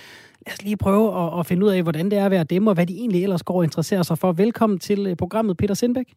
Lad 0.48 0.54
os 0.54 0.64
lige 0.64 0.78
prøve 0.78 1.26
at, 1.26 1.40
at 1.40 1.46
finde 1.46 1.66
ud 1.66 1.72
af, 1.72 1.84
hvordan 1.84 2.12
det 2.12 2.20
er 2.20 2.26
at 2.26 2.32
være 2.32 2.44
dem, 2.44 2.68
og 2.68 2.74
hvad 2.74 2.86
de 2.86 2.94
egentlig 2.98 3.24
ellers 3.24 3.44
går 3.44 3.58
og 3.58 3.64
interesserer 3.64 4.04
sig 4.04 4.18
for. 4.18 4.32
Velkommen 4.32 4.80
til 4.80 5.16
programmet, 5.16 5.58
Peter 5.58 5.74
Sindbæk. 5.74 6.14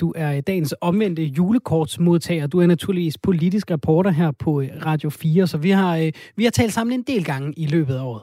Du 0.00 0.12
er 0.16 0.40
dagens 0.40 0.74
omvendte 0.80 1.22
julekortsmodtager. 1.22 2.46
Du 2.46 2.60
er 2.60 2.66
naturligvis 2.66 3.18
politisk 3.18 3.70
reporter 3.70 4.10
her 4.10 4.30
på 4.30 4.60
øh, 4.60 4.68
Radio 4.86 5.10
4, 5.10 5.46
så 5.46 5.58
vi 5.58 5.70
har, 5.70 5.96
øh, 5.96 6.12
vi 6.36 6.44
har 6.44 6.50
talt 6.50 6.72
sammen 6.72 6.92
en 6.92 7.02
del 7.02 7.24
gange 7.24 7.54
i 7.56 7.66
løbet 7.66 7.94
af 7.94 8.02
året. 8.02 8.22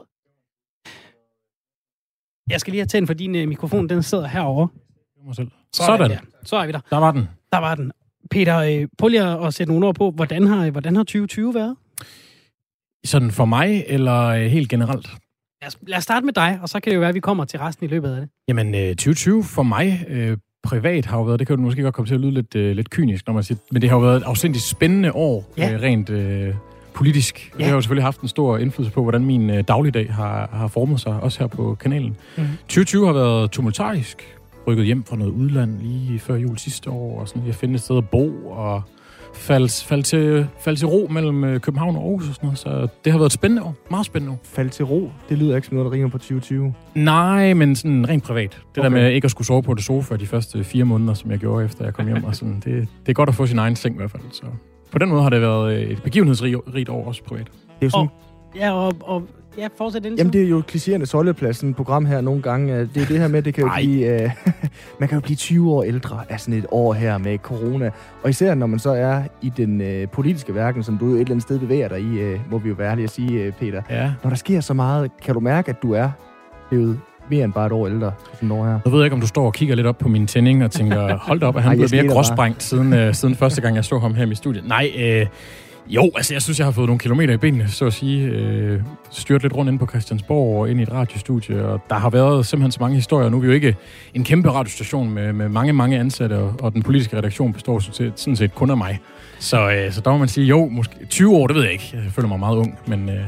Jeg 2.50 2.60
skal 2.60 2.70
lige 2.70 2.80
have 2.80 2.86
tændt 2.86 3.08
for 3.08 3.14
din 3.14 3.34
øh, 3.34 3.48
mikrofon, 3.48 3.88
den 3.88 4.02
sidder 4.02 4.26
herovre. 4.26 4.68
Sådan. 5.32 5.52
Sådan. 5.72 6.18
Så 6.44 6.56
er 6.56 6.66
vi 6.66 6.72
der. 6.72 6.80
Der 6.90 6.96
var 6.96 7.12
den. 7.12 7.28
Der 7.52 7.58
var 7.58 7.74
den. 7.74 7.92
Peter, 8.30 8.86
prøv 8.98 9.08
lige 9.08 9.22
at 9.22 9.54
sætte 9.54 9.72
nogle 9.72 9.86
ord 9.86 9.94
på, 9.94 10.10
hvordan 10.10 10.46
har, 10.46 10.70
hvordan 10.70 10.96
har 10.96 11.02
2020 11.02 11.54
været? 11.54 11.76
Sådan 13.04 13.30
for 13.30 13.44
mig, 13.44 13.84
eller 13.86 14.48
helt 14.48 14.68
generelt? 14.68 15.08
Lad 15.62 15.68
os, 15.68 15.78
lad 15.86 15.98
os 15.98 16.04
starte 16.04 16.26
med 16.26 16.32
dig, 16.32 16.58
og 16.62 16.68
så 16.68 16.80
kan 16.80 16.90
det 16.90 16.94
jo 16.94 17.00
være, 17.00 17.08
at 17.08 17.14
vi 17.14 17.20
kommer 17.20 17.44
til 17.44 17.58
resten 17.58 17.86
i 17.86 17.88
løbet 17.88 18.14
af 18.14 18.20
det. 18.20 18.28
Jamen, 18.48 18.72
2020 18.72 19.44
for 19.44 19.62
mig 19.62 20.06
privat 20.62 21.06
har 21.06 21.18
jo 21.18 21.24
været, 21.24 21.38
det 21.38 21.46
kan 21.46 21.56
jo 21.56 21.62
måske 21.62 21.82
godt 21.82 21.94
komme 21.94 22.06
til 22.06 22.14
at 22.14 22.20
lyde 22.20 22.32
lidt, 22.32 22.54
øh, 22.54 22.76
lidt 22.76 22.90
kynisk, 22.90 23.26
når 23.26 23.34
man 23.34 23.42
siger, 23.42 23.58
men 23.72 23.82
det 23.82 23.90
har 23.90 23.96
jo 23.96 24.02
været 24.02 24.16
et 24.16 24.22
afsindigt 24.22 24.64
spændende 24.64 25.12
år, 25.12 25.52
ja. 25.56 25.72
øh, 25.72 25.82
rent 25.82 26.10
øh, 26.10 26.54
politisk. 26.94 27.50
Ja. 27.52 27.58
Det 27.58 27.66
har 27.66 27.74
jo 27.74 27.80
selvfølgelig 27.80 28.04
haft 28.04 28.20
en 28.20 28.28
stor 28.28 28.58
indflydelse 28.58 28.94
på, 28.94 29.02
hvordan 29.02 29.24
min 29.24 29.50
øh, 29.50 29.64
dagligdag 29.68 30.14
har, 30.14 30.48
har 30.52 30.68
formet 30.68 31.00
sig, 31.00 31.20
også 31.20 31.38
her 31.38 31.46
på 31.46 31.74
kanalen. 31.74 32.16
Mm. 32.36 32.44
2020 32.62 33.06
har 33.06 33.12
været 33.12 33.50
tumultarisk, 33.50 34.38
rykket 34.66 34.86
hjem 34.86 35.04
fra 35.04 35.16
noget 35.16 35.32
udland 35.32 35.80
lige 35.80 36.18
før 36.18 36.34
jul 36.34 36.58
sidste 36.58 36.90
år, 36.90 37.20
og 37.20 37.28
sådan, 37.28 37.46
jeg 37.46 37.54
finde 37.54 37.74
et 37.74 37.80
sted 37.80 37.96
at 37.96 38.08
bo, 38.08 38.32
og 38.50 38.82
faldt 39.38 39.84
fald 39.88 40.02
til, 40.02 40.46
fald 40.58 40.76
til 40.76 40.86
ro 40.86 41.06
mellem 41.10 41.44
øh, 41.44 41.60
København 41.60 41.96
og 41.96 42.02
Aarhus 42.02 42.28
og 42.28 42.34
sådan 42.34 42.46
noget. 42.46 42.58
Så 42.58 42.88
det 43.04 43.12
har 43.12 43.18
været 43.18 43.28
et 43.28 43.32
spændende 43.32 43.62
år. 43.62 43.74
Meget 43.90 44.06
spændende 44.06 44.32
år. 44.32 44.40
Faldt 44.42 44.72
til 44.72 44.84
ro? 44.84 45.10
Det 45.28 45.38
lyder 45.38 45.56
ikke 45.56 45.68
som 45.68 45.74
noget, 45.74 45.86
der 45.86 45.92
ringer 45.92 46.08
på 46.08 46.18
2020. 46.18 46.74
Nej, 46.94 47.54
men 47.54 47.76
sådan 47.76 48.08
rent 48.08 48.24
privat. 48.24 48.50
Det 48.50 48.78
okay. 48.78 48.82
der 48.82 48.88
med 48.88 49.12
ikke 49.12 49.24
at 49.24 49.30
skulle 49.30 49.46
sove 49.46 49.62
på 49.62 49.74
det 49.74 49.84
sofa 49.84 50.16
de 50.16 50.26
første 50.26 50.64
fire 50.64 50.84
måneder, 50.84 51.14
som 51.14 51.30
jeg 51.30 51.38
gjorde 51.38 51.64
efter 51.64 51.84
jeg 51.84 51.94
kom 51.94 52.06
hjem. 52.06 52.24
og 52.24 52.36
sådan, 52.36 52.54
det, 52.54 52.64
det 53.06 53.08
er 53.08 53.12
godt 53.12 53.28
at 53.28 53.34
få 53.34 53.46
sin 53.46 53.58
egen 53.58 53.76
seng 53.76 53.94
i 53.94 53.98
hvert 53.98 54.10
fald. 54.10 54.22
Så 54.32 54.42
på 54.90 54.98
den 54.98 55.08
måde 55.08 55.22
har 55.22 55.30
det 55.30 55.40
været 55.40 55.90
et 55.90 56.02
begivenhedsrigt 56.02 56.88
år 56.88 57.06
også 57.06 57.24
privat. 57.24 57.46
Det 57.46 57.52
er 57.80 57.86
jo 57.86 57.90
sådan, 57.90 58.08
og, 58.54 58.56
ja, 58.56 58.72
og, 58.72 58.92
og 59.00 59.22
Ja, 59.58 59.68
fortsæt 59.78 60.04
den. 60.04 60.14
Jamen, 60.18 60.32
det 60.32 60.42
er 60.42 60.48
jo 60.48 60.62
klichéernes 60.72 61.12
holdeplads, 61.12 61.64
program 61.76 62.04
her 62.04 62.20
nogle 62.20 62.42
gange. 62.42 62.80
Det 62.80 63.02
er 63.02 63.06
det 63.06 63.18
her 63.18 63.28
med, 63.28 63.42
det 63.42 63.54
kan 63.54 63.64
jo 63.64 63.70
blive... 63.76 64.24
Uh, 64.24 64.52
man 65.00 65.08
kan 65.08 65.16
jo 65.16 65.20
blive 65.20 65.36
20 65.36 65.72
år 65.72 65.82
ældre 65.82 66.20
af 66.28 66.40
sådan 66.40 66.58
et 66.58 66.66
år 66.70 66.92
her 66.92 67.18
med 67.18 67.38
corona. 67.38 67.90
Og 68.22 68.30
især 68.30 68.54
når 68.54 68.66
man 68.66 68.78
så 68.78 68.90
er 68.90 69.22
i 69.42 69.52
den 69.56 69.80
uh, 69.80 70.10
politiske 70.12 70.54
verden, 70.54 70.82
som 70.82 70.98
du 70.98 71.06
et 71.06 71.20
eller 71.20 71.30
andet 71.30 71.42
sted 71.42 71.58
bevæger 71.58 71.88
dig 71.88 72.00
i, 72.00 72.34
uh, 72.34 72.50
må 72.50 72.58
vi 72.58 72.68
jo 72.68 72.74
være 72.78 72.90
ærlige 72.90 73.04
at 73.04 73.10
sige, 73.10 73.48
uh, 73.48 73.54
Peter. 73.54 73.82
Ja. 73.90 74.12
Når 74.22 74.30
der 74.30 74.36
sker 74.36 74.60
så 74.60 74.74
meget, 74.74 75.10
kan 75.22 75.34
du 75.34 75.40
mærke, 75.40 75.70
at 75.70 75.82
du 75.82 75.92
er 75.92 76.10
blevet 76.68 77.00
mere 77.30 77.44
end 77.44 77.52
bare 77.52 77.66
et 77.66 77.72
år 77.72 77.86
ældre, 77.86 78.12
sådan 78.34 78.50
år 78.50 78.64
her. 78.64 78.78
Jeg 78.84 78.92
ved 78.92 79.04
ikke, 79.04 79.14
om 79.14 79.20
du 79.20 79.26
står 79.26 79.46
og 79.46 79.54
kigger 79.54 79.74
lidt 79.74 79.86
op 79.86 79.98
på 79.98 80.08
min 80.08 80.26
tænding 80.26 80.64
og 80.64 80.70
tænker, 80.70 81.16
hold 81.28 81.40
da 81.40 81.46
op, 81.46 81.56
at 81.56 81.62
han 81.62 81.72
er 81.72 81.76
blevet 81.76 81.92
mere 81.92 82.14
gråsprængt 82.14 82.62
siden, 82.62 83.08
uh, 83.08 83.14
siden 83.14 83.34
første 83.34 83.60
gang, 83.60 83.76
jeg 83.76 83.84
så 83.84 83.98
ham 83.98 84.14
her 84.14 84.26
i 84.26 84.34
studiet. 84.34 84.68
Nej, 84.68 84.90
uh, 85.22 85.28
jo, 85.88 86.10
altså 86.16 86.34
jeg 86.34 86.42
synes, 86.42 86.58
jeg 86.58 86.66
har 86.66 86.72
fået 86.72 86.86
nogle 86.86 86.98
kilometer 86.98 87.34
i 87.34 87.36
benene, 87.36 87.68
så 87.68 87.86
at 87.86 87.92
sige. 87.92 88.26
Øh, 88.26 88.80
styrt 89.10 89.42
lidt 89.42 89.54
rundt 89.54 89.70
ind 89.70 89.78
på 89.78 89.86
Christiansborg 89.86 90.60
og 90.60 90.70
ind 90.70 90.80
i 90.80 90.82
et 90.82 90.92
radiostudie, 90.92 91.64
og 91.64 91.80
der 91.90 91.96
har 91.96 92.10
været 92.10 92.46
simpelthen 92.46 92.72
så 92.72 92.78
mange 92.80 92.96
historier. 92.96 93.28
Nu 93.28 93.36
er 93.36 93.40
vi 93.40 93.46
jo 93.46 93.52
ikke 93.52 93.76
en 94.14 94.24
kæmpe 94.24 94.50
radiostation 94.50 95.10
med, 95.10 95.32
med 95.32 95.48
mange, 95.48 95.72
mange 95.72 95.98
ansatte, 95.98 96.38
og, 96.38 96.54
og 96.60 96.72
den 96.72 96.82
politiske 96.82 97.16
redaktion 97.16 97.52
består 97.52 97.78
sådan 98.16 98.36
set 98.36 98.54
kun 98.54 98.70
af 98.70 98.76
mig. 98.76 98.98
Så, 99.38 99.70
øh, 99.70 99.92
så 99.92 100.00
der 100.00 100.10
må 100.10 100.18
man 100.18 100.28
sige, 100.28 100.46
jo, 100.46 100.68
måske 100.68 101.06
20 101.10 101.36
år, 101.36 101.46
det 101.46 101.56
ved 101.56 101.62
jeg 101.62 101.72
ikke. 101.72 101.90
Jeg 101.92 102.12
føler 102.12 102.28
mig 102.28 102.38
meget 102.38 102.56
ung, 102.56 102.78
men 102.86 103.08
øh, 103.08 103.24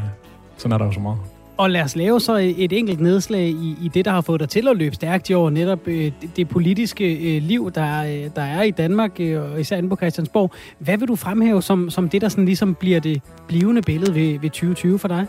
sådan 0.57 0.73
er 0.73 0.79
der 0.79 0.85
jo 0.85 0.93
så 0.93 1.01
meget. 1.01 1.40
Og 1.61 1.71
lad 1.71 1.83
os 1.83 1.97
lave 1.97 2.21
så 2.21 2.37
et 2.57 2.73
enkelt 2.73 3.01
nedslag 3.01 3.49
i, 3.49 3.77
i 3.83 3.91
det, 3.95 4.05
der 4.05 4.11
har 4.11 4.21
fået 4.21 4.41
dig 4.41 4.49
til 4.49 4.69
at 4.69 4.77
løbe 4.77 4.95
stærkt 4.95 5.31
i 5.31 5.35
år, 5.35 5.51
netop 5.51 5.89
øh, 5.89 6.13
det, 6.21 6.37
det 6.37 6.49
politiske 6.49 7.37
øh, 7.37 7.43
liv, 7.43 7.71
der, 7.71 8.05
øh, 8.05 8.31
der 8.37 8.43
er 8.43 8.63
i 8.63 8.71
Danmark, 8.71 9.21
øh, 9.21 9.53
og 9.53 9.61
især 9.61 9.77
inde 9.77 9.89
på 9.89 9.97
Christiansborg. 9.97 10.53
Hvad 10.79 10.99
vil 10.99 11.09
du 11.09 11.17
fremhæve 11.17 11.63
som, 11.63 11.91
som 11.91 12.09
det, 12.09 12.23
der 12.23 12.29
sådan 12.29 12.45
ligesom 12.45 12.75
bliver 12.75 13.01
det 13.01 13.23
blivende 13.49 13.83
billede 13.83 14.15
ved, 14.15 14.39
ved 14.39 14.51
2020 14.51 14.99
for 14.99 15.09
dig? 15.09 15.27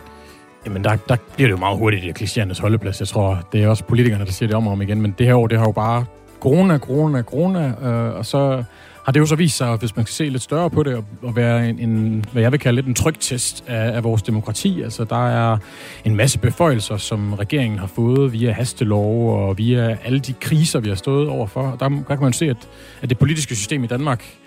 Jamen, 0.66 0.84
der, 0.84 0.96
der 0.96 1.16
bliver 1.36 1.48
det 1.48 1.52
jo 1.52 1.58
meget 1.58 1.78
hurtigt 1.78 2.04
i 2.06 2.24
klichéernes 2.24 2.62
holdeplads. 2.62 3.00
Jeg 3.00 3.08
tror, 3.08 3.48
det 3.52 3.64
er 3.64 3.68
også 3.68 3.84
politikerne, 3.84 4.26
der 4.26 4.32
siger 4.32 4.48
det 4.48 4.56
om 4.56 4.68
og 4.68 4.74
om 4.74 4.82
igen. 4.82 5.02
Men 5.02 5.16
det 5.18 5.28
her 5.28 5.36
år, 5.36 5.48
det 5.48 5.58
har 5.58 5.66
jo 5.66 5.72
bare 5.72 6.06
corona, 6.40 6.78
corona, 6.78 7.22
corona, 7.22 7.74
øh, 7.82 8.16
og 8.16 8.26
så 8.26 8.64
har 9.04 9.12
det 9.12 9.20
jo 9.20 9.26
så 9.26 9.36
vist 9.36 9.58
sig, 9.58 9.76
hvis 9.76 9.96
man 9.96 10.06
skal 10.06 10.14
se 10.14 10.30
lidt 10.30 10.44
større 10.44 10.70
på 10.70 10.84
det, 10.84 11.04
at 11.28 11.36
være 11.36 11.70
en, 11.70 11.80
en 11.80 12.26
hvad 12.32 12.42
jeg 12.42 12.52
vil 12.52 12.60
kalde 12.60 12.76
lidt 12.76 12.88
en 12.88 12.94
trygtest 12.94 13.64
af, 13.68 13.96
af 13.96 14.04
vores 14.04 14.22
demokrati. 14.22 14.82
Altså, 14.82 15.04
der 15.04 15.28
er 15.28 15.58
en 16.06 16.16
masse 16.16 16.40
beføjelser, 16.40 16.98
som 16.98 17.34
regeringen 17.34 17.80
har 17.80 17.88
fået 17.88 18.34
via 18.34 18.52
hastelov 18.52 19.48
og 19.48 19.58
via 19.58 19.98
alle 20.04 20.20
de 20.20 20.34
kriser, 20.34 20.80
vi 20.80 20.90
har 20.90 20.96
stået 20.96 21.30
overfor. 21.30 21.78
Der, 21.80 21.90
der 21.90 22.16
kan 22.16 22.22
man 22.22 22.34
se, 22.34 22.46
at, 22.50 22.70
at 23.02 23.10
det 23.10 23.18
politiske 23.18 23.56
system 23.56 23.84
i 23.84 23.88
Danmark 23.88 24.38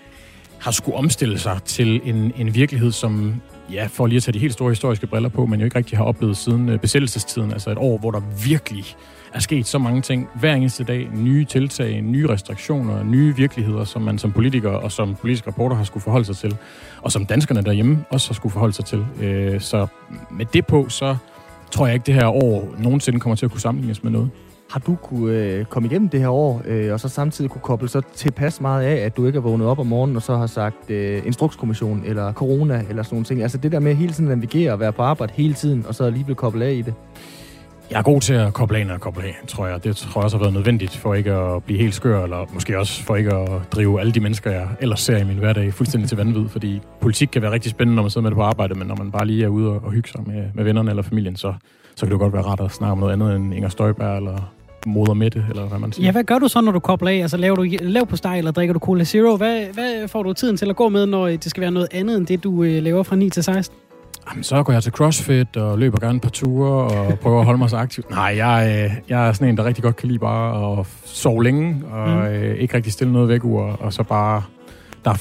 har 0.59 0.71
skulle 0.71 0.97
omstille 0.97 1.39
sig 1.39 1.59
til 1.65 2.01
en, 2.03 2.31
en 2.37 2.55
virkelighed, 2.55 2.91
som 2.91 3.41
ja, 3.71 3.87
for 3.91 4.07
lige 4.07 4.17
at 4.17 4.23
tage 4.23 4.33
de 4.33 4.39
helt 4.39 4.53
store 4.53 4.69
historiske 4.69 5.07
briller 5.07 5.29
på, 5.29 5.45
men 5.45 5.59
jo 5.59 5.65
ikke 5.65 5.77
rigtig 5.77 5.97
har 5.97 6.05
oplevet 6.05 6.37
siden 6.37 6.69
øh, 6.69 6.79
besættelsestiden. 6.79 7.51
Altså 7.51 7.71
et 7.71 7.77
år, 7.77 7.97
hvor 7.97 8.11
der 8.11 8.21
virkelig 8.45 8.85
er 9.35 9.39
sket 9.39 9.67
så 9.67 9.77
mange 9.77 10.01
ting 10.01 10.29
hver 10.33 10.53
eneste 10.53 10.83
dag. 10.83 11.09
Nye 11.13 11.45
tiltag, 11.45 12.01
nye 12.01 12.27
restriktioner, 12.29 13.03
nye 13.03 13.35
virkeligheder, 13.35 13.83
som 13.83 14.01
man 14.01 14.17
som 14.17 14.31
politiker 14.31 14.69
og 14.69 14.91
som 14.91 15.15
politisk 15.15 15.47
reporter 15.47 15.75
har 15.75 15.83
skulle 15.83 16.03
forholde 16.03 16.25
sig 16.25 16.35
til. 16.35 16.57
Og 17.01 17.11
som 17.11 17.25
danskerne 17.25 17.61
derhjemme 17.61 18.05
også 18.09 18.29
har 18.29 18.33
skulle 18.33 18.53
forholde 18.53 18.73
sig 18.73 18.85
til. 18.85 19.05
Øh, 19.21 19.61
så 19.61 19.87
med 20.31 20.45
det 20.45 20.65
på, 20.67 20.89
så 20.89 21.15
tror 21.71 21.85
jeg 21.85 21.93
ikke, 21.93 22.05
det 22.05 22.13
her 22.13 22.27
år 22.27 22.75
nogensinde 22.79 23.19
kommer 23.19 23.35
til 23.35 23.45
at 23.45 23.51
kunne 23.51 23.61
sammenlignes 23.61 24.03
med 24.03 24.11
noget. 24.11 24.29
Har 24.71 24.79
du 24.79 24.95
kunne 24.95 25.33
øh, 25.33 25.65
komme 25.65 25.89
igennem 25.89 26.09
det 26.09 26.19
her 26.19 26.29
år, 26.29 26.61
øh, 26.65 26.93
og 26.93 26.99
så 26.99 27.09
samtidig 27.09 27.51
kunne 27.51 27.61
koble 27.61 27.89
så 27.89 28.01
tilpas 28.15 28.61
meget 28.61 28.85
af, 28.85 28.95
at 28.95 29.17
du 29.17 29.25
ikke 29.25 29.37
er 29.37 29.41
vågnet 29.41 29.67
op 29.67 29.79
om 29.79 29.87
morgenen, 29.87 30.15
og 30.15 30.21
så 30.21 30.35
har 30.35 30.47
sagt 30.47 30.89
øh, 30.89 31.25
instrukskommission, 31.25 32.03
eller 32.05 32.33
corona, 32.33 32.83
eller 32.89 33.03
sådan 33.03 33.15
nogle 33.15 33.25
ting? 33.25 33.41
Altså 33.41 33.57
det 33.57 33.71
der 33.71 33.79
med 33.79 33.95
hele 33.95 34.13
tiden 34.13 34.31
at 34.31 34.37
navigere 34.37 34.71
og 34.71 34.79
være 34.79 34.93
på 34.93 35.01
arbejde 35.01 35.33
hele 35.35 35.53
tiden, 35.53 35.85
og 35.87 35.95
så 35.95 36.03
alligevel 36.03 36.35
koble 36.35 36.65
af 36.65 36.73
i 36.73 36.81
det? 36.81 36.93
Jeg 37.91 37.99
er 37.99 38.03
god 38.03 38.21
til 38.21 38.33
at 38.33 38.53
koble 38.53 38.77
af 38.77 38.93
og 38.93 39.01
koble 39.01 39.23
af, 39.23 39.35
tror 39.47 39.67
jeg. 39.67 39.83
Det 39.83 39.95
tror 39.95 40.21
jeg 40.21 40.23
også 40.23 40.37
har 40.37 40.43
været 40.43 40.53
nødvendigt 40.53 40.97
for 40.97 41.13
ikke 41.13 41.31
at 41.31 41.63
blive 41.63 41.79
helt 41.79 41.95
skør, 41.95 42.23
eller 42.23 42.45
måske 42.53 42.79
også 42.79 43.03
for 43.03 43.15
ikke 43.15 43.33
at 43.35 43.49
drive 43.71 43.99
alle 43.99 44.11
de 44.11 44.19
mennesker, 44.19 44.51
jeg 44.51 44.67
ellers 44.79 44.99
ser 44.99 45.17
i 45.17 45.23
min 45.23 45.37
hverdag, 45.37 45.73
fuldstændig 45.73 46.09
til 46.09 46.17
vanvid. 46.17 46.49
Fordi 46.49 46.81
politik 47.01 47.27
kan 47.27 47.41
være 47.41 47.51
rigtig 47.51 47.71
spændende, 47.71 47.95
når 47.95 48.03
man 48.03 48.09
sidder 48.09 48.21
med 48.21 48.31
det 48.31 48.35
på 48.35 48.43
arbejde, 48.43 48.75
men 48.75 48.87
når 48.87 48.95
man 48.95 49.11
bare 49.11 49.25
lige 49.25 49.43
er 49.43 49.47
ude 49.47 49.69
og, 49.69 49.91
hygge 49.91 50.09
sig 50.09 50.21
med, 50.27 50.43
med 50.53 50.63
vennerne 50.63 50.89
eller 50.89 51.03
familien, 51.03 51.35
så, 51.35 51.53
så 51.95 52.05
kan 52.05 52.11
det 52.11 52.19
godt 52.19 52.33
være 52.33 52.41
rart 52.41 52.59
at 52.61 52.71
snakke 52.71 52.91
om 52.91 52.97
noget 52.97 53.13
andet 53.13 53.35
end 53.35 53.53
Inger 53.53 53.69
Støjberg 53.69 54.17
eller 54.17 54.53
moder 54.85 55.13
Mette, 55.13 55.45
eller 55.49 55.65
hvad 55.65 55.79
man 55.79 55.91
siger. 55.91 56.05
Ja, 56.05 56.11
hvad 56.11 56.23
gør 56.23 56.39
du 56.39 56.47
så, 56.47 56.61
når 56.61 56.71
du 56.71 56.79
kobler 56.79 57.09
af? 57.09 57.15
Altså, 57.15 57.37
laver 57.37 57.55
du 57.55 57.65
lav 57.81 58.05
på 58.05 58.15
steg, 58.15 58.37
eller 58.37 58.51
drikker 58.51 58.73
du 58.73 58.79
Cola 58.79 59.03
Zero? 59.03 59.37
Hvad, 59.37 59.65
hvad 59.73 60.07
får 60.07 60.23
du 60.23 60.33
tiden 60.33 60.57
til 60.57 60.69
at 60.69 60.75
gå 60.75 60.89
med, 60.89 61.05
når 61.05 61.27
det 61.27 61.45
skal 61.45 61.61
være 61.61 61.71
noget 61.71 61.87
andet 61.91 62.17
end 62.17 62.27
det, 62.27 62.43
du 62.43 62.63
øh, 62.63 62.83
laver 62.83 63.03
fra 63.03 63.15
9 63.15 63.29
til 63.29 63.43
16? 63.43 63.77
Jamen, 64.29 64.43
så 64.43 64.63
går 64.63 64.73
jeg 64.73 64.83
til 64.83 64.91
CrossFit 64.91 65.57
og 65.57 65.79
løber 65.79 65.99
gerne 65.99 66.19
på 66.19 66.29
ture 66.29 66.69
og 66.69 67.19
prøver 67.19 67.39
at 67.39 67.45
holde 67.45 67.57
mig 67.57 67.69
så 67.69 67.77
aktiv. 67.77 68.03
Nej, 68.09 68.33
jeg, 68.37 68.85
øh, 68.85 68.91
jeg 69.09 69.27
er 69.27 69.33
sådan 69.33 69.47
en, 69.47 69.57
der 69.57 69.65
rigtig 69.65 69.83
godt 69.83 69.95
kan 69.95 70.07
lide 70.07 70.19
bare 70.19 70.79
at 70.79 70.87
sove 71.05 71.43
længe 71.43 71.85
og 71.91 72.09
mm. 72.09 72.21
øh, 72.21 72.55
ikke 72.55 72.75
rigtig 72.75 72.93
stille 72.93 73.13
noget 73.13 73.29
væk 73.29 73.43
ur, 73.43 73.61
og 73.63 73.93
så 73.93 74.03
bare 74.03 74.43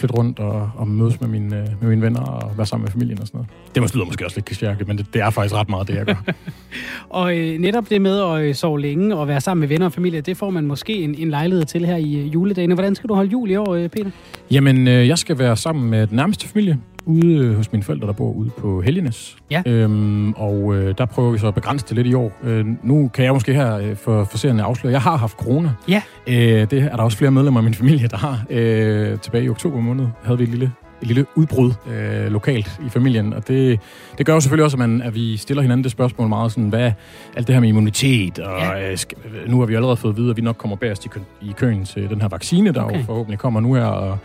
lidt 0.01 0.19
rundt 0.19 0.39
og, 0.39 0.71
og 0.77 0.89
mødes 0.89 1.21
med 1.21 1.29
mine, 1.29 1.57
øh, 1.57 1.67
med 1.81 1.89
mine 1.89 2.03
venner 2.03 2.21
og 2.21 2.57
være 2.57 2.67
sammen 2.67 2.85
med 2.85 2.93
familien 2.93 3.21
og 3.21 3.27
sådan 3.27 3.39
noget. 3.39 3.51
Det 3.75 3.83
måske 3.83 3.97
lyder 3.97 4.07
måske 4.07 4.25
også 4.25 4.37
lidt 4.37 4.47
kishærke, 4.47 4.85
men 4.85 4.99
det, 4.99 5.07
det 5.15 5.23
er 5.23 5.31
faktisk 5.31 5.55
ret 5.55 5.69
meget 5.69 5.89
det, 5.89 5.95
jeg 5.95 6.07
gør. 6.07 6.33
og 7.21 7.39
øh, 7.39 7.59
netop 7.59 7.91
det 7.91 8.03
med 8.03 8.21
at 8.21 8.41
øh, 8.41 8.55
sove 8.55 8.81
længe 8.81 9.17
og 9.17 9.29
være 9.29 9.41
sammen 9.41 9.61
med 9.61 9.69
venner 9.69 9.87
og 9.87 9.93
familie, 9.93 10.21
det 10.21 10.37
får 10.37 10.51
man 10.51 10.67
måske 10.67 10.93
en, 10.93 11.15
en 11.15 11.31
lejlighed 11.31 11.65
til 11.65 11.87
her 11.87 11.97
i 11.97 12.15
øh, 12.17 12.35
juledagene. 12.35 12.75
Hvordan 12.75 12.95
skal 12.95 13.09
du 13.09 13.15
holde 13.15 13.31
jul 13.31 13.51
i 13.51 13.57
år, 13.57 13.75
øh, 13.75 13.89
Peter? 13.89 14.11
Jamen, 14.51 14.89
øh, 14.89 15.09
jeg 15.09 15.19
skal 15.19 15.39
være 15.39 15.57
sammen 15.57 15.91
med 15.91 16.07
den 16.07 16.17
nærmeste 16.17 16.49
familie 16.49 16.79
ude 17.07 17.37
øh, 17.37 17.57
hos 17.57 17.73
mine 17.73 17.83
forældre, 17.83 18.07
der 18.07 18.13
bor 18.13 18.33
ude 18.33 18.51
på 18.51 18.81
Helgenes. 18.81 19.37
Ja. 19.51 19.63
Øhm, 19.67 20.33
og 20.33 20.77
øh, 20.77 20.95
der 20.99 21.05
prøver 21.05 21.31
vi 21.31 21.39
så 21.39 21.49
at 21.49 21.55
begrænse 21.55 21.87
det 21.89 21.97
lidt 21.97 22.07
i 22.07 22.15
år. 22.15 22.33
Øh, 22.45 22.67
nu 22.83 23.11
kan 23.15 23.25
jeg 23.25 23.33
måske 23.33 23.55
her 23.55 23.77
øh, 23.77 23.97
for, 23.97 24.25
for 24.25 24.39
serien 24.39 24.61
afsløre, 24.61 24.93
jeg 24.93 25.03
har 25.03 25.17
haft 25.17 25.37
corona. 25.37 25.73
Ja. 25.89 26.03
Øh, 26.27 26.71
det 26.71 26.73
er 26.73 26.97
der 26.97 27.03
også 27.03 27.19
flere 27.19 27.31
medlemmer 27.31 27.61
af 27.61 27.65
min 27.65 27.75
familie, 27.75 28.09
der 28.09 28.17
har. 28.17 28.45
Øh, 28.51 29.19
tilbage 29.19 29.45
i 29.45 29.49
oktober 29.49 29.81
måned 29.81 30.07
havde 30.23 30.39
vi 30.39 30.45
et 30.45 30.51
lille 30.51 30.73
et 31.03 31.09
lille 31.09 31.27
udbrud 31.35 31.73
øh, 31.91 32.33
lokalt 32.33 32.81
i 32.87 32.89
familien, 32.89 33.33
og 33.33 33.49
det, 33.49 33.81
det 34.19 34.27
gør 34.27 34.35
jo 34.35 34.41
selvfølgelig 34.41 34.65
også, 34.65 34.75
at, 34.75 34.79
man, 34.79 35.03
at 35.03 35.15
vi 35.15 35.37
stiller 35.37 35.63
hinanden 35.63 35.85
det 35.85 35.93
spørgsmål 35.93 36.29
meget 36.29 36.53
sådan, 36.53 36.69
hvad 36.69 36.93
alt 37.37 37.47
det 37.47 37.55
her 37.55 37.61
med 37.61 37.69
immunitet, 37.69 38.39
og 38.39 38.61
ja. 38.61 38.91
øh, 38.91 38.99
skal, 38.99 39.19
nu 39.47 39.59
har 39.59 39.67
vi 39.67 39.75
allerede 39.75 39.97
fået 39.97 40.13
at 40.13 40.17
vide, 40.17 40.31
at 40.31 40.37
vi 40.37 40.43
nok 40.43 40.57
kommer 40.57 40.77
bagerst 40.77 41.05
i, 41.05 41.09
kø, 41.09 41.21
i 41.43 41.53
køen 41.57 41.85
til 41.85 42.11
den 42.11 42.21
her 42.21 42.29
vaccine, 42.29 42.73
der 42.73 42.83
okay. 42.83 42.99
jo 42.99 43.05
forhåbentlig 43.05 43.39
kommer 43.39 43.61
nu 43.61 43.75
her, 43.75 43.85
og 43.85 44.19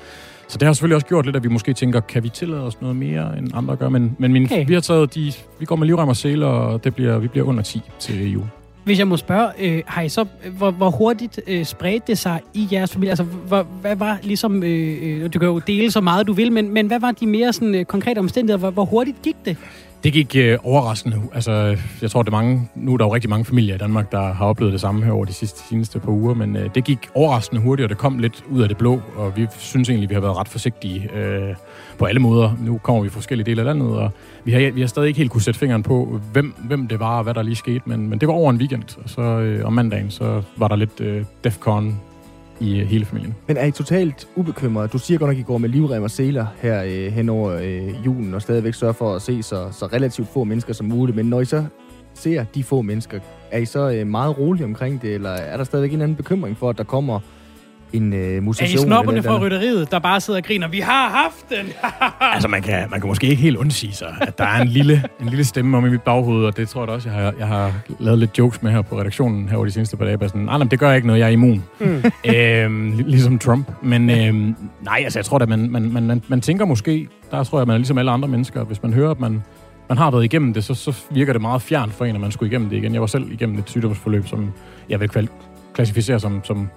så 0.50 0.58
det 0.58 0.66
har 0.66 0.74
selvfølgelig 0.74 0.96
også 0.96 1.08
gjort 1.08 1.26
lidt, 1.26 1.36
at 1.36 1.44
vi 1.44 1.50
måske 1.50 1.74
tænker, 1.74 2.00
kan 2.00 2.24
vi 2.24 2.30
tillade 2.30 2.62
os 2.62 2.82
noget 2.82 2.96
mere, 2.96 3.38
end 3.38 3.48
andre 3.54 3.76
gør? 3.76 3.90
Men, 3.90 4.16
men 4.20 4.34
min, 4.34 4.46
okay. 4.46 4.68
vi 4.68 4.74
har 4.74 4.82
taget 4.82 5.16
de, 5.16 5.34
vi 5.60 5.66
går 5.66 5.76
med 5.76 5.88
livrem 5.88 6.10
og 6.10 6.18
sæler, 6.18 6.48
og 6.48 6.84
det 6.84 6.96
bliver, 6.96 7.20
vi 7.20 7.28
bliver 7.28 7.46
under 7.48 7.64
10 7.64 7.82
til 8.00 8.32
jul. 8.32 8.44
Hvis 8.84 9.00
jeg 9.00 9.08
må 9.08 9.18
spørge, 9.18 9.48
øh, 9.60 9.84
har 9.86 10.02
I 10.02 10.10
så, 10.10 10.26
hvor, 10.58 10.72
hvor 10.72 10.90
hurtigt 10.90 11.40
øh, 11.48 11.66
spredte 11.66 12.08
det 12.08 12.18
sig 12.18 12.42
i 12.54 12.68
jeres 12.72 12.92
familie? 12.92 13.10
Altså, 13.10 13.24
hvor, 13.24 13.64
hvad 13.82 13.96
var 13.96 14.20
ligesom, 14.24 14.64
øh, 14.64 14.98
øh, 15.02 15.34
du 15.34 15.40
kan 15.40 15.48
jo 15.48 15.60
dele 15.60 15.92
så 15.92 16.02
meget 16.02 16.28
du 16.28 16.34
vil, 16.34 16.52
men, 16.52 16.74
men 16.74 16.88
hvad 16.88 17.00
var 17.00 17.12
de 17.12 17.28
mere 17.28 17.54
sådan, 17.54 17.76
øh, 17.76 17.86
konkrete 17.86 18.20
omstændigheder? 18.20 18.60
Hvor, 18.60 18.70
hvor 18.70 18.86
hurtigt 18.86 19.22
gik 19.24 19.36
det? 19.46 19.58
Det 20.04 20.14
gik 20.14 20.36
øh, 20.36 20.58
overraskende. 20.64 21.22
Altså, 21.34 21.78
jeg 22.02 22.12
tror, 22.12 22.24
det 22.24 22.30
er 22.30 22.38
mange, 22.38 22.70
nu 22.76 22.94
er 22.94 22.98
der 22.98 23.06
jo 23.06 23.14
rigtig 23.14 23.30
mange 23.30 23.46
familier 23.46 23.76
i 23.76 23.78
Danmark, 23.78 24.12
der 24.12 24.34
har 24.34 24.46
oplevet 24.46 24.74
det 24.74 24.82
samme 24.82 25.06
her 25.06 25.12
over 25.12 25.26
de 25.26 25.34
sidste, 25.34 25.60
seneste 25.70 26.00
par 26.00 26.12
uger, 26.12 26.34
men 26.34 26.56
øh, 26.56 26.70
det 26.76 26.84
gik 26.84 27.00
overraskende 27.14 27.62
hurtigt, 27.62 27.84
og 27.84 27.90
det 27.90 27.98
kom 27.98 28.20
lidt 28.20 28.44
ud 28.52 28.62
af 28.62 28.68
det 28.68 28.78
blå, 28.78 29.02
og 29.16 29.38
vi 29.38 29.48
synes 29.58 29.90
egentlig, 29.90 30.10
vi 30.10 30.14
har 30.14 30.22
været 30.22 30.38
ret 30.38 30.48
forsigtige 30.48 31.10
øh, 31.16 31.56
på 31.98 32.06
alle 32.06 32.22
måder. 32.22 32.52
Nu 32.66 32.78
kommer 32.78 33.02
vi 33.02 33.10
fra 33.10 33.16
forskellige 33.16 33.46
dele 33.46 33.62
af 33.62 33.66
landet, 33.66 33.88
og 33.88 34.12
vi 34.44 34.52
har, 34.52 34.72
vi 34.72 34.82
har 34.82 34.88
stadig 34.88 35.08
ikke 35.08 35.18
helt 35.18 35.32
kunne 35.32 35.42
sætte 35.42 35.60
fingeren 35.60 35.84
på, 35.84 36.22
hvem, 36.32 36.54
hvem 36.58 36.88
det 36.88 37.00
var, 37.00 37.18
og 37.18 37.24
hvad 37.24 37.34
der 37.34 37.42
lige 37.42 37.56
skete, 37.56 37.82
men, 37.86 38.10
men 38.10 38.20
det 38.20 38.28
var 38.28 38.34
over 38.34 38.50
en 38.50 38.58
weekend, 38.58 38.98
og 39.04 39.10
så 39.10 39.22
øh, 39.22 39.66
om 39.66 39.74
mandagen, 39.74 40.12
så 40.12 40.42
var 40.58 40.68
der 40.68 40.76
lidt 40.76 41.02
øh, 41.02 41.26
DEFCON 41.44 42.00
i 42.60 42.80
øh, 42.80 42.88
hele 42.88 43.06
familien. 43.06 43.36
Men 43.48 43.58
er 43.58 43.66
I 43.66 43.72
totalt 43.72 44.28
ubekymret? 44.36 44.94
Du 44.94 44.98
siger 44.98 45.18
godt 45.18 45.30
nok, 45.30 45.36
at 45.36 45.40
I 45.40 45.44
går 45.44 45.58
med 45.58 45.70
livrem 45.70 46.04
og 46.04 46.12
seler 46.12 46.46
her 46.62 46.84
øh, 46.84 47.14
hen 47.14 47.30
over 47.30 47.52
øh, 47.52 48.06
julen, 48.06 48.34
og 48.34 48.42
stadigvæk 48.42 48.74
sørger 48.74 48.94
for 48.94 49.16
at 49.16 49.22
se 49.22 49.44
så, 49.44 49.68
så 49.72 49.86
relativt 49.86 50.28
få 50.28 50.44
mennesker 50.44 50.74
som 50.74 50.88
muligt. 50.88 51.16
Men 51.16 51.26
når 51.26 51.42
I 51.42 51.46
så 51.46 51.66
ser 52.14 52.44
de 52.44 52.64
få 52.64 52.82
mennesker, 52.82 53.20
er 53.52 53.58
I 53.58 53.66
så 53.66 53.92
øh, 53.92 54.08
meget 54.08 54.38
rolige 54.38 54.66
omkring 54.66 55.02
det, 55.02 55.14
eller 55.14 55.30
er 55.30 55.58
der 55.58 55.64
stadigvæk 55.64 55.94
en 55.94 56.02
anden 56.02 56.18
bekymring 56.18 56.58
for, 56.58 56.70
at 56.70 56.78
der 56.78 56.84
kommer 56.84 57.20
en 57.94 58.14
øh, 58.14 58.44
mutation. 58.44 58.78
Er 58.80 58.84
I 58.84 58.88
snopperne 58.88 59.24
fra 59.24 59.40
rytteriet, 59.40 59.92
der 59.92 60.00
bare 60.00 60.22
sidder 60.22 60.40
og 60.40 60.44
griner, 60.44 60.68
vi 60.68 60.80
har 60.80 61.10
haft 61.10 61.50
den? 61.50 61.68
altså, 62.34 62.48
man 62.48 62.62
kan, 62.62 62.88
man 62.90 63.02
kan 63.02 63.08
måske 63.08 63.28
ikke 63.28 63.42
helt 63.42 63.58
undsige 63.58 63.94
sig, 63.94 64.16
at 64.22 64.38
der 64.38 64.44
er 64.44 64.62
en 64.62 64.68
lille, 64.68 65.04
en 65.22 65.30
lille 65.30 65.46
stemme 65.46 65.78
om 65.78 65.86
i 65.86 65.90
mit 65.90 66.02
baghoved, 66.02 66.46
og 66.46 66.58
det 66.58 66.70
tror 66.70 66.82
jeg 66.82 66.88
da 66.88 66.94
også, 66.94 67.10
jeg 67.10 67.18
har, 67.18 67.34
jeg 67.40 67.48
har 67.48 67.74
lavet 68.00 68.20
lidt 68.20 68.38
jokes 68.38 68.64
med 68.64 68.72
her 68.72 68.82
på 68.82 69.00
redaktionen 69.00 69.50
her 69.50 69.56
over 69.56 69.66
de 69.66 69.72
seneste 69.72 69.98
par 69.98 70.06
dage. 70.06 70.18
Sådan, 70.30 70.42
nej, 70.42 70.58
det 70.58 70.80
gør 70.80 70.94
ikke 70.94 71.08
noget, 71.08 71.20
jeg 71.20 71.26
er 71.26 71.32
immun. 71.32 71.64
Mm. 71.80 72.04
øhm, 72.36 73.04
ligesom 73.06 73.40
Trump. 73.40 73.72
Men 73.82 74.10
øhm, 74.10 74.56
nej, 74.82 75.02
altså, 75.04 75.20
jeg 75.20 75.26
tror 75.26 75.40
at 75.40 75.50
man, 75.50 75.72
man, 75.72 75.92
man, 75.92 76.04
man, 76.04 76.24
man 76.28 76.42
tænker 76.42 76.66
måske, 76.66 77.08
der 77.32 77.44
tror 77.44 77.58
jeg, 77.58 77.62
at 77.62 77.68
man 77.68 77.74
er 77.74 77.78
ligesom 77.78 77.98
alle 77.98 78.12
andre 78.12 78.28
mennesker, 78.28 78.64
hvis 78.64 78.84
man 78.84 78.94
hører, 78.94 79.12
at 79.12 79.20
man, 79.20 79.44
man 79.90 79.98
har 79.98 80.12
været 80.12 80.24
igennem 80.24 80.54
det, 80.54 80.64
så, 80.64 80.74
så 80.74 81.04
virker 81.12 81.34
det 81.34 81.42
meget 81.42 81.62
fjern 81.62 81.92
for 81.92 82.06
en, 82.06 82.16
at 82.16 82.22
man 82.22 82.32
skulle 82.32 82.52
igennem 82.52 82.70
det 82.70 82.78
igen. 82.78 82.94
Jeg 82.94 83.02
var 83.02 83.08
selv 83.08 83.32
igennem 83.32 83.60
et 83.60 83.70
sygdomsforløb, 83.70 84.28
som 84.28 84.52
jeg 84.90 85.00
vil 85.00 85.30
klassificere 85.74 86.20
som, 86.20 86.44
som 86.44 86.70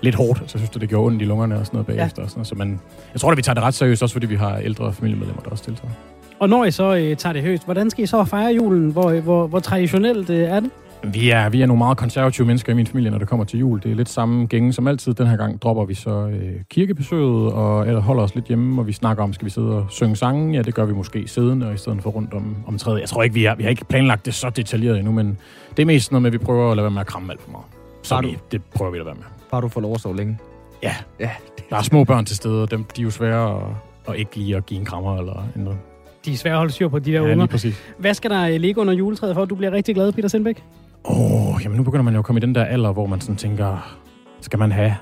lidt 0.00 0.14
hårdt, 0.14 0.42
så 0.46 0.58
synes 0.58 0.70
du, 0.70 0.78
det 0.78 0.88
gjorde 0.88 1.06
ondt 1.06 1.22
i 1.22 1.24
lungerne 1.24 1.58
og 1.58 1.66
sådan 1.66 1.76
noget 1.76 1.86
bagefter. 1.86 2.22
Ja. 2.22 2.24
Og 2.24 2.30
sådan 2.30 2.38
noget. 2.38 2.46
Så 2.46 2.54
man, 2.54 2.80
jeg 3.12 3.20
tror 3.20 3.30
at 3.30 3.36
vi 3.36 3.42
tager 3.42 3.54
det 3.54 3.62
ret 3.62 3.74
seriøst, 3.74 4.02
også 4.02 4.12
fordi 4.12 4.26
vi 4.26 4.36
har 4.36 4.56
ældre 4.56 4.92
familiemedlemmer, 4.92 5.42
der 5.42 5.50
også 5.50 5.64
deltager. 5.66 5.90
Og 6.38 6.48
når 6.48 6.64
I 6.64 6.70
så 6.70 6.96
øh, 6.96 7.16
tager 7.16 7.32
det 7.32 7.42
højst, 7.42 7.64
hvordan 7.64 7.90
skal 7.90 8.04
I 8.04 8.06
så 8.06 8.24
fejre 8.24 8.54
julen? 8.54 8.90
Hvor, 8.90 9.20
hvor, 9.20 9.46
hvor 9.46 9.58
traditionelt 9.58 10.30
øh, 10.30 10.38
er 10.38 10.60
det? 10.60 10.70
Vi 11.04 11.30
er, 11.30 11.48
vi 11.48 11.62
er 11.62 11.66
nogle 11.66 11.78
meget 11.78 11.98
konservative 11.98 12.46
mennesker 12.46 12.72
i 12.72 12.76
min 12.76 12.86
familie, 12.86 13.10
når 13.10 13.18
det 13.18 13.28
kommer 13.28 13.44
til 13.44 13.58
jul. 13.58 13.80
Det 13.82 13.90
er 13.90 13.94
lidt 13.94 14.08
samme 14.08 14.46
gænge 14.46 14.72
som 14.72 14.88
altid. 14.88 15.14
Den 15.14 15.26
her 15.26 15.36
gang 15.36 15.62
dropper 15.62 15.84
vi 15.84 15.94
så 15.94 16.10
øh, 16.10 16.52
kirkebesøget, 16.70 17.52
og 17.52 17.86
eller 17.86 18.00
holder 18.00 18.22
os 18.22 18.34
lidt 18.34 18.46
hjemme, 18.46 18.80
og 18.80 18.86
vi 18.86 18.92
snakker 18.92 19.24
om, 19.24 19.32
skal 19.32 19.44
vi 19.44 19.50
sidde 19.50 19.68
og 19.68 19.86
synge 19.90 20.16
sange? 20.16 20.54
Ja, 20.54 20.62
det 20.62 20.74
gør 20.74 20.84
vi 20.84 20.92
måske 20.92 21.28
siddende, 21.28 21.66
og 21.66 21.74
i 21.74 21.76
stedet 21.76 22.02
for 22.02 22.10
rundt 22.10 22.34
om, 22.34 22.56
om 22.66 22.78
træet. 22.78 23.00
Jeg 23.00 23.08
tror 23.08 23.22
ikke, 23.22 23.34
vi 23.34 23.44
har, 23.44 23.54
vi 23.54 23.62
har 23.62 23.70
ikke 23.70 23.84
planlagt 23.84 24.26
det 24.26 24.34
så 24.34 24.50
detaljeret 24.50 24.98
endnu, 24.98 25.12
men 25.12 25.38
det 25.76 25.82
er 25.82 25.86
mest 25.86 26.12
noget 26.12 26.22
med, 26.22 26.28
at 26.28 26.32
vi 26.32 26.38
prøver 26.38 26.70
at 26.70 26.76
lade 26.76 26.84
være 26.84 26.90
med 26.90 27.00
at 27.00 27.06
kramme 27.06 27.32
alt 27.32 27.42
for 27.42 27.50
meget. 27.50 27.66
Så 28.02 28.20
vi, 28.20 28.38
det 28.52 28.62
prøver 28.74 28.92
vi 28.92 28.98
at 28.98 29.06
være 29.06 29.14
med. 29.14 29.35
Bare 29.56 29.62
du 29.62 29.68
får 29.68 29.80
lov 29.80 29.94
at 29.94 30.00
sove 30.00 30.16
længe. 30.16 30.38
Ja. 30.82 30.94
ja. 31.20 31.30
Der 31.70 31.76
er 31.76 31.82
små 31.82 32.04
børn 32.04 32.24
til 32.24 32.36
stede, 32.36 32.62
og 32.62 32.70
dem, 32.70 32.84
de 32.84 33.00
er 33.00 33.04
jo 33.04 33.10
svære 33.10 33.56
at, 33.56 33.62
at 34.08 34.18
ikke 34.18 34.36
lige 34.36 34.56
at 34.56 34.66
give 34.66 34.80
en 34.80 34.86
krammer 34.86 35.18
eller 35.18 35.48
noget. 35.54 35.78
De 36.24 36.32
er 36.32 36.36
svære 36.36 36.54
at 36.54 36.58
holde 36.58 36.72
styr 36.72 36.88
på, 36.88 36.98
de 36.98 37.12
der 37.12 37.22
ja, 37.22 37.32
unger. 37.32 37.46
præcis. 37.46 37.82
Hvad 37.98 38.14
skal 38.14 38.30
der 38.30 38.58
ligge 38.58 38.80
under 38.80 38.94
juletræet 38.94 39.34
for, 39.34 39.42
at 39.42 39.50
du 39.50 39.54
bliver 39.54 39.72
rigtig 39.72 39.94
glad, 39.94 40.12
Peter 40.12 40.28
Sindbæk? 40.28 40.62
Åh, 41.04 41.54
oh, 41.54 41.60
jamen 41.64 41.76
nu 41.76 41.82
begynder 41.82 42.02
man 42.02 42.14
jo 42.14 42.18
at 42.18 42.24
komme 42.24 42.38
i 42.38 42.40
den 42.40 42.54
der 42.54 42.64
alder, 42.64 42.92
hvor 42.92 43.06
man 43.06 43.20
sådan 43.20 43.36
tænker, 43.36 43.98
skal 44.40 44.58
man 44.58 44.72
have 44.72 44.96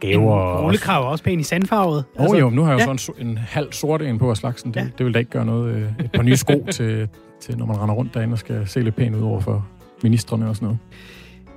gaver? 0.00 0.58
En 0.58 0.64
rullekrav 0.64 1.02
er 1.02 1.06
også 1.06 1.24
pæn 1.24 1.40
i 1.40 1.42
sandfarvet. 1.42 2.04
Åh 2.16 2.20
oh, 2.20 2.22
altså, 2.22 2.36
jo, 2.36 2.50
nu 2.50 2.62
har 2.62 2.70
jeg 2.72 2.86
jo 2.86 2.90
ja. 2.90 2.96
sådan 2.96 3.26
en, 3.26 3.28
en 3.28 3.38
halv 3.38 3.72
sort 3.72 4.02
en 4.02 4.18
på 4.18 4.30
af 4.30 4.36
slagsen. 4.36 4.74
Det, 4.74 4.80
ja. 4.80 4.86
det 4.98 5.06
vil 5.06 5.14
da 5.14 5.18
ikke 5.18 5.30
gøre 5.30 5.46
noget. 5.46 5.74
Øh, 5.74 6.04
et 6.04 6.12
par 6.12 6.22
nye 6.22 6.36
sko 6.36 6.66
til, 6.76 7.08
til, 7.40 7.58
når 7.58 7.66
man 7.66 7.80
render 7.80 7.94
rundt 7.94 8.14
derinde 8.14 8.34
og 8.34 8.38
skal 8.38 8.66
se 8.66 8.80
lidt 8.80 8.96
pænt 8.96 9.16
ud 9.16 9.22
over 9.22 9.40
for 9.40 9.66
ministerne 10.02 10.48
og 10.48 10.56
sådan 10.56 10.66
noget. 10.66 10.78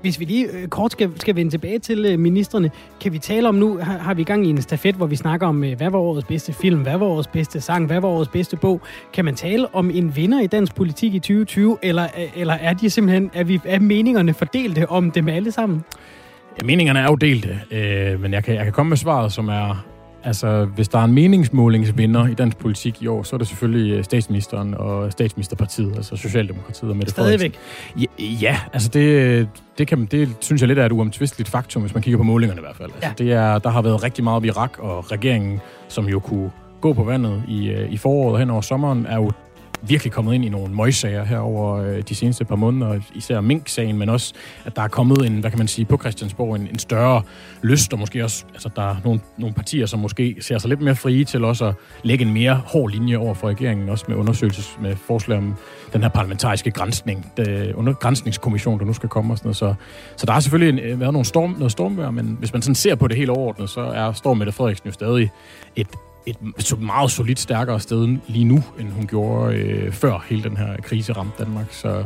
Hvis 0.02 0.20
vi 0.20 0.26
lige 0.26 0.48
øh, 0.48 0.68
kort 0.68 0.92
skal, 0.92 1.12
skal 1.20 1.36
vende 1.36 1.52
tilbage 1.52 1.80
til 1.80 2.06
øh, 2.06 2.20
ministerne, 2.20 2.72
kan 3.02 3.14
vi 3.14 3.20
tale 3.20 3.50
om 3.50 3.56
nu, 3.56 3.78
har, 3.78 3.98
har 3.98 4.14
vi 4.14 4.22
i 4.22 4.26
gang 4.26 4.48
i 4.48 4.50
en 4.50 4.62
stafet, 4.62 4.96
hvor 4.96 5.06
vi 5.06 5.16
snakker 5.16 5.48
om, 5.48 5.64
øh, 5.64 5.78
hvad 5.78 5.90
var 5.90 6.00
årets 6.00 6.28
bedste 6.28 6.54
film, 6.54 6.82
hvad 6.82 6.98
var 6.98 7.06
årets 7.06 7.28
bedste 7.28 7.62
sang, 7.62 7.86
hvad 7.86 8.00
var 8.00 8.08
årets 8.08 8.30
bedste 8.30 8.58
bog. 8.58 8.82
Kan 9.14 9.26
man 9.26 9.36
tale 9.36 9.76
om 9.76 9.92
en 9.92 10.16
vinder 10.16 10.42
i 10.42 10.48
dansk 10.48 10.76
politik 10.76 11.14
i 11.14 11.20
2020, 11.20 11.78
eller, 11.82 12.04
øh, 12.04 12.42
eller 12.42 12.54
er 12.54 12.74
de 12.74 12.90
simpelthen, 12.90 13.32
er, 13.34 13.44
vi, 13.44 13.60
er 13.66 13.80
meningerne 13.80 14.34
fordelte 14.34 14.90
om 14.90 15.12
dem 15.12 15.28
alle 15.28 15.52
sammen? 15.52 15.84
Ja, 16.62 16.66
meningerne 16.66 17.00
er 17.00 17.06
jo 17.06 17.16
delte, 17.16 17.60
øh, 17.72 18.22
men 18.22 18.34
jeg 18.34 18.44
kan, 18.44 18.56
jeg 18.56 18.64
kan 18.64 18.74
komme 18.74 18.90
med 18.90 18.98
svaret, 18.98 19.32
som 19.32 19.48
er, 19.48 19.86
Altså, 20.24 20.66
hvis 20.66 20.88
der 20.88 21.00
er 21.00 21.04
en 21.04 21.14
meningsmålingsvinder 21.14 22.28
i 22.28 22.34
dansk 22.34 22.58
politik 22.58 23.02
i 23.02 23.08
år, 23.08 23.24
så 23.24 23.36
er 23.36 23.38
det 23.38 23.48
selvfølgelig 23.48 23.94
øh, 23.98 24.04
statsministeren 24.04 24.74
og 24.74 25.12
statsministerpartiet, 25.12 25.96
altså 25.96 26.16
Socialdemokratiet 26.16 26.92
og 26.92 26.98
Mette 26.98 27.12
Stadigvæk? 27.12 27.58
Ja, 27.98 28.06
ja, 28.20 28.60
altså 28.74 28.90
det, 28.90 29.50
det, 29.78 29.88
kan, 29.88 30.06
det 30.06 30.30
synes 30.40 30.62
jeg 30.62 30.68
lidt 30.68 30.80
er 30.80 30.86
et 30.86 30.92
uomtvisteligt 30.92 31.50
faktum, 31.50 31.82
hvis 31.82 31.94
man 31.94 32.04
kigger 32.04 32.18
på 32.18 32.24
målingerne 32.24 32.62
i 32.62 32.64
hvert 32.64 32.76
fald. 32.76 32.92
Altså, 32.94 33.08
ja. 33.08 33.14
det 33.24 33.34
er, 33.34 33.60
der 33.60 33.70
har 33.70 33.82
været 33.82 34.04
rigtig 34.04 34.24
meget 34.24 34.44
virak, 34.44 34.80
og 34.80 35.12
regeringen, 35.12 35.60
som 35.88 36.06
jo 36.06 36.20
kunne 36.20 36.52
gå 36.82 36.94
på 36.94 37.04
vandet 37.04 37.44
i, 37.48 37.70
øh, 37.70 37.92
i 37.92 37.98
foråret 37.98 38.40
hen 38.40 38.50
over 38.50 38.62
sommeren, 38.62 39.06
er 39.06 39.16
jo 39.16 39.32
virkelig 39.82 40.14
kommet 40.14 40.34
ind 40.34 40.46
i 40.46 40.50
nogle 40.50 40.76
møgssager 40.76 41.24
her 41.24 41.40
over 41.40 41.76
øh, 41.76 42.02
de 42.10 42.16
seneste 42.16 42.46
par 42.46 42.56
måneder, 42.56 43.00
især 43.16 43.42
Mink-sagen, 43.42 43.98
men 43.98 44.10
også, 44.10 44.34
at 44.66 44.76
der 44.76 44.82
er 44.82 44.88
kommet 44.88 45.26
en, 45.26 45.40
hvad 45.40 45.52
kan 45.52 45.58
man 45.58 45.68
sige, 45.68 45.86
på 45.86 45.98
Christiansborg, 45.98 46.56
en, 46.56 46.68
en 46.68 46.80
større 46.80 47.22
lyst, 47.62 47.94
og 47.94 48.00
måske 48.00 48.24
også, 48.24 48.46
altså 48.54 48.70
der 48.76 48.82
er 48.82 48.96
nogle, 49.04 49.20
nogle 49.38 49.56
partier, 49.56 49.86
som 49.86 50.00
måske 50.00 50.36
ser 50.42 50.58
sig 50.58 50.70
lidt 50.70 50.82
mere 50.82 50.96
frie 50.96 51.24
til 51.24 51.44
også 51.44 51.66
at 51.66 51.74
lægge 52.04 52.26
en 52.26 52.34
mere 52.34 52.62
hård 52.66 52.92
linje 52.92 53.18
over 53.18 53.34
for 53.34 53.48
regeringen, 53.48 53.90
også 53.90 54.06
med 54.08 54.16
undersøgelses, 54.16 54.78
med 54.82 54.96
forslag 54.96 55.38
om 55.38 55.56
den 55.94 56.02
her 56.02 56.10
parlamentariske 56.10 56.72
grænsning, 56.72 57.32
det, 57.38 57.74
under, 57.74 57.94
grænsningskommission, 57.94 58.80
der 58.80 58.86
nu 58.86 58.94
skal 58.94 59.10
komme 59.10 59.34
og 59.34 59.38
sådan 59.38 59.48
noget. 59.48 59.58
Så, 59.58 59.74
så 60.16 60.26
der 60.26 60.32
har 60.32 60.40
selvfølgelig 60.40 60.84
en, 60.84 60.92
øh, 60.92 61.00
været 61.00 61.14
nogle 61.14 61.26
storm, 61.26 61.56
noget 61.58 61.72
stormvær, 61.72 62.12
men 62.12 62.36
hvis 62.40 62.54
man 62.54 62.62
sådan 62.62 62.76
ser 62.76 62.96
på 62.96 63.08
det 63.08 63.18
helt 63.18 63.30
overordnet, 63.30 63.70
så 63.70 63.82
er 63.82 64.12
Storm 64.12 64.38
Mette 64.38 64.52
Frederiksen 64.52 64.88
jo 64.88 64.94
stadig 64.94 65.30
et 65.76 65.88
et 66.26 66.38
meget 66.80 67.12
solidt 67.12 67.40
stærkere 67.40 67.80
sted 67.80 68.18
lige 68.28 68.46
nu, 68.46 68.64
end 68.80 68.90
hun 68.90 69.08
gjorde 69.08 69.56
øh, 69.56 69.92
før 69.92 70.26
hele 70.30 70.44
den 70.44 70.58
her 70.58 70.78
krise 70.82 71.14
ramte 71.14 71.44
Danmark. 71.44 71.74
Så, 71.74 72.04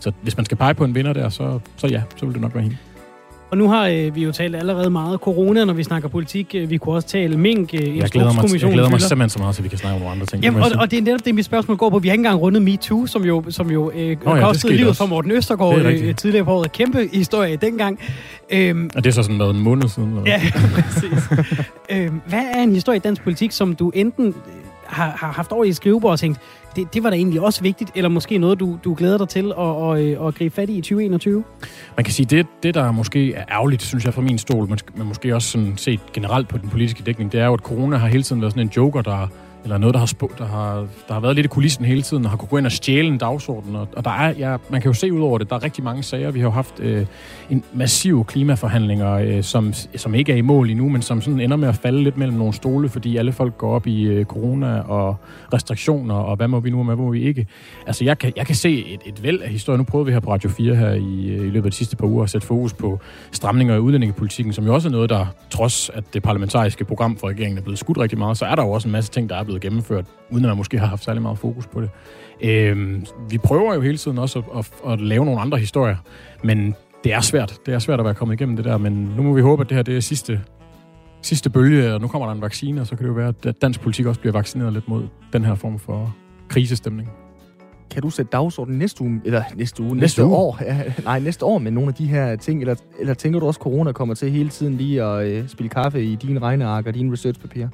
så 0.00 0.12
hvis 0.22 0.36
man 0.36 0.44
skal 0.44 0.56
pege 0.56 0.74
på 0.74 0.84
en 0.84 0.94
vinder 0.94 1.12
der, 1.12 1.28
så, 1.28 1.60
så 1.76 1.86
ja, 1.86 2.02
så 2.16 2.26
vil 2.26 2.34
det 2.34 2.42
nok 2.42 2.54
være 2.54 2.62
hende. 2.62 2.76
Og 3.52 3.58
nu 3.58 3.68
har 3.68 3.86
øh, 3.86 4.14
vi 4.14 4.22
jo 4.22 4.32
talt 4.32 4.56
allerede 4.56 4.90
meget 4.90 5.20
corona, 5.20 5.64
når 5.64 5.74
vi 5.74 5.82
snakker 5.82 6.08
politik. 6.08 6.54
Øh, 6.54 6.70
vi 6.70 6.76
kunne 6.76 6.94
også 6.94 7.08
tale 7.08 7.36
mink, 7.36 7.74
øh, 7.74 7.80
jeg 7.80 8.08
glæder, 8.08 8.32
mig, 8.32 8.62
jeg 8.62 8.72
glæder 8.72 8.90
mig 8.90 9.00
simpelthen 9.00 9.30
så 9.30 9.38
meget, 9.38 9.54
så 9.54 9.62
vi 9.62 9.68
kan 9.68 9.78
snakke 9.78 9.94
om 9.94 10.00
nogle 10.00 10.12
andre 10.12 10.26
ting. 10.26 10.42
Jamen, 10.42 10.62
og, 10.62 10.70
og 10.78 10.90
det 10.90 10.98
er 10.98 11.02
netop 11.02 11.24
det, 11.24 11.34
mit 11.34 11.44
spørgsmål 11.44 11.76
går 11.76 11.90
på. 11.90 11.98
Vi 11.98 12.08
har 12.08 12.12
ikke 12.12 12.20
engang 12.20 12.40
rundet 12.40 12.62
MeToo, 12.62 13.06
som 13.06 13.24
jo, 13.24 13.44
som 13.48 13.70
jo 13.70 13.90
øh, 13.94 14.16
oh, 14.24 14.38
ja, 14.38 14.44
kostede 14.44 14.76
livet 14.76 14.96
for 14.96 15.06
Morten 15.06 15.30
Østergaard 15.30 15.78
øh, 15.78 16.14
tidligere 16.14 16.44
på 16.44 16.52
året. 16.52 16.72
Kæmpe 16.72 17.08
historie 17.12 17.56
dengang. 17.56 18.00
Øhm, 18.50 18.90
og 18.94 19.04
det 19.04 19.10
er 19.10 19.14
så 19.14 19.22
sådan 19.22 19.36
noget 19.36 19.54
en 19.56 19.62
måned 19.62 19.88
siden? 19.88 20.08
Eller? 20.08 20.22
Ja, 20.26 20.40
præcis. 20.74 21.28
øhm, 21.90 22.20
hvad 22.28 22.42
er 22.54 22.62
en 22.62 22.72
historie 22.72 22.96
i 22.96 23.00
dansk 23.00 23.22
politik, 23.22 23.52
som 23.52 23.74
du 23.74 23.90
enten 23.94 24.34
har, 24.86 25.14
har 25.16 25.32
haft 25.32 25.52
over 25.52 25.64
i 25.64 25.72
skrivebord 25.72 26.12
og 26.12 26.20
tænkt, 26.20 26.38
det, 26.76 26.94
det 26.94 27.02
var 27.02 27.10
da 27.10 27.16
egentlig 27.16 27.40
også 27.40 27.62
vigtigt, 27.62 27.90
eller 27.94 28.08
måske 28.08 28.38
noget, 28.38 28.60
du, 28.60 28.78
du 28.84 28.94
glæder 28.94 29.18
dig 29.18 29.28
til 29.28 29.52
at, 29.58 29.82
at, 29.82 29.98
at, 29.98 30.26
at 30.26 30.34
gribe 30.34 30.54
fat 30.54 30.70
i 30.70 30.72
i 30.72 30.80
2021? 30.80 31.44
Man 31.96 32.04
kan 32.04 32.14
sige, 32.14 32.26
det, 32.26 32.46
det 32.62 32.74
der 32.74 32.92
måske 32.92 33.34
er 33.34 33.44
ærgerligt, 33.50 33.82
synes 33.82 34.04
jeg, 34.04 34.14
fra 34.14 34.22
min 34.22 34.38
stol, 34.38 34.68
men 34.68 35.06
måske 35.06 35.34
også 35.34 35.48
sådan 35.48 35.76
set 35.76 36.00
generelt 36.12 36.48
på 36.48 36.58
den 36.58 36.68
politiske 36.68 37.02
dækning, 37.02 37.32
det 37.32 37.40
er 37.40 37.46
jo, 37.46 37.52
at 37.52 37.60
corona 37.60 37.96
har 37.96 38.08
hele 38.08 38.22
tiden 38.22 38.42
været 38.42 38.52
sådan 38.52 38.66
en 38.66 38.72
joker, 38.76 39.02
der 39.02 39.28
eller 39.64 39.78
noget, 39.78 39.94
der 39.94 39.98
har, 39.98 40.06
sp- 40.06 40.38
der 40.38 40.46
har, 40.46 40.86
der 41.08 41.14
har 41.14 41.20
været 41.20 41.36
lidt 41.36 41.44
i 41.44 41.48
kulissen 41.48 41.84
hele 41.84 42.02
tiden, 42.02 42.24
og 42.24 42.30
har 42.30 42.36
kunne 42.36 42.48
gå 42.48 42.58
ind 42.58 42.66
og 42.66 42.72
stjæle 42.72 43.08
en 43.08 43.18
dagsorden. 43.18 43.76
Og, 43.76 43.88
og 43.96 44.04
der 44.04 44.10
er, 44.10 44.34
ja, 44.38 44.56
man 44.70 44.80
kan 44.80 44.88
jo 44.88 44.92
se 44.92 45.12
ud 45.12 45.20
over 45.20 45.38
det, 45.38 45.50
der 45.50 45.56
er 45.56 45.62
rigtig 45.62 45.84
mange 45.84 46.02
sager. 46.02 46.30
Vi 46.30 46.40
har 46.40 46.46
jo 46.46 46.50
haft 46.50 46.80
øh, 46.80 47.06
en 47.50 47.64
massiv 47.72 48.24
klimaforhandlinger, 48.24 49.12
øh, 49.12 49.42
som, 49.42 49.72
som 49.96 50.14
ikke 50.14 50.32
er 50.32 50.36
i 50.36 50.40
mål 50.40 50.70
endnu, 50.70 50.88
men 50.88 51.02
som 51.02 51.20
sådan 51.20 51.40
ender 51.40 51.56
med 51.56 51.68
at 51.68 51.74
falde 51.74 52.02
lidt 52.02 52.16
mellem 52.16 52.36
nogle 52.36 52.52
stole, 52.52 52.88
fordi 52.88 53.16
alle 53.16 53.32
folk 53.32 53.58
går 53.58 53.74
op 53.74 53.86
i 53.86 54.02
øh, 54.02 54.24
corona 54.24 54.80
og 54.80 55.16
restriktioner, 55.52 56.14
og 56.14 56.36
hvad 56.36 56.48
må 56.48 56.60
vi 56.60 56.70
nu, 56.70 56.78
og 56.78 56.84
hvad 56.84 56.96
må 56.96 57.10
vi 57.10 57.22
ikke. 57.22 57.46
Altså, 57.86 58.04
jeg 58.04 58.18
kan, 58.18 58.32
jeg 58.36 58.46
kan 58.46 58.54
se 58.54 58.86
et, 58.86 59.00
et 59.06 59.22
væld 59.22 59.40
af 59.40 59.48
historier. 59.48 59.78
Nu 59.78 59.84
prøvede 59.84 60.06
vi 60.06 60.12
her 60.12 60.20
på 60.20 60.32
Radio 60.32 60.50
4 60.50 60.74
her 60.74 60.92
i, 60.92 61.28
øh, 61.28 61.46
i 61.46 61.50
løbet 61.50 61.64
af 61.66 61.70
de 61.70 61.76
sidste 61.76 61.96
par 61.96 62.06
uger 62.06 62.22
at 62.22 62.30
sætte 62.30 62.46
fokus 62.46 62.72
på 62.72 63.00
stramninger 63.32 63.76
i 63.76 63.78
udlændingepolitikken, 63.78 64.52
som 64.52 64.64
jo 64.64 64.74
også 64.74 64.88
er 64.88 64.92
noget, 64.92 65.10
der 65.10 65.26
trods 65.50 65.90
at 65.94 66.04
det 66.14 66.22
parlamentariske 66.22 66.84
program 66.84 67.16
for 67.16 67.28
regeringen 67.28 67.58
er 67.58 67.62
blevet 67.62 67.78
skudt 67.78 67.98
rigtig 67.98 68.18
meget, 68.18 68.38
så 68.38 68.44
er 68.44 68.54
der 68.54 68.62
jo 68.62 68.70
også 68.70 68.88
en 68.88 68.92
masse 68.92 69.10
ting, 69.10 69.28
der 69.30 69.36
er 69.36 69.44
blevet 69.52 69.62
gennemført, 69.62 70.04
uden 70.30 70.44
at 70.44 70.48
man 70.48 70.56
måske 70.56 70.78
har 70.78 70.86
haft 70.86 71.04
særlig 71.04 71.22
meget 71.22 71.38
fokus 71.38 71.66
på 71.66 71.80
det. 71.80 71.90
Øh, 72.40 73.02
vi 73.30 73.38
prøver 73.38 73.74
jo 73.74 73.80
hele 73.80 73.96
tiden 73.96 74.18
også 74.18 74.38
at, 74.38 74.44
at, 74.58 74.92
at 74.92 75.00
lave 75.00 75.24
nogle 75.24 75.40
andre 75.40 75.58
historier, 75.58 75.96
men 76.44 76.74
det 77.04 77.12
er 77.12 77.20
svært. 77.20 77.58
Det 77.66 77.74
er 77.74 77.78
svært 77.78 78.00
at 78.00 78.04
være 78.04 78.14
kommet 78.14 78.40
igennem 78.40 78.56
det 78.56 78.64
der, 78.64 78.78
men 78.78 78.92
nu 79.16 79.22
må 79.22 79.32
vi 79.32 79.40
håbe, 79.40 79.62
at 79.62 79.68
det 79.68 79.74
her 79.74 79.82
det 79.82 79.96
er 79.96 80.00
sidste, 80.00 80.40
sidste 81.22 81.50
bølge, 81.50 81.94
og 81.94 82.00
nu 82.00 82.08
kommer 82.08 82.26
der 82.26 82.34
en 82.34 82.42
vaccine, 82.42 82.80
og 82.80 82.86
så 82.86 82.96
kan 82.96 83.04
det 83.04 83.08
jo 83.08 83.14
være, 83.14 83.34
at 83.46 83.62
dansk 83.62 83.80
politik 83.80 84.06
også 84.06 84.20
bliver 84.20 84.32
vaccineret 84.32 84.72
lidt 84.72 84.88
mod 84.88 85.02
den 85.32 85.44
her 85.44 85.54
form 85.54 85.78
for 85.78 86.14
krisestemning. 86.48 87.10
Kan 87.90 88.02
du 88.02 88.10
sætte 88.10 88.30
dagsordenen 88.32 88.78
næste 88.78 89.02
uge, 89.02 89.20
eller 89.24 89.42
næste 89.56 89.82
uge, 89.82 89.90
næste, 89.90 90.00
næste 90.00 90.24
uge? 90.24 90.36
år, 90.36 90.58
ja, 90.60 90.82
nej, 91.04 91.18
næste 91.18 91.44
år 91.44 91.58
med 91.58 91.70
nogle 91.70 91.88
af 91.88 91.94
de 91.94 92.06
her 92.06 92.36
ting, 92.36 92.60
eller, 92.60 92.74
eller 93.00 93.14
tænker 93.14 93.40
du 93.40 93.46
også, 93.46 93.58
at 93.58 93.62
corona 93.62 93.92
kommer 93.92 94.14
til 94.14 94.30
hele 94.30 94.48
tiden 94.48 94.76
lige 94.76 95.02
at 95.02 95.26
øh, 95.28 95.48
spille 95.48 95.68
kaffe 95.68 96.04
i 96.04 96.14
dine 96.14 96.40
regneark 96.40 96.86
og 96.86 96.94
dine 96.94 97.12
researchpapirer? 97.12 97.68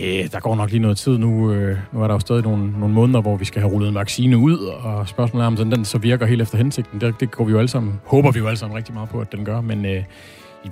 Det, 0.00 0.32
der 0.32 0.40
går 0.40 0.54
nok 0.54 0.70
lige 0.70 0.80
noget 0.80 0.96
tid 0.96 1.18
nu. 1.18 1.52
Øh, 1.52 1.78
nu 1.92 2.02
er 2.02 2.06
der 2.06 2.14
jo 2.14 2.20
stadig 2.20 2.42
nogle, 2.42 2.70
nogle 2.78 2.94
måneder, 2.94 3.20
hvor 3.20 3.36
vi 3.36 3.44
skal 3.44 3.62
have 3.62 3.72
rullet 3.72 3.88
en 3.88 3.94
vaccine 3.94 4.38
ud, 4.38 4.58
og 4.58 5.08
spørgsmålet 5.08 5.44
er, 5.44 5.46
om 5.46 5.56
den 5.56 5.84
så 5.84 5.98
virker 5.98 6.26
helt 6.26 6.42
efter 6.42 6.58
hensigten. 6.58 7.00
Det, 7.00 7.14
det 7.20 7.30
går 7.30 7.44
vi 7.44 7.52
jo 7.52 7.58
alle 7.58 7.68
sammen, 7.68 8.00
håber 8.04 8.30
vi 8.30 8.38
jo 8.38 8.46
alle 8.46 8.58
sammen 8.58 8.76
rigtig 8.76 8.94
meget 8.94 9.08
på, 9.08 9.20
at 9.20 9.32
den 9.32 9.44
gør, 9.44 9.60
men 9.60 9.84
øh, 9.86 10.04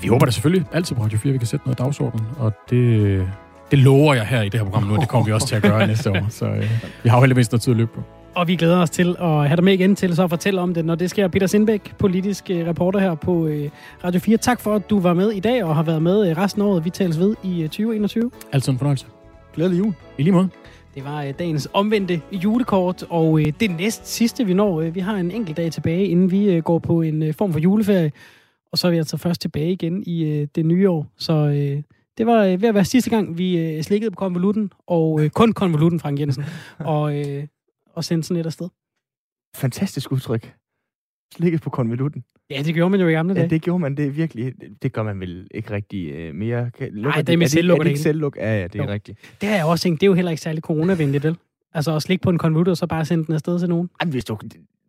vi 0.01 0.09
håber 0.09 0.27
da 0.27 0.31
selvfølgelig 0.31 0.67
altid 0.73 0.97
på 0.97 1.03
Radio 1.03 1.19
4, 1.19 1.31
at 1.31 1.33
vi 1.33 1.39
kan 1.39 1.47
sætte 1.47 1.67
noget 1.67 1.79
dagsorden, 1.79 2.21
og 2.39 2.53
det, 2.71 3.27
det 3.71 3.79
lover 3.79 4.15
jeg 4.15 4.27
her 4.27 4.43
i 4.43 4.49
det 4.49 4.61
her 4.61 4.65
program 4.65 4.83
nu, 4.83 4.95
og 4.95 5.01
det 5.01 5.09
kommer 5.09 5.27
vi 5.27 5.33
også 5.33 5.47
til 5.47 5.57
at 5.57 5.63
gøre 5.63 5.87
næste 5.87 6.11
år. 6.11 6.27
Så 6.29 6.47
øh, 6.47 6.71
vi 7.03 7.09
har 7.09 7.17
jo 7.17 7.21
heldigvis 7.21 7.53
noget 7.53 7.63
tid 7.63 7.73
at 7.73 7.77
løbe 7.77 7.91
på. 7.95 8.20
Og 8.35 8.49
vi 8.49 8.57
glæder 8.57 8.79
os 8.79 8.91
til 8.91 9.17
at 9.21 9.49
have 9.49 9.57
dig 9.57 9.65
med 9.65 9.73
igen 9.73 9.97
til 9.97 10.17
så 10.17 10.25
at 10.25 10.31
fortælle 10.31 10.61
om 10.61 10.75
det, 10.75 10.85
når 10.85 10.95
det 10.95 11.11
sker. 11.11 11.29
Peter 11.29 11.47
Sindbæk, 11.47 11.95
politisk 11.99 12.51
øh, 12.51 12.67
reporter 12.67 13.01
her 13.01 13.15
på 13.15 13.47
øh, 13.47 13.71
Radio 14.05 14.21
4. 14.21 14.37
Tak 14.37 14.61
for, 14.61 14.75
at 14.75 14.91
du 14.91 15.01
var 15.01 15.15
med 15.15 15.31
i 15.31 15.41
dag 15.41 15.65
og 15.65 15.77
har 15.77 15.83
været 15.83 16.03
med 16.03 16.31
øh, 16.31 16.37
resten 16.37 16.63
af 16.63 16.67
året. 16.67 16.85
Vi 16.85 16.91
tales 16.91 17.19
ved 17.19 17.37
i 17.45 17.63
2021. 17.63 18.31
Altid 18.53 18.73
en 18.73 18.79
fornøjelse. 18.79 19.07
Glædelig 19.55 19.79
jul. 19.79 19.95
I 20.19 20.23
lige 20.23 20.33
måde. 20.33 20.49
Det 20.95 21.05
var 21.05 21.33
dagens 21.33 21.69
omvendte 21.73 22.21
julekort, 22.33 23.05
og 23.09 23.41
det 23.61 23.71
næst 23.71 24.07
sidste, 24.07 24.45
vi 24.45 24.55
når. 24.55 24.81
Vi 24.81 25.01
har 25.01 25.17
en 25.17 25.31
enkelt 25.31 25.57
dag 25.57 25.73
tilbage, 25.73 26.07
inden 26.07 26.31
vi 26.31 26.61
går 26.65 26.79
på 26.79 27.03
en 27.03 27.35
form 27.35 27.53
for 27.53 27.61
juleferie. 27.61 28.13
Og 28.73 28.79
så 28.79 28.87
er 28.87 28.91
vi 28.91 28.97
altså 28.99 29.17
først 29.17 29.41
tilbage 29.41 29.73
igen 29.73 30.03
i 30.07 30.47
det 30.55 30.67
nye 30.67 30.91
år. 30.91 31.07
Så 31.19 31.47
det 32.19 32.27
var 32.27 32.57
ved 32.57 32.69
at 32.69 32.75
være 32.75 32.85
sidste 32.85 33.11
gang, 33.11 33.39
vi 33.39 33.83
slikkede 33.83 34.11
på 34.11 34.17
konvolutten, 34.17 34.73
og 34.87 35.21
kun 35.35 35.53
konvolutten, 35.53 36.01
Frank 36.01 36.21
Jensen. 36.21 36.45
Og 36.79 37.15
og 37.95 38.05
sende 38.05 38.25
sådan 38.25 38.41
et 38.41 38.47
afsted. 38.47 38.69
Fantastisk 39.57 40.13
udtryk. 40.13 40.55
Slikket 41.35 41.61
på 41.63 41.71
konvolutten. 41.71 42.25
Ja, 42.51 42.63
det 42.63 42.75
gjorde 42.75 42.91
man 42.91 43.01
jo 43.01 43.09
i 43.09 43.13
gamle 43.13 43.35
dage. 43.35 43.43
Ja, 43.43 43.49
det 43.49 43.63
gjorde 43.63 43.79
man. 43.79 43.97
Det 43.97 44.17
virkelig. 44.17 44.53
Det 44.83 44.93
gør 44.93 45.03
man 45.03 45.21
vel 45.21 45.49
ikke 45.55 45.71
rigtig 45.71 46.29
uh, 46.29 46.35
mere. 46.35 46.71
Nej, 46.93 47.23
det 47.23 47.33
er 47.33 47.37
med 47.37 47.47
selvluk. 47.47 47.79
Er 47.79 47.83
det 47.83 47.91
ikke 47.91 48.01
selvluk? 48.01 48.37
Ja, 48.37 48.61
ja, 48.61 48.67
det 48.67 48.81
er 48.81 48.85
jo. 48.85 48.91
rigtigt. 48.91 49.19
Det 49.41 49.49
har 49.49 49.57
jeg 49.57 49.65
også 49.65 49.83
tænkt. 49.83 50.01
Det 50.01 50.07
er 50.07 50.09
jo 50.09 50.15
heller 50.15 50.31
ikke 50.31 50.43
særlig 50.43 50.63
coronavenligt, 50.63 51.25
vel? 51.25 51.37
Altså 51.75 51.97
at 51.97 52.03
slikke 52.03 52.23
på 52.23 52.31
en 52.31 52.39
konvolut, 52.39 52.69
og 52.69 52.77
så 52.77 52.87
bare 52.87 53.05
sende 53.05 53.27
den 53.27 53.35
afsted 53.35 53.59
til 53.59 53.69
nogen. 53.69 53.91
Jamen, 54.01 54.13
hvis 54.13 54.25
du, 54.25 54.39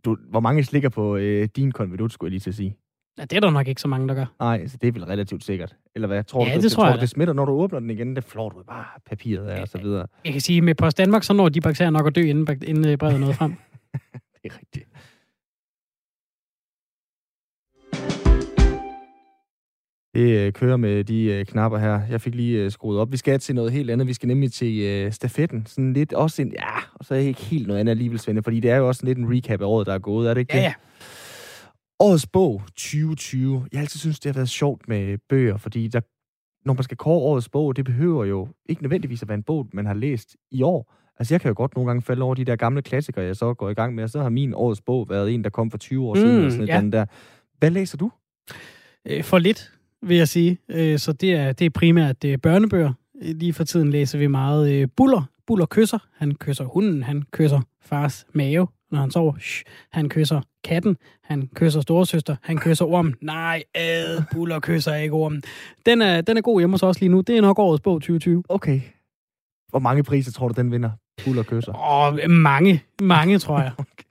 du, 0.05 0.17
hvor 0.29 0.39
mange 0.39 0.63
slikker 0.63 0.89
på 0.89 1.15
uh, 1.15 1.43
din 1.55 1.71
konvolut, 1.71 2.13
skulle 2.13 2.29
jeg 2.29 2.31
lige 2.31 2.39
til 2.39 2.49
at 2.49 2.55
sige? 2.55 2.77
Ja, 3.17 3.23
det 3.23 3.33
er 3.33 3.39
der 3.39 3.49
nok 3.49 3.67
ikke 3.67 3.81
så 3.81 3.87
mange, 3.87 4.07
der 4.07 4.13
gør. 4.13 4.25
Nej, 4.39 4.67
så 4.67 4.77
det 4.81 4.87
er 4.87 4.91
vel 4.91 5.05
relativt 5.05 5.43
sikkert. 5.43 5.75
Eller 5.95 6.07
hvad? 6.07 6.23
Tror 6.23 6.45
ja, 6.45 6.51
du, 6.51 6.55
det, 6.55 6.63
det 6.63 6.71
tror 6.71 6.87
jeg. 6.87 7.01
det 7.01 7.09
smitter, 7.09 7.33
når 7.33 7.45
du 7.45 7.51
åbner 7.51 7.79
den 7.79 7.89
igen? 7.89 8.15
Det 8.15 8.23
flår 8.23 8.49
du 8.49 8.63
bare 8.63 8.85
papiret 9.05 9.47
af, 9.47 9.55
ja, 9.55 9.61
og 9.61 9.67
så 9.67 9.77
videre. 9.77 10.07
Jeg 10.25 10.31
kan 10.31 10.41
sige, 10.41 10.61
med 10.61 10.75
Post 10.75 10.97
Danmark, 10.97 11.23
så 11.23 11.33
når 11.33 11.49
de 11.49 11.61
bakterier 11.61 11.91
nok 11.91 12.07
at 12.07 12.15
dø, 12.15 12.21
inden, 12.21 12.63
inden 12.63 12.87
øh, 12.87 12.97
brevet 12.97 13.19
noget 13.19 13.35
frem. 13.35 13.51
det 14.43 14.51
er 14.51 14.57
rigtigt. 14.59 14.87
Det 20.15 20.47
øh, 20.47 20.53
kører 20.53 20.77
med 20.77 21.03
de 21.03 21.23
øh, 21.23 21.45
knapper 21.45 21.77
her. 21.77 22.01
Jeg 22.09 22.21
fik 22.21 22.35
lige 22.35 22.71
skruet 22.71 22.99
op. 22.99 23.11
Vi 23.11 23.17
skal 23.17 23.39
til 23.39 23.55
noget 23.55 23.71
helt 23.71 23.89
andet. 23.89 24.07
Vi 24.07 24.13
skal 24.13 24.27
nemlig 24.27 24.51
til 24.51 25.13
stafetten. 25.13 25.65
Sådan 25.65 25.93
lidt 25.93 26.13
også 26.13 26.41
en... 26.41 26.53
Ja, 26.59 26.77
og 26.93 27.05
så 27.05 27.13
er 27.13 27.19
det 27.19 27.25
ikke 27.25 27.41
helt 27.41 27.67
noget 27.67 27.79
andet 27.79 27.91
alligevel, 27.91 28.19
Svende, 28.19 28.43
fordi 28.43 28.59
det 28.59 28.71
er 28.71 28.75
jo 28.77 28.87
også 28.87 29.05
lidt 29.05 29.17
en 29.17 29.35
recap 29.35 29.61
af 29.61 29.65
året, 29.65 29.87
der 29.87 29.93
er 29.93 29.99
gået, 29.99 30.29
er 30.29 30.33
det 30.33 30.41
ikke 30.41 30.57
ja, 30.57 30.61
Ja, 30.61 30.73
Årets 32.01 32.27
bog 32.27 32.61
2020. 32.67 33.67
Jeg 33.71 33.81
altid 33.81 33.99
synes, 33.99 34.19
det 34.19 34.29
har 34.29 34.33
været 34.33 34.49
sjovt 34.49 34.87
med 34.87 35.17
bøger, 35.29 35.57
fordi 35.57 35.87
der, 35.87 36.01
når 36.65 36.73
man 36.73 36.83
skal 36.83 36.97
kåre 36.97 37.19
årets 37.19 37.49
bog, 37.49 37.75
det 37.75 37.85
behøver 37.85 38.25
jo 38.25 38.47
ikke 38.69 38.81
nødvendigvis 38.81 39.21
at 39.21 39.27
være 39.27 39.35
en 39.35 39.43
bog, 39.43 39.67
man 39.73 39.85
har 39.85 39.93
læst 39.93 40.35
i 40.51 40.61
år. 40.61 40.93
Altså, 41.19 41.33
jeg 41.33 41.41
kan 41.41 41.49
jo 41.49 41.53
godt 41.57 41.75
nogle 41.75 41.87
gange 41.87 42.01
falde 42.01 42.21
over 42.21 42.35
de 42.35 42.45
der 42.45 42.55
gamle 42.55 42.81
klassikere, 42.81 43.25
jeg 43.25 43.35
så 43.35 43.53
går 43.53 43.69
i 43.69 43.73
gang 43.73 43.95
med, 43.95 44.03
og 44.03 44.09
så 44.09 44.21
har 44.21 44.29
min 44.29 44.53
årets 44.53 44.81
bog 44.81 45.09
været 45.09 45.33
en, 45.33 45.43
der 45.43 45.49
kom 45.49 45.71
for 45.71 45.77
20 45.77 46.03
år 46.07 46.15
siden. 46.15 46.39
Mm, 46.39 46.45
og 46.45 46.51
sådan 46.51 46.67
ja. 46.67 46.81
den 46.81 46.91
der. 46.91 47.05
Hvad 47.59 47.69
læser 47.69 47.97
du? 47.97 48.11
Øh, 49.07 49.23
for 49.23 49.39
lidt, 49.39 49.71
vil 50.01 50.17
jeg 50.17 50.27
sige. 50.27 50.57
Øh, 50.69 50.99
så 50.99 51.13
det 51.13 51.33
er, 51.33 51.53
det 51.53 51.65
er 51.65 51.69
primært 51.69 52.21
det 52.21 52.33
er 52.33 52.37
børnebøger. 52.37 52.93
Lige 53.21 53.53
for 53.53 53.63
tiden 53.63 53.89
læser 53.89 54.17
vi 54.17 54.27
meget 54.27 54.73
øh, 54.73 54.87
Buller. 54.95 55.23
Buller 55.47 55.65
kysser. 55.65 55.97
Han 56.13 56.35
kysser 56.35 56.65
hunden, 56.65 57.03
han 57.03 57.23
kysser 57.31 57.61
fars 57.81 58.25
mave 58.33 58.67
når 58.91 58.99
han 58.99 59.11
sover. 59.11 59.33
Shh. 59.39 59.63
Han 59.91 60.09
kysser 60.09 60.41
katten, 60.63 60.97
han 61.23 61.49
kysser 61.55 61.81
storesøster, 61.81 62.35
han 62.41 62.57
kysser 62.57 62.85
ormen. 62.85 63.15
Nej, 63.21 63.63
ad, 63.75 64.23
buller 64.31 64.59
kysser 64.59 64.95
ikke 64.95 65.13
ormen. 65.13 65.43
Den 65.85 66.01
er, 66.01 66.21
den 66.21 66.37
er 66.37 66.41
god 66.41 66.59
hjemme 66.61 66.73
hos 66.73 66.83
os 66.83 66.99
lige 66.99 67.09
nu. 67.09 67.21
Det 67.21 67.37
er 67.37 67.41
nok 67.41 67.59
årets 67.59 67.81
bog 67.81 68.01
2020. 68.01 68.43
Okay. 68.49 68.81
Hvor 69.69 69.79
mange 69.79 70.03
priser 70.03 70.31
tror 70.31 70.47
du, 70.47 70.53
den 70.61 70.71
vinder? 70.71 70.89
Buller 71.25 71.43
kysser? 71.43 71.73
Åh, 71.73 72.29
mange. 72.29 72.83
Mange, 73.01 73.39
tror 73.39 73.59
jeg. 73.59 73.71
okay. 73.77 74.03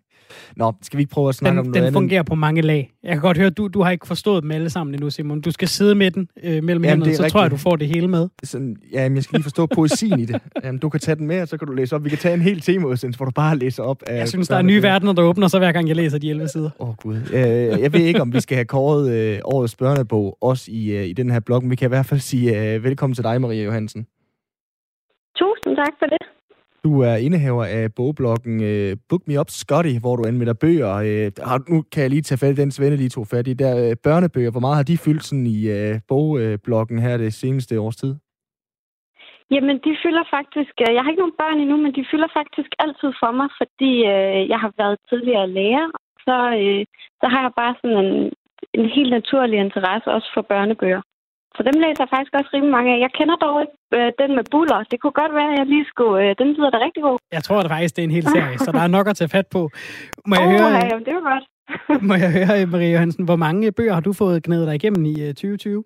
Nå, 0.56 0.72
skal 0.82 0.96
vi 0.96 1.02
ikke 1.02 1.12
prøve 1.12 1.28
at 1.28 1.34
snakke 1.34 1.52
den, 1.52 1.58
om 1.58 1.64
noget 1.64 1.74
Den 1.74 1.82
andet? 1.82 1.92
fungerer 1.92 2.22
på 2.22 2.34
mange 2.34 2.62
lag. 2.62 2.92
Jeg 3.02 3.12
kan 3.12 3.20
godt 3.20 3.36
høre, 3.36 3.46
at 3.46 3.56
du, 3.56 3.68
du 3.68 3.82
har 3.82 3.90
ikke 3.90 4.06
forstået 4.06 4.42
dem 4.42 4.50
alle 4.50 4.70
sammen 4.70 4.94
endnu, 4.94 5.10
Simon. 5.10 5.40
Du 5.40 5.50
skal 5.50 5.68
sidde 5.68 5.94
med 5.94 6.10
den 6.10 6.28
øh, 6.44 6.64
mellem 6.64 6.84
hænderne, 6.84 7.04
så 7.04 7.08
rigtigt. 7.08 7.32
tror 7.32 7.42
jeg, 7.42 7.50
du 7.50 7.56
får 7.56 7.76
det 7.76 7.88
hele 7.88 8.08
med. 8.08 8.28
Sådan, 8.44 8.76
ja, 8.92 9.08
men 9.08 9.16
jeg 9.16 9.24
skal 9.24 9.36
lige 9.36 9.42
forstå 9.42 9.66
poesien 9.66 10.20
i 10.20 10.24
det. 10.24 10.40
Jamen, 10.64 10.78
du 10.78 10.88
kan 10.88 11.00
tage 11.00 11.16
den 11.16 11.26
med, 11.26 11.42
og 11.42 11.48
så 11.48 11.56
kan 11.56 11.68
du 11.68 11.72
læse 11.72 11.96
op. 11.96 12.04
Vi 12.04 12.08
kan 12.08 12.18
tage 12.18 12.34
en 12.34 12.40
hel 12.42 12.60
tema, 12.60 12.96
hvor 13.16 13.24
du 13.24 13.30
bare 13.30 13.56
læser 13.56 13.82
op. 13.82 14.02
Af 14.06 14.18
jeg 14.18 14.28
synes, 14.28 14.48
der 14.48 14.56
er 14.56 14.62
nye 14.62 14.82
verdener, 14.82 15.12
der 15.12 15.22
åbner 15.22 15.48
så 15.48 15.58
hver 15.58 15.72
gang 15.72 15.88
jeg 15.88 15.96
læser 15.96 16.18
de 16.18 16.30
11 16.30 16.48
sider. 16.48 16.70
Åh, 16.78 16.88
oh, 16.88 16.94
Gud. 16.94 17.16
Øh, 17.32 17.82
jeg 17.82 17.92
ved 17.92 18.00
ikke, 18.00 18.20
om 18.20 18.32
vi 18.32 18.40
skal 18.40 18.56
have 18.56 18.64
kåret 18.64 19.10
øh, 19.12 19.38
årets 19.44 19.76
børnebog, 19.76 20.38
også 20.40 20.70
i, 20.72 20.92
øh, 20.96 21.06
i 21.06 21.12
den 21.12 21.30
her 21.30 21.40
blog, 21.40 21.62
men 21.62 21.70
vi 21.70 21.76
kan 21.76 21.86
i 21.86 21.94
hvert 21.94 22.06
fald 22.06 22.20
sige 22.20 22.74
øh, 22.74 22.84
velkommen 22.84 23.14
til 23.14 23.24
dig, 23.24 23.40
Maria 23.40 23.64
Johansen. 23.64 24.06
Tusind 25.36 25.76
tak 25.76 25.92
for 25.98 26.06
det. 26.06 26.39
Du 26.84 27.00
er 27.00 27.16
indehaver 27.16 27.64
af 27.64 27.94
bogbloggen 27.96 28.56
uh, 28.70 28.98
Book 29.08 29.22
Me 29.28 29.40
Up 29.40 29.50
Scotty, 29.50 29.94
hvor 30.00 30.16
du 30.16 30.22
anmelder 30.26 30.54
bøger. 30.54 30.92
Uh, 31.06 31.74
nu 31.74 31.82
kan 31.92 32.02
jeg 32.02 32.10
lige 32.10 32.22
tage 32.22 32.38
fat 32.38 32.58
i 32.58 32.60
den 32.62 32.70
svende, 32.70 32.96
lige 32.96 33.08
to 33.08 33.24
fat 33.24 33.46
i. 33.46 33.54
Der 33.54 33.72
uh, 33.86 33.92
børnebøger, 34.04 34.50
hvor 34.50 34.60
meget 34.60 34.76
har 34.76 34.88
de 34.90 34.98
fyldt 34.98 35.24
sådan 35.24 35.46
i 35.46 35.58
uh, 35.76 35.98
bogbloggen 36.08 36.98
her 36.98 37.16
det 37.16 37.32
seneste 37.34 37.80
års 37.80 37.96
tid? 37.96 38.14
Jamen, 39.54 39.76
de 39.86 39.92
fylder 40.02 40.24
faktisk... 40.36 40.72
Jeg 40.96 41.02
har 41.02 41.10
ikke 41.10 41.24
nogen 41.24 41.40
børn 41.42 41.58
endnu, 41.60 41.76
men 41.76 41.92
de 41.98 42.04
fylder 42.10 42.30
faktisk 42.38 42.70
altid 42.84 43.10
for 43.22 43.30
mig, 43.38 43.48
fordi 43.60 43.92
øh, 44.14 44.40
jeg 44.52 44.58
har 44.64 44.72
været 44.80 44.96
tidligere 45.08 45.48
lærer. 45.58 45.88
Så, 46.26 46.36
øh, 46.60 46.84
så 47.20 47.26
har 47.32 47.40
jeg 47.46 47.52
bare 47.60 47.74
sådan 47.80 48.04
en, 48.04 48.32
en 48.78 48.86
helt 48.96 49.10
naturlig 49.18 49.58
interesse 49.58 50.08
også 50.16 50.30
for 50.34 50.42
børnebøger. 50.42 51.02
Så 51.60 51.64
dem 51.70 51.76
læser 51.84 52.02
jeg 52.04 52.10
faktisk 52.16 52.32
også 52.38 52.50
rimelig 52.54 52.72
mange 52.76 52.88
af. 52.94 52.98
Jeg 53.06 53.12
kender 53.18 53.36
dog 53.44 53.56
ikke 53.62 53.76
øh, 53.98 54.08
den 54.20 54.30
med 54.36 54.44
buller. 54.52 54.78
Det 54.90 54.96
kunne 55.00 55.16
godt 55.22 55.32
være, 55.38 55.50
at 55.52 55.58
jeg 55.60 55.66
lige 55.74 55.86
skulle... 55.92 56.14
Øh, 56.22 56.30
den 56.40 56.48
lyder 56.56 56.70
da 56.74 56.78
rigtig 56.86 57.02
god. 57.08 57.16
Jeg 57.36 57.42
tror 57.46 57.58
at 57.60 57.70
faktisk, 57.74 57.96
det 57.96 58.02
er 58.02 58.08
en 58.10 58.16
hel 58.18 58.26
serie, 58.34 58.58
så 58.58 58.70
der 58.76 58.82
er 58.86 58.92
nok 58.96 59.06
at 59.08 59.16
tage 59.16 59.32
fat 59.36 59.46
på. 59.56 59.60
Må 60.28 60.34
jeg 60.40 60.46
oh, 60.46 60.52
høre, 60.52 60.68
ja, 60.90 60.96
det 61.06 61.12
var 61.18 61.24
godt. 61.32 61.44
må 62.08 62.14
jeg 62.24 62.30
høre, 62.36 62.66
Marie 62.66 62.92
Johansen, 62.96 63.24
hvor 63.24 63.36
mange 63.36 63.72
bøger 63.72 63.94
har 63.94 64.04
du 64.08 64.12
fået 64.12 64.42
gnædet 64.46 64.66
dig 64.68 64.74
igennem 64.74 65.04
i 65.12 65.14
øh, 65.26 65.28
2020? 65.28 65.84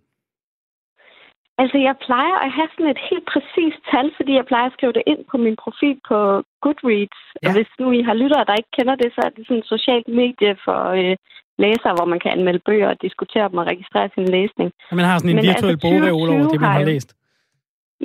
Altså, 1.63 1.79
jeg 1.89 1.95
plejer 2.07 2.37
at 2.45 2.51
have 2.57 2.69
sådan 2.73 2.93
et 2.95 3.03
helt 3.11 3.27
præcist 3.33 3.81
tal, 3.91 4.07
fordi 4.19 4.33
jeg 4.41 4.47
plejer 4.51 4.67
at 4.69 4.77
skrive 4.77 4.97
det 4.99 5.05
ind 5.13 5.23
på 5.31 5.37
min 5.45 5.57
profil 5.65 5.97
på 6.09 6.19
Goodreads. 6.63 7.21
Ja. 7.33 7.37
Og 7.47 7.51
hvis 7.57 7.71
nu 7.81 7.87
I 7.99 8.03
har 8.09 8.15
lyttere, 8.23 8.45
der 8.49 8.61
ikke 8.61 8.75
kender 8.79 8.97
det, 9.03 9.11
så 9.17 9.21
er 9.27 9.31
det 9.37 9.43
sådan 9.47 9.63
et 9.63 9.73
socialt 9.75 10.09
medie 10.21 10.53
for 10.65 10.81
øh, 10.99 11.17
læsere, 11.65 11.95
hvor 11.97 12.09
man 12.13 12.21
kan 12.23 12.31
anmelde 12.37 12.63
bøger 12.69 12.89
og 12.93 13.03
diskutere 13.07 13.49
dem 13.51 13.59
og 13.63 13.67
registrere 13.73 14.09
sin 14.15 14.29
læsning. 14.37 14.69
Ja, 14.91 14.95
man 15.01 15.05
har 15.09 15.19
sådan 15.19 15.31
en 15.31 15.37
Men 15.37 15.49
virtuel 15.49 15.75
altså, 15.75 15.87
bogreol 15.87 16.29
over 16.35 16.49
det, 16.53 16.61
man 16.61 16.77
har 16.79 16.85
læst. 16.93 17.11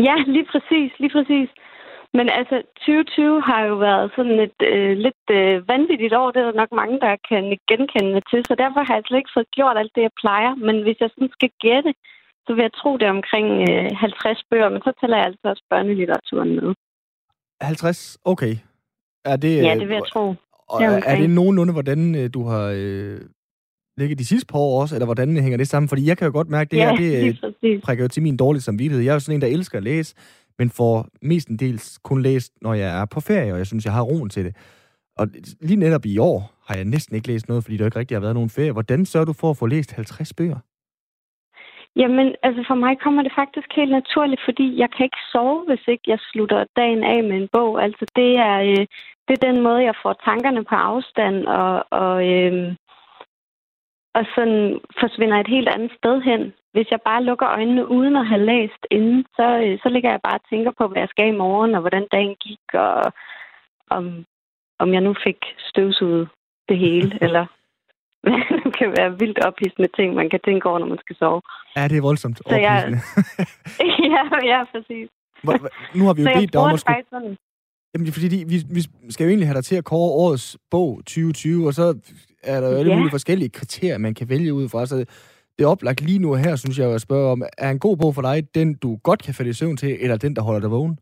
Ja, 0.08 0.16
lige 0.36 0.48
præcis, 0.54 0.92
lige 1.02 1.14
præcis. 1.18 1.50
Men 2.18 2.26
altså, 2.40 2.56
2020 2.86 3.42
har 3.50 3.62
jo 3.70 3.76
været 3.88 4.12
sådan 4.16 4.40
et 4.48 4.60
øh, 4.72 4.94
lidt 5.06 5.26
øh, 5.40 5.68
vanvittigt 5.74 6.14
år. 6.22 6.32
Det 6.32 6.40
er 6.40 6.48
der 6.52 6.62
nok 6.62 6.72
mange, 6.82 6.98
der 7.06 7.14
kan 7.30 7.44
genkende 7.72 8.22
til. 8.32 8.42
Så 8.50 8.54
derfor 8.64 8.82
har 8.88 8.96
jeg 8.96 9.04
slet 9.06 9.18
ikke 9.22 9.36
fået 9.38 9.56
gjort 9.58 9.78
alt 9.78 9.96
det, 9.96 10.02
jeg 10.08 10.16
plejer. 10.22 10.52
Men 10.56 10.76
hvis 10.84 11.00
jeg 11.00 11.10
sådan 11.10 11.36
skal 11.38 11.52
gætte, 11.66 11.92
så 12.50 12.54
vil 12.56 12.62
jeg 12.62 12.74
tro, 12.82 12.98
det 12.98 13.06
er 13.08 13.16
omkring 13.20 13.48
øh, 13.70 13.92
50 13.96 14.44
bøger. 14.50 14.70
Men 14.70 14.82
så 14.82 14.92
tæller 15.00 15.18
jeg 15.18 15.26
altså 15.26 15.42
også 15.44 15.64
børnelitteraturen 15.70 16.56
med. 16.56 16.74
50? 17.62 18.18
Okay. 18.26 18.56
Er 19.26 19.36
det, 19.36 19.56
ja, 19.58 19.74
det 19.80 19.88
vil 19.88 19.94
jeg 19.94 20.08
tro. 20.14 20.36
Og 20.70 20.84
er, 20.84 21.02
er 21.06 21.16
det 21.16 21.30
nogenlunde, 21.30 21.74
hvordan 21.74 22.16
øh, 22.16 22.30
du 22.34 22.44
har 22.48 22.74
øh, 22.76 23.20
ligget 23.98 24.20
de 24.20 24.26
sidste 24.26 24.48
par 24.52 24.60
år 24.60 24.82
også, 24.82 24.96
eller 24.96 25.06
hvordan 25.06 25.38
hænger 25.38 25.58
det 25.58 25.68
sammen? 25.68 25.90
Fordi 25.90 26.08
jeg 26.08 26.18
kan 26.18 26.26
jo 26.26 26.32
godt 26.32 26.50
mærke, 26.50 26.68
at 26.68 26.72
det 26.72 26.78
ja, 26.78 26.96
her, 26.96 27.52
det 27.62 27.82
prikker 27.86 28.04
jo 28.04 28.08
til 28.08 28.24
min 28.24 28.38
dårlige 28.38 28.62
samvittighed. 28.62 29.04
Jeg 29.04 29.10
er 29.10 29.16
jo 29.16 29.20
sådan 29.20 29.36
en, 29.36 29.42
der 29.42 29.48
elsker 29.48 29.78
at 29.78 29.84
læse, 29.84 30.16
men 30.60 30.70
får 30.70 31.08
mestendels 31.22 31.98
kun 31.98 32.22
læst, 32.22 32.54
når 32.62 32.74
jeg 32.74 33.02
er 33.02 33.06
på 33.06 33.20
ferie, 33.20 33.54
og 33.54 33.58
jeg 33.58 33.68
synes, 33.68 33.86
jeg 33.86 33.94
har 33.94 34.02
roen 34.02 34.30
til 34.30 34.46
det. 34.46 34.56
Og 35.18 35.28
lige 35.62 35.76
netop 35.78 36.06
i 36.06 36.18
år 36.18 36.52
har 36.68 36.76
jeg 36.76 36.86
næsten 36.86 37.16
ikke 37.16 37.28
læst 37.28 37.48
noget, 37.48 37.64
fordi 37.64 37.78
der 37.78 37.86
ikke 37.86 38.00
rigtig 38.00 38.16
har 38.16 38.22
været 38.22 38.34
nogen 38.34 38.50
ferie. 38.50 38.72
Hvordan 38.72 39.06
sørger 39.06 39.26
du 39.26 39.34
for 39.34 39.50
at 39.50 39.58
få 39.58 39.66
læst 39.66 39.92
50 39.92 40.34
bøger? 40.34 40.58
Jamen, 41.96 42.36
altså 42.44 42.64
for 42.68 42.76
mig 42.76 43.00
kommer 43.00 43.24
det 43.24 43.32
faktisk 43.36 43.68
helt 43.76 43.92
naturligt, 43.92 44.42
fordi 44.46 44.78
jeg 44.78 44.90
kan 44.92 45.04
ikke 45.04 45.24
sove, 45.32 45.66
hvis 45.66 45.88
ikke 45.88 46.04
jeg 46.08 46.20
slutter 46.32 46.66
dagen 46.76 47.04
af 47.04 47.24
med 47.24 47.38
en 47.38 47.50
bog. 47.52 47.84
Altså 47.84 48.06
det 48.16 48.36
er, 48.36 48.58
øh, 48.60 48.86
det 49.28 49.34
er 49.34 49.48
den 49.52 49.62
måde, 49.62 49.84
jeg 49.84 49.96
får 50.04 50.14
tankerne 50.14 50.64
på 50.64 50.76
afstand 50.76 51.48
og, 51.48 51.86
og, 51.90 52.28
øh, 52.34 52.76
og 54.14 54.26
sådan 54.36 54.80
forsvinder 55.00 55.38
et 55.40 55.48
helt 55.48 55.70
andet 55.70 55.92
sted 55.98 56.22
hen. 56.22 56.54
Hvis 56.72 56.92
jeg 56.92 57.02
bare 57.02 57.24
lukker 57.24 57.48
øjnene 57.50 57.88
uden 57.88 58.16
at 58.16 58.28
have 58.28 58.46
læst 58.46 58.88
inden, 58.92 59.26
så, 59.36 59.48
øh, 59.64 59.80
så 59.84 59.90
ligger 59.90 60.10
jeg 60.10 60.20
bare 60.24 60.40
og 60.40 60.50
tænker 60.50 60.72
på, 60.78 60.88
hvad 60.88 61.02
jeg 61.02 61.10
skal 61.10 61.28
i 61.28 61.38
morgen, 61.44 61.76
og 61.76 61.82
hvordan 61.82 62.08
dagen 62.12 62.36
gik, 62.36 62.66
og 62.74 63.14
om, 63.90 64.26
om 64.80 64.94
jeg 64.94 65.02
nu 65.02 65.16
fik 65.24 65.38
støvsuget 65.58 66.30
det 66.70 66.78
hele, 66.78 67.18
eller 67.26 67.46
kan 68.78 68.88
være 68.98 69.20
vildt 69.20 69.40
ophidsende 69.48 69.90
ting, 69.98 70.10
man 70.14 70.30
kan 70.30 70.40
tænke 70.46 70.70
over, 70.70 70.80
når 70.80 70.90
man 70.94 70.98
skal 71.04 71.16
sove. 71.16 71.42
Ja, 71.76 71.88
det 71.88 71.98
er 71.98 72.02
voldsomt 72.02 72.42
ophidsende. 72.46 73.00
ja, 74.14 74.24
ja, 74.52 74.60
præcis. 74.74 75.10
Nu 75.96 76.06
har 76.06 76.14
vi 76.14 76.22
jo 76.22 76.30
bedt 76.38 76.54
dig 76.54 76.62
om 76.62 76.74
at 76.74 76.80
skulle... 76.80 77.04
Sådan. 77.10 77.38
Jamen, 77.94 78.12
fordi, 78.12 78.44
vi, 78.48 78.58
vi 78.76 79.12
skal 79.12 79.24
jo 79.24 79.30
egentlig 79.30 79.48
have 79.48 79.56
dig 79.56 79.66
til 79.66 79.76
at 79.76 79.84
kåre 79.84 80.12
årets 80.12 80.58
bog 80.72 80.98
2020, 80.98 81.68
og 81.68 81.74
så 81.74 81.86
er 82.44 82.62
der 82.62 82.70
jo 82.70 82.76
alle 82.78 82.92
ja. 82.92 82.98
mulige 82.98 83.12
forskellige 83.12 83.50
kriterier, 83.50 83.98
man 83.98 84.14
kan 84.14 84.30
vælge 84.30 84.54
ud 84.54 84.70
fra. 84.70 84.86
Så 84.86 84.96
det 85.56 85.64
er 85.66 85.68
oplagt 85.68 86.02
lige 86.02 86.20
nu 86.20 86.34
her, 86.34 86.56
synes 86.56 86.80
jeg, 86.80 86.94
at 86.94 87.02
spørge 87.02 87.32
om, 87.32 87.44
er 87.58 87.72
en 87.72 87.80
god 87.80 87.98
bog 87.98 88.16
for 88.16 88.22
dig 88.22 88.56
den, 88.56 88.74
du 88.74 89.00
godt 89.04 89.24
kan 89.24 89.34
falde 89.34 89.50
i 89.50 89.54
søvn 89.54 89.78
til, 89.78 89.98
eller 90.00 90.18
den, 90.18 90.36
der 90.36 90.42
holder 90.42 90.60
dig 90.60 90.72
vågen? 90.72 91.00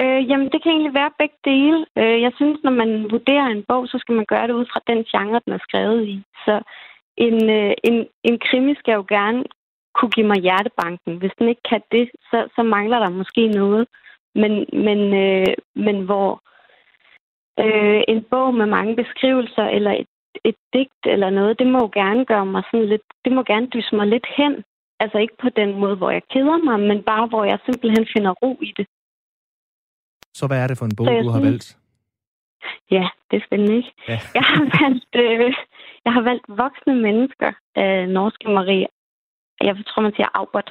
Øh, 0.00 0.30
jamen, 0.30 0.48
det 0.52 0.62
kan 0.62 0.72
egentlig 0.72 0.94
være 0.94 1.18
begge 1.18 1.38
dele. 1.44 1.86
Øh, 1.98 2.22
jeg 2.22 2.32
synes, 2.36 2.58
når 2.64 2.70
man 2.70 3.10
vurderer 3.10 3.46
en 3.46 3.64
bog, 3.68 3.88
så 3.88 3.98
skal 3.98 4.14
man 4.14 4.24
gøre 4.28 4.46
det 4.46 4.54
ud 4.60 4.66
fra 4.72 4.80
den 4.86 5.04
genre, 5.04 5.40
den 5.44 5.52
er 5.52 5.58
skrevet 5.68 6.02
i. 6.06 6.22
Så 6.44 6.54
en, 7.16 7.50
øh, 7.50 7.74
en, 7.84 8.06
en 8.24 8.38
krimi 8.38 8.74
skal 8.74 8.94
jo 8.94 9.04
gerne 9.08 9.44
kunne 9.94 10.10
give 10.10 10.26
mig 10.26 10.40
hjertebanken. 10.40 11.16
Hvis 11.16 11.32
den 11.38 11.48
ikke 11.48 11.64
kan 11.70 11.82
det, 11.92 12.10
så, 12.30 12.48
så 12.56 12.62
mangler 12.62 12.98
der 12.98 13.10
måske 13.10 13.48
noget. 13.48 13.86
Men, 14.34 14.52
men, 14.72 15.00
øh, 15.24 15.54
men 15.74 15.96
hvor 16.04 16.30
øh, 17.64 18.02
en 18.08 18.22
bog 18.30 18.54
med 18.54 18.66
mange 18.66 18.96
beskrivelser 18.96 19.66
eller 19.76 19.92
et, 19.92 20.12
et 20.44 20.56
digt 20.72 21.04
eller 21.06 21.30
noget, 21.30 21.58
det 21.58 21.66
må 21.66 21.78
jo 21.78 21.90
gerne 21.92 22.24
gøre 22.24 22.46
mig 22.46 22.62
sådan 22.70 22.88
lidt, 22.88 23.06
det 23.24 23.32
må 23.32 23.42
gerne 23.42 23.66
dyse 23.66 23.96
mig 23.96 24.06
lidt 24.06 24.26
hen. 24.36 24.64
Altså 25.00 25.18
ikke 25.18 25.36
på 25.42 25.48
den 25.48 25.70
måde, 25.80 25.96
hvor 25.96 26.10
jeg 26.10 26.22
keder 26.32 26.58
mig, 26.64 26.80
men 26.80 27.02
bare 27.02 27.26
hvor 27.26 27.44
jeg 27.44 27.58
simpelthen 27.64 28.06
finder 28.14 28.30
ro 28.30 28.58
i 28.62 28.72
det. 28.76 28.86
Så 30.38 30.46
hvad 30.46 30.58
er 30.62 30.66
det 30.68 30.78
for 30.78 30.86
en 30.86 30.96
bog, 30.96 31.06
du 31.24 31.30
har 31.34 31.40
valgt? 31.40 31.68
Ja, 32.96 33.06
det 33.28 33.36
er 33.36 33.44
spændende, 33.46 33.76
ikke? 33.80 33.92
Ja. 34.08 34.18
jeg, 34.38 34.44
har 34.52 34.64
valgt, 34.80 35.12
øh, 35.24 35.54
jeg 36.04 36.12
har 36.16 36.22
valgt 36.30 36.46
Voksne 36.60 36.94
Mennesker 37.06 37.52
af 37.84 38.08
Norske 38.16 38.48
Marie. 38.56 38.88
Jeg 39.68 39.74
tror, 39.88 40.02
man 40.02 40.16
siger 40.16 40.30
Albert. 40.40 40.70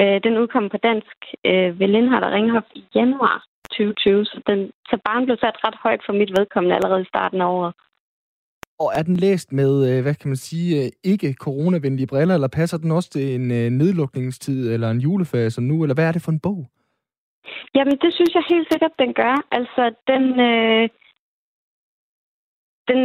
Øh, 0.00 0.16
den 0.26 0.38
udkom 0.42 0.68
på 0.74 0.78
dansk 0.88 1.18
øh, 1.50 1.70
ved 1.78 1.88
Lindhardt 1.88 2.24
og 2.24 2.32
Ringhof 2.32 2.68
i 2.80 2.82
januar 2.94 3.36
2020, 3.70 4.24
så, 4.24 4.36
den, 4.48 4.60
så 4.90 4.96
barn 5.06 5.24
blev 5.26 5.36
sat 5.40 5.56
ret 5.66 5.78
højt 5.84 6.02
for 6.06 6.12
mit 6.20 6.32
vedkommende 6.38 6.76
allerede 6.76 7.02
i 7.02 7.12
starten 7.12 7.40
af 7.40 7.48
året. 7.56 7.72
Og 8.82 8.88
er 8.98 9.02
den 9.02 9.16
læst 9.16 9.52
med, 9.52 9.72
øh, 9.88 10.02
hvad 10.02 10.14
kan 10.14 10.28
man 10.28 10.36
sige, 10.36 10.84
øh, 10.84 10.88
ikke 11.04 11.32
coronavenlige 11.32 12.06
briller, 12.06 12.34
eller 12.34 12.48
passer 12.48 12.78
den 12.78 12.90
også 12.90 13.10
til 13.10 13.34
en 13.34 13.50
øh, 13.50 13.70
nedlukningstid 13.70 14.72
eller 14.74 14.90
en 14.90 15.00
juleferie 15.00 15.50
som 15.50 15.64
nu, 15.64 15.82
eller 15.82 15.94
hvad 15.94 16.08
er 16.08 16.12
det 16.12 16.22
for 16.22 16.32
en 16.32 16.40
bog? 16.40 16.66
Jamen, 17.74 17.96
det 18.02 18.14
synes 18.14 18.34
jeg 18.34 18.44
helt 18.48 18.68
sikkert, 18.72 18.94
den 18.98 19.14
gør. 19.14 19.34
Altså, 19.50 19.82
den... 20.10 20.40
Øh, 20.50 20.88
den 22.90 23.00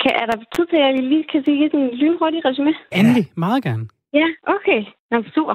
kan, 0.00 0.12
er 0.22 0.26
der 0.26 0.36
tid 0.54 0.66
til, 0.66 0.76
at 0.76 0.82
jeg 0.82 1.02
lige 1.02 1.24
kan 1.32 1.44
sige 1.44 1.70
sådan 1.70 1.80
en 1.80 1.96
lynhurtig 2.00 2.44
resume? 2.44 2.74
Endelig, 2.92 3.26
meget 3.36 3.62
gerne. 3.64 3.84
Ja, 4.12 4.26
okay. 4.56 4.80
Nå, 5.10 5.16
super. 5.34 5.54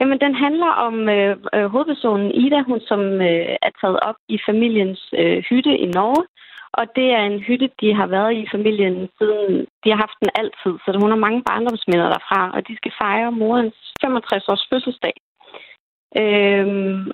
Jamen, 0.00 0.20
den 0.20 0.34
handler 0.34 0.70
om 0.86 1.08
øh, 1.08 1.36
øh, 1.54 1.66
hovedpersonen 1.72 2.30
Ida, 2.30 2.60
hun 2.62 2.80
som 2.80 3.00
øh, 3.00 3.56
er 3.66 3.72
taget 3.80 4.00
op 4.00 4.18
i 4.28 4.38
familiens 4.48 5.00
øh, 5.18 5.38
hytte 5.50 5.78
i 5.78 5.86
Norge. 5.86 6.24
Og 6.72 6.84
det 6.96 7.08
er 7.18 7.22
en 7.22 7.40
hytte, 7.40 7.70
de 7.80 7.94
har 7.94 8.06
været 8.06 8.32
i 8.42 8.48
familien 8.54 9.08
siden... 9.18 9.66
De 9.82 9.90
har 9.90 9.98
haft 10.04 10.18
den 10.22 10.30
altid, 10.40 10.74
så 10.84 10.98
hun 11.02 11.10
har 11.10 11.24
mange 11.26 11.42
barndomsminder 11.48 12.08
derfra, 12.14 12.40
og 12.54 12.68
de 12.68 12.76
skal 12.76 12.92
fejre 13.02 13.32
morens 13.32 13.78
65-års 14.04 14.66
fødselsdag. 14.70 15.16
Øhm, 16.20 17.12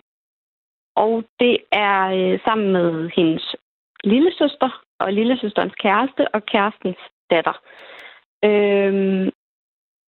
og 0.97 1.25
det 1.41 1.59
er 1.73 1.99
øh, 2.19 2.41
sammen 2.45 2.73
med 2.73 3.11
hendes 3.17 3.57
lille 4.05 4.33
søster 4.39 4.83
og 4.99 5.13
lillesøsterens 5.13 5.75
kæreste 5.75 6.35
og 6.35 6.47
kærestens 6.47 7.03
datter. 7.31 7.57
Øhm, 8.45 9.31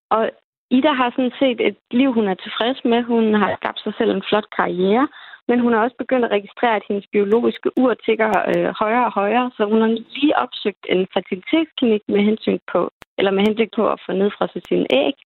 og 0.09 0.31
Ida 0.69 0.91
har 0.91 1.09
sådan 1.09 1.37
set 1.39 1.59
et 1.67 1.77
liv, 1.91 2.13
hun 2.13 2.27
er 2.27 2.33
tilfreds 2.33 2.85
med. 2.85 3.03
Hun 3.03 3.33
har 3.33 3.55
skabt 3.55 3.79
sig 3.83 3.93
selv 3.97 4.11
en 4.11 4.27
flot 4.29 4.47
karriere, 4.57 5.07
men 5.47 5.59
hun 5.59 5.73
har 5.73 5.83
også 5.83 5.95
begyndt 5.97 6.25
at 6.25 6.31
registrere, 6.31 6.75
at 6.75 6.87
hendes 6.87 7.07
biologiske 7.11 7.69
ur 7.77 7.93
tigger 7.93 8.29
øh, 8.51 8.73
højere 8.81 9.05
og 9.05 9.13
højere, 9.13 9.51
så 9.57 9.65
hun 9.65 9.81
har 9.81 9.87
lige 9.87 10.37
opsøgt 10.37 10.85
en 10.89 11.07
fertilitetsklinik 11.13 12.01
med 12.07 12.21
hensyn 12.29 12.59
på, 12.71 12.91
eller 13.17 13.31
med 13.31 13.43
hensyn 13.47 13.69
på 13.75 13.89
at 13.89 14.01
få 14.05 14.11
nedfrosset 14.11 14.63
sine 14.67 14.87
æg. 14.89 15.17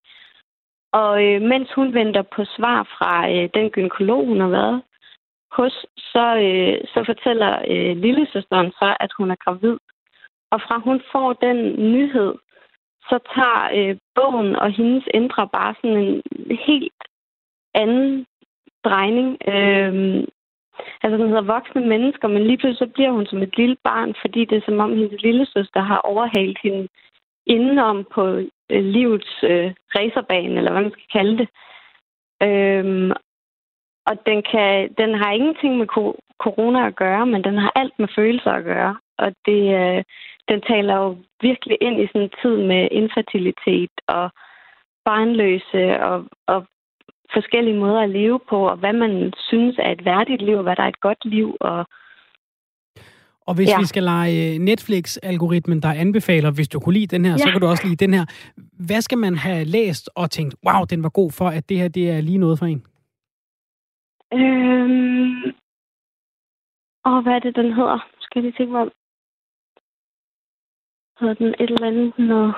Og 0.94 1.26
øh, 1.26 1.42
mens 1.42 1.70
hun 1.74 1.94
venter 1.94 2.22
på 2.22 2.46
svar 2.46 2.80
fra 2.96 3.32
øh, 3.32 3.50
den 3.54 3.70
gynekolog, 3.70 4.26
hun 4.26 4.40
har 4.40 4.50
været 4.60 4.82
hos, 5.52 5.86
så, 5.98 6.26
øh, 6.46 6.88
så 6.94 7.04
fortæller 7.06 7.52
øh, 7.68 7.98
lillesøsteren 7.98 8.72
så, 8.72 8.98
at 9.00 9.12
hun 9.18 9.32
er 9.32 9.36
gravid. 9.36 9.78
Og 10.52 10.62
fra 10.62 10.78
hun 10.78 11.02
får 11.12 11.34
den 11.34 11.58
nyhed, 11.94 12.34
så 13.10 13.20
tager 13.36 13.70
øh, 13.78 13.98
bogen 14.16 14.56
og 14.56 14.72
hendes 14.72 15.04
indre 15.14 15.48
bare 15.48 15.76
sådan 15.82 15.98
en 15.98 16.22
helt 16.68 17.02
anden 17.74 18.26
drejning. 18.84 19.38
Øh, 19.48 19.94
altså, 21.04 21.18
den 21.18 21.28
hedder 21.28 21.54
voksne 21.54 21.88
mennesker, 21.88 22.28
men 22.28 22.44
lige 22.44 22.58
pludselig 22.58 22.78
så 22.78 22.94
bliver 22.94 23.12
hun 23.12 23.26
som 23.26 23.42
et 23.42 23.58
lille 23.58 23.78
barn, 23.84 24.16
fordi 24.22 24.46
det 24.46 24.58
er 24.58 24.66
som 24.66 24.80
om 24.80 24.94
hendes 24.98 25.22
lille 25.22 25.46
søster 25.46 25.82
har 25.82 25.98
overhalet 25.98 26.58
hende 26.64 26.88
indenom 27.46 28.08
på 28.14 28.24
øh, 28.70 28.84
livets 28.84 29.44
øh, 29.44 29.74
racerbane, 29.96 30.58
eller 30.58 30.72
hvad 30.72 30.82
man 30.82 30.92
skal 30.92 31.10
kalde 31.12 31.38
det. 31.38 31.50
Øhm, 32.44 33.12
og 34.06 34.16
den, 34.26 34.44
kan, 34.52 34.90
den 34.98 35.12
har 35.22 35.32
ingenting 35.32 35.78
med 35.78 35.88
corona 36.46 36.88
at 36.88 36.96
gøre, 36.96 37.26
men 37.26 37.44
den 37.44 37.58
har 37.58 37.72
alt 37.76 37.94
med 38.00 38.08
følelser 38.16 38.52
at 38.52 38.64
gøre. 38.64 38.98
Og 39.18 39.30
det, 39.46 39.62
øh, 39.82 40.04
den 40.50 40.62
taler 40.72 40.96
jo 40.96 41.18
virkelig 41.42 41.78
ind 41.82 42.02
i 42.02 42.08
sådan 42.08 42.22
en 42.22 42.38
tid 42.42 42.56
med 42.72 42.88
infertilitet 42.92 43.94
og 44.08 44.32
barnløse 45.06 45.84
og, 46.10 46.26
og 46.48 46.60
forskellige 47.34 47.78
måder 47.78 48.02
at 48.02 48.10
leve 48.10 48.40
på, 48.50 48.68
og 48.68 48.78
hvad 48.78 48.94
man 48.94 49.34
synes 49.50 49.76
er 49.80 49.92
et 49.92 50.06
værdigt 50.06 50.42
liv, 50.42 50.58
og 50.58 50.64
hvad 50.64 50.76
der 50.76 50.84
er 50.84 50.88
et 50.88 51.00
godt 51.00 51.26
liv. 51.26 51.58
Og, 51.62 51.86
og 53.48 53.56
hvis 53.56 53.70
ja. 53.70 53.80
vi 53.80 53.86
skal 53.86 54.04
lege 54.04 54.54
øh, 54.54 54.60
Netflix-algoritmen, 54.60 55.82
der 55.82 55.92
anbefaler, 55.94 56.52
hvis 56.52 56.68
du 56.68 56.80
kunne 56.80 56.94
lide 56.94 57.16
den 57.16 57.26
her, 57.26 57.32
ja. 57.32 57.38
så 57.38 57.52
kan 57.52 57.62
du 57.62 57.68
også 57.68 57.88
lide 57.88 58.06
den 58.06 58.14
her. 58.14 58.26
Hvad 58.88 59.02
skal 59.02 59.18
man 59.18 59.36
have 59.36 59.64
læst 59.64 60.10
og 60.16 60.32
tænkt, 60.32 60.56
wow, 60.68 60.86
den 60.86 61.04
var 61.04 61.10
god 61.10 61.32
for, 61.32 61.48
at 61.48 61.70
det 61.70 61.78
her 61.78 61.88
det 61.88 62.10
er 62.10 62.22
lige 62.22 62.38
noget 62.38 62.60
for 62.60 62.66
en? 62.66 62.84
Øhm... 64.34 65.44
Og 67.04 67.22
hvad 67.22 67.34
er 67.34 67.40
det, 67.40 67.56
den 67.56 67.74
hedder? 67.74 68.10
Skal 68.20 68.44
jeg 68.44 68.54
tænke 68.54 68.72
mig 68.72 68.82
om? 68.82 68.92
Hedder 71.20 71.34
den 71.34 71.48
et 71.48 71.70
eller 71.70 71.88
andet 71.88 72.20
noget 72.20 72.56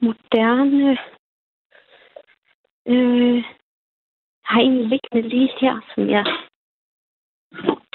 moderne? 0.00 0.98
Øh... 2.86 3.44
Jeg 4.48 4.54
har 4.54 4.60
en 4.60 4.88
liggende 4.88 5.28
lige 5.28 5.50
her, 5.60 5.80
som 5.94 6.10
jeg 6.10 6.24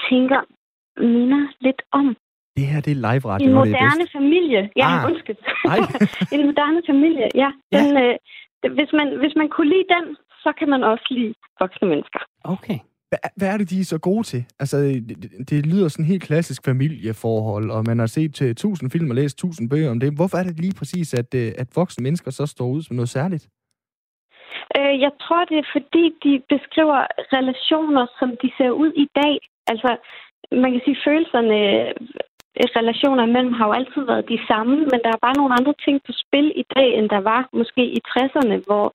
tænker 0.08 0.40
minder 0.96 1.52
lidt 1.60 1.82
om. 1.92 2.16
Det 2.56 2.66
her, 2.66 2.80
det 2.80 2.92
er 2.92 3.02
live 3.08 3.24
radio. 3.32 3.46
En 3.46 3.54
moderne 3.54 4.06
familie. 4.12 4.70
Ja, 4.76 4.88
ah. 4.90 5.10
undskyld. 5.10 5.36
en 6.34 6.46
moderne 6.46 6.82
familie, 6.90 7.28
ja. 7.34 7.50
Den, 7.72 7.86
ja. 7.98 8.16
Øh, 8.64 8.72
hvis, 8.76 8.90
man, 8.92 9.18
hvis 9.18 9.34
man 9.36 9.48
kunne 9.48 9.68
lide 9.68 9.88
den, 9.94 10.16
så 10.44 10.50
kan 10.58 10.68
man 10.68 10.82
også 10.92 11.06
lide 11.10 11.34
voksne 11.60 11.88
mennesker. 11.88 12.20
Okay. 12.44 12.78
Hvad, 13.10 13.18
hvad 13.36 13.48
er 13.52 13.56
det, 13.58 13.70
de 13.70 13.80
er 13.80 13.84
så 13.84 13.98
gode 13.98 14.22
til? 14.22 14.44
Altså, 14.60 14.76
det, 14.76 15.50
det 15.50 15.66
lyder 15.66 15.88
sådan 15.88 16.12
helt 16.12 16.22
klassisk 16.22 16.64
familieforhold, 16.64 17.70
og 17.70 17.84
man 17.86 17.98
har 17.98 18.06
set 18.06 18.34
til 18.34 18.56
tusind 18.56 18.90
film 18.90 19.10
og 19.10 19.16
læst 19.16 19.38
tusind 19.38 19.70
bøger 19.70 19.90
om 19.90 20.00
det. 20.00 20.16
Hvorfor 20.18 20.38
er 20.38 20.42
det 20.42 20.60
lige 20.60 20.78
præcis, 20.78 21.14
at, 21.14 21.34
øh, 21.34 21.52
at 21.58 21.68
voksne 21.76 22.02
mennesker 22.02 22.30
så 22.30 22.46
står 22.46 22.68
ud 22.74 22.82
som 22.82 22.96
noget 22.96 23.08
særligt? 23.08 23.44
Øh, 24.76 24.94
jeg 25.04 25.12
tror, 25.22 25.44
det 25.44 25.58
er 25.58 25.68
fordi, 25.76 26.04
de 26.24 26.32
beskriver 26.54 27.00
relationer, 27.36 28.06
som 28.18 28.28
de 28.42 28.48
ser 28.58 28.70
ud 28.70 28.92
i 29.04 29.06
dag. 29.20 29.34
Altså, 29.66 29.90
man 30.52 30.70
kan 30.72 30.82
sige, 30.84 31.02
følelserne, 31.06 31.58
øh, 31.80 31.94
relationer 32.80 33.22
imellem 33.26 33.52
har 33.58 33.66
jo 33.66 33.72
altid 33.72 34.02
været 34.10 34.28
de 34.28 34.38
samme, 34.50 34.76
men 34.90 34.98
der 35.04 35.10
er 35.12 35.24
bare 35.26 35.38
nogle 35.40 35.56
andre 35.58 35.74
ting 35.84 35.96
på 36.06 36.12
spil 36.22 36.46
i 36.62 36.64
dag, 36.76 36.88
end 36.98 37.08
der 37.14 37.22
var 37.32 37.48
måske 37.52 37.82
i 37.96 38.00
60'erne, 38.12 38.56
hvor 38.66 38.86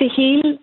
det 0.00 0.10
hele 0.20 0.58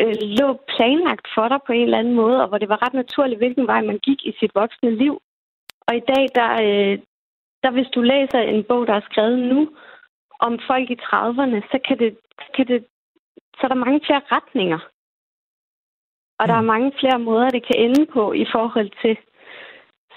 øh, 0.00 0.16
lå 0.38 0.48
planlagt 0.72 1.26
for 1.34 1.48
dig 1.48 1.60
på 1.66 1.72
en 1.72 1.82
eller 1.82 1.98
anden 1.98 2.14
måde, 2.14 2.42
og 2.42 2.48
hvor 2.48 2.58
det 2.58 2.68
var 2.68 2.82
ret 2.86 2.94
naturligt, 2.94 3.38
hvilken 3.38 3.66
vej 3.66 3.80
man 3.82 3.98
gik 3.98 4.20
i 4.24 4.32
sit 4.40 4.54
voksne 4.54 4.90
liv. 4.96 5.14
Og 5.86 5.96
i 5.96 6.02
dag, 6.12 6.24
der, 6.34 6.50
øh, 6.66 6.98
der 7.62 7.70
hvis 7.70 7.90
du 7.94 8.00
læser 8.00 8.40
en 8.40 8.64
bog, 8.64 8.86
der 8.86 8.94
er 8.94 9.08
skrevet 9.10 9.38
nu, 9.38 9.68
om 10.40 10.58
folk 10.66 10.90
i 10.90 10.98
30'erne, 11.06 11.58
så 11.70 11.78
kan 11.86 11.98
det, 11.98 12.18
kan 12.56 12.66
det, 12.66 12.84
så 13.56 13.60
er 13.62 13.68
der 13.68 13.84
mange 13.84 14.00
flere 14.06 14.22
retninger. 14.32 14.78
Og 16.38 16.48
der 16.48 16.54
er 16.54 16.60
mm. 16.60 16.72
mange 16.74 16.92
flere 17.00 17.18
måder, 17.18 17.48
det 17.50 17.66
kan 17.66 17.78
ende 17.78 18.06
på 18.06 18.32
i 18.32 18.46
forhold 18.52 18.90
til. 19.02 19.16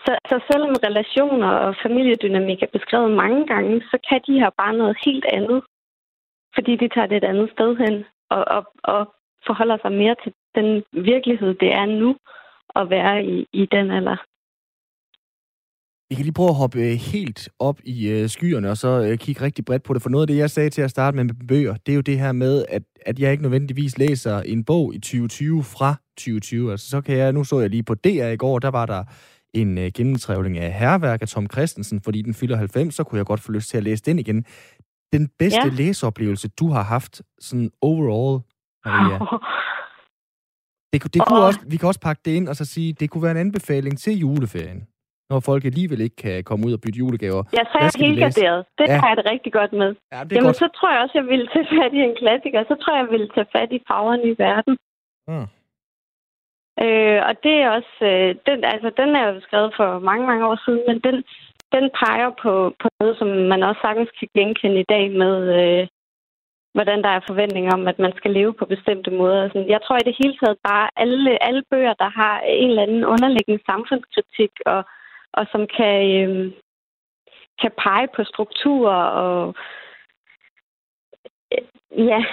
Så, 0.06 0.12
så 0.30 0.36
selvom 0.52 0.76
relationer 0.88 1.50
og 1.50 1.76
familiedynamik 1.84 2.64
er 2.64 2.76
beskrevet 2.78 3.12
mange 3.12 3.48
gange, 3.48 3.82
så 3.82 3.98
kan 4.10 4.22
de 4.28 4.40
her 4.40 4.50
bare 4.50 4.74
noget 4.74 4.98
helt 5.06 5.26
andet. 5.26 5.64
Fordi 6.56 6.76
de 6.76 6.88
tager 6.88 7.08
det 7.08 7.18
et 7.18 7.30
andet 7.32 7.52
sted 7.52 7.76
hen 7.78 8.06
og, 8.30 8.44
og, 8.48 8.64
og 8.84 9.14
forholder 9.46 9.78
sig 9.82 9.92
mere 9.92 10.16
til 10.24 10.34
den 10.56 10.84
virkelighed, 10.94 11.54
det 11.54 11.74
er 11.74 11.86
nu 11.86 12.16
at 12.76 12.90
være 12.90 13.26
i, 13.26 13.46
i 13.54 13.66
den 13.66 13.92
alder. 13.92 14.18
Vi 16.10 16.16
kan 16.16 16.24
lige 16.24 16.34
prøve 16.34 16.50
at 16.50 16.56
hoppe 16.56 16.80
øh, 16.80 16.94
helt 17.14 17.50
op 17.60 17.80
i 17.84 18.10
øh, 18.10 18.30
skyerne, 18.30 18.70
og 18.70 18.78
så 18.78 18.88
øh, 18.88 19.18
kigge 19.18 19.42
rigtig 19.42 19.66
bredt 19.66 19.84
på 19.84 19.94
det. 19.94 20.02
For 20.02 20.10
noget 20.10 20.24
af 20.24 20.28
det, 20.28 20.38
jeg 20.38 20.50
sagde 20.50 20.70
til 20.70 20.82
at 20.82 20.90
starte 20.90 21.16
med 21.16 21.24
med 21.24 21.48
bøger, 21.48 21.76
det 21.86 21.92
er 21.92 21.96
jo 21.96 22.02
det 22.02 22.20
her 22.20 22.32
med, 22.32 22.66
at, 22.70 22.84
at 23.06 23.20
jeg 23.20 23.32
ikke 23.32 23.44
nødvendigvis 23.44 23.98
læser 23.98 24.42
en 24.42 24.64
bog 24.64 24.96
i 24.96 25.00
2020 25.00 25.64
fra 25.64 25.96
2020. 26.18 26.72
Altså, 26.72 26.90
så 26.90 27.02
kan 27.02 27.18
jeg, 27.18 27.34
nu 27.34 27.44
så 27.44 27.60
jeg 27.60 27.70
lige 27.70 27.84
på 27.84 27.96
DR 27.96 28.28
i 28.28 28.38
går, 28.38 28.60
der 28.60 28.72
var 28.72 28.86
der 28.86 29.04
en 29.54 29.78
uh, 29.78 29.84
gennemtrævling 29.96 30.58
af 30.58 30.74
herværk 30.74 31.22
af 31.22 31.28
Tom 31.28 31.48
Christensen, 31.52 32.02
fordi 32.02 32.22
den 32.22 32.34
fylder 32.34 32.56
90, 32.56 32.96
så 32.96 33.04
kunne 33.04 33.18
jeg 33.18 33.26
godt 33.26 33.40
få 33.40 33.52
lyst 33.52 33.70
til 33.70 33.78
at 33.78 33.84
læse 33.84 34.04
den 34.04 34.20
igen. 34.20 34.46
Den 35.14 35.30
bedste 35.40 35.68
ja. 35.68 35.70
læseoplevelse, 35.74 36.48
du 36.50 36.70
har 36.70 36.84
haft, 36.84 37.22
sådan 37.40 37.72
overall, 37.82 38.44
Maria? 38.88 39.20
Det, 40.94 40.98
det 41.14 41.22
kunne 41.28 41.44
også, 41.50 41.60
vi 41.72 41.78
kan 41.78 41.88
også 41.88 42.00
pakke 42.00 42.22
det 42.26 42.32
ind 42.32 42.48
og 42.50 42.56
så 42.56 42.66
sige, 42.66 42.94
det 42.94 43.10
kunne 43.10 43.24
være 43.24 43.32
en 43.32 43.46
anbefaling 43.46 44.00
til 44.00 44.14
juleferien 44.20 44.88
når 45.30 45.40
folk 45.50 45.64
alligevel 45.66 46.02
ikke 46.02 46.16
kan 46.16 46.44
komme 46.44 46.68
ud 46.68 46.74
og 46.78 46.82
bytte 46.82 47.00
julegaver. 47.00 47.44
Ja, 47.58 47.64
så 47.70 47.74
er 47.78 47.84
jeg 47.84 48.08
helt 48.08 48.20
garderet. 48.26 48.66
Det 48.80 48.88
ja. 48.88 48.98
har 49.02 49.08
jeg 49.10 49.18
det 49.18 49.26
rigtig 49.34 49.52
godt 49.60 49.74
med. 49.82 49.90
Ja, 50.14 50.20
det 50.24 50.32
Jamen, 50.36 50.52
godt. 50.52 50.62
så 50.64 50.68
tror 50.76 50.90
jeg 50.94 51.02
også, 51.04 51.16
jeg 51.22 51.28
ville 51.34 51.48
tage 51.54 51.68
fat 51.78 51.94
i 52.00 52.02
en 52.10 52.16
klassiker. 52.22 52.60
Så 52.72 52.76
tror 52.82 52.94
jeg, 52.96 53.04
jeg 53.06 53.12
ville 53.16 53.30
tage 53.36 53.52
fat 53.56 53.70
i 53.78 53.80
Farverne 53.88 54.26
i 54.32 54.36
verden. 54.46 54.74
Mm. 55.30 55.48
Øh, 56.86 57.20
og 57.28 57.34
det 57.44 57.56
er 57.64 57.70
også... 57.78 57.96
Øh, 58.12 58.30
den, 58.48 58.58
altså, 58.74 58.90
den 59.02 59.10
er 59.20 59.26
jo 59.32 59.36
skrevet 59.48 59.72
for 59.80 60.00
mange, 60.10 60.26
mange 60.32 60.46
år 60.50 60.58
siden, 60.66 60.82
men 60.90 60.98
den, 61.08 61.16
den 61.76 61.86
peger 62.02 62.32
på, 62.44 62.54
på 62.82 62.88
noget, 63.00 63.18
som 63.20 63.28
man 63.52 63.62
også 63.68 63.82
sagtens 63.86 64.12
kan 64.20 64.28
genkende 64.38 64.80
i 64.80 64.90
dag 64.94 65.06
med... 65.22 65.36
Øh, 65.60 65.88
hvordan 66.78 67.00
der 67.06 67.12
er 67.14 67.28
forventninger 67.30 67.72
om, 67.78 67.88
at 67.88 68.00
man 68.00 68.14
skal 68.18 68.32
leve 68.32 68.54
på 68.54 68.66
bestemte 68.66 69.12
måder. 69.12 69.48
Sådan, 69.48 69.70
jeg 69.70 69.82
tror 69.82 69.98
i 69.98 70.08
det 70.10 70.16
hele 70.22 70.36
taget 70.38 70.58
bare, 70.70 70.90
alle, 70.96 71.44
alle 71.48 71.64
bøger, 71.72 71.94
der 71.94 72.10
har 72.20 72.36
en 72.40 72.70
eller 72.70 72.84
anden 72.84 73.04
underliggende 73.14 73.64
samfundskritik 73.70 74.54
og 74.66 74.82
og 75.34 75.46
som 75.52 75.68
kan, 75.78 75.96
øh, 76.22 76.54
kan 77.62 77.72
pege 77.84 78.08
på 78.16 78.24
strukturer 78.24 79.04
og 79.24 79.56
øh, 81.54 81.66
ja, 82.12 82.26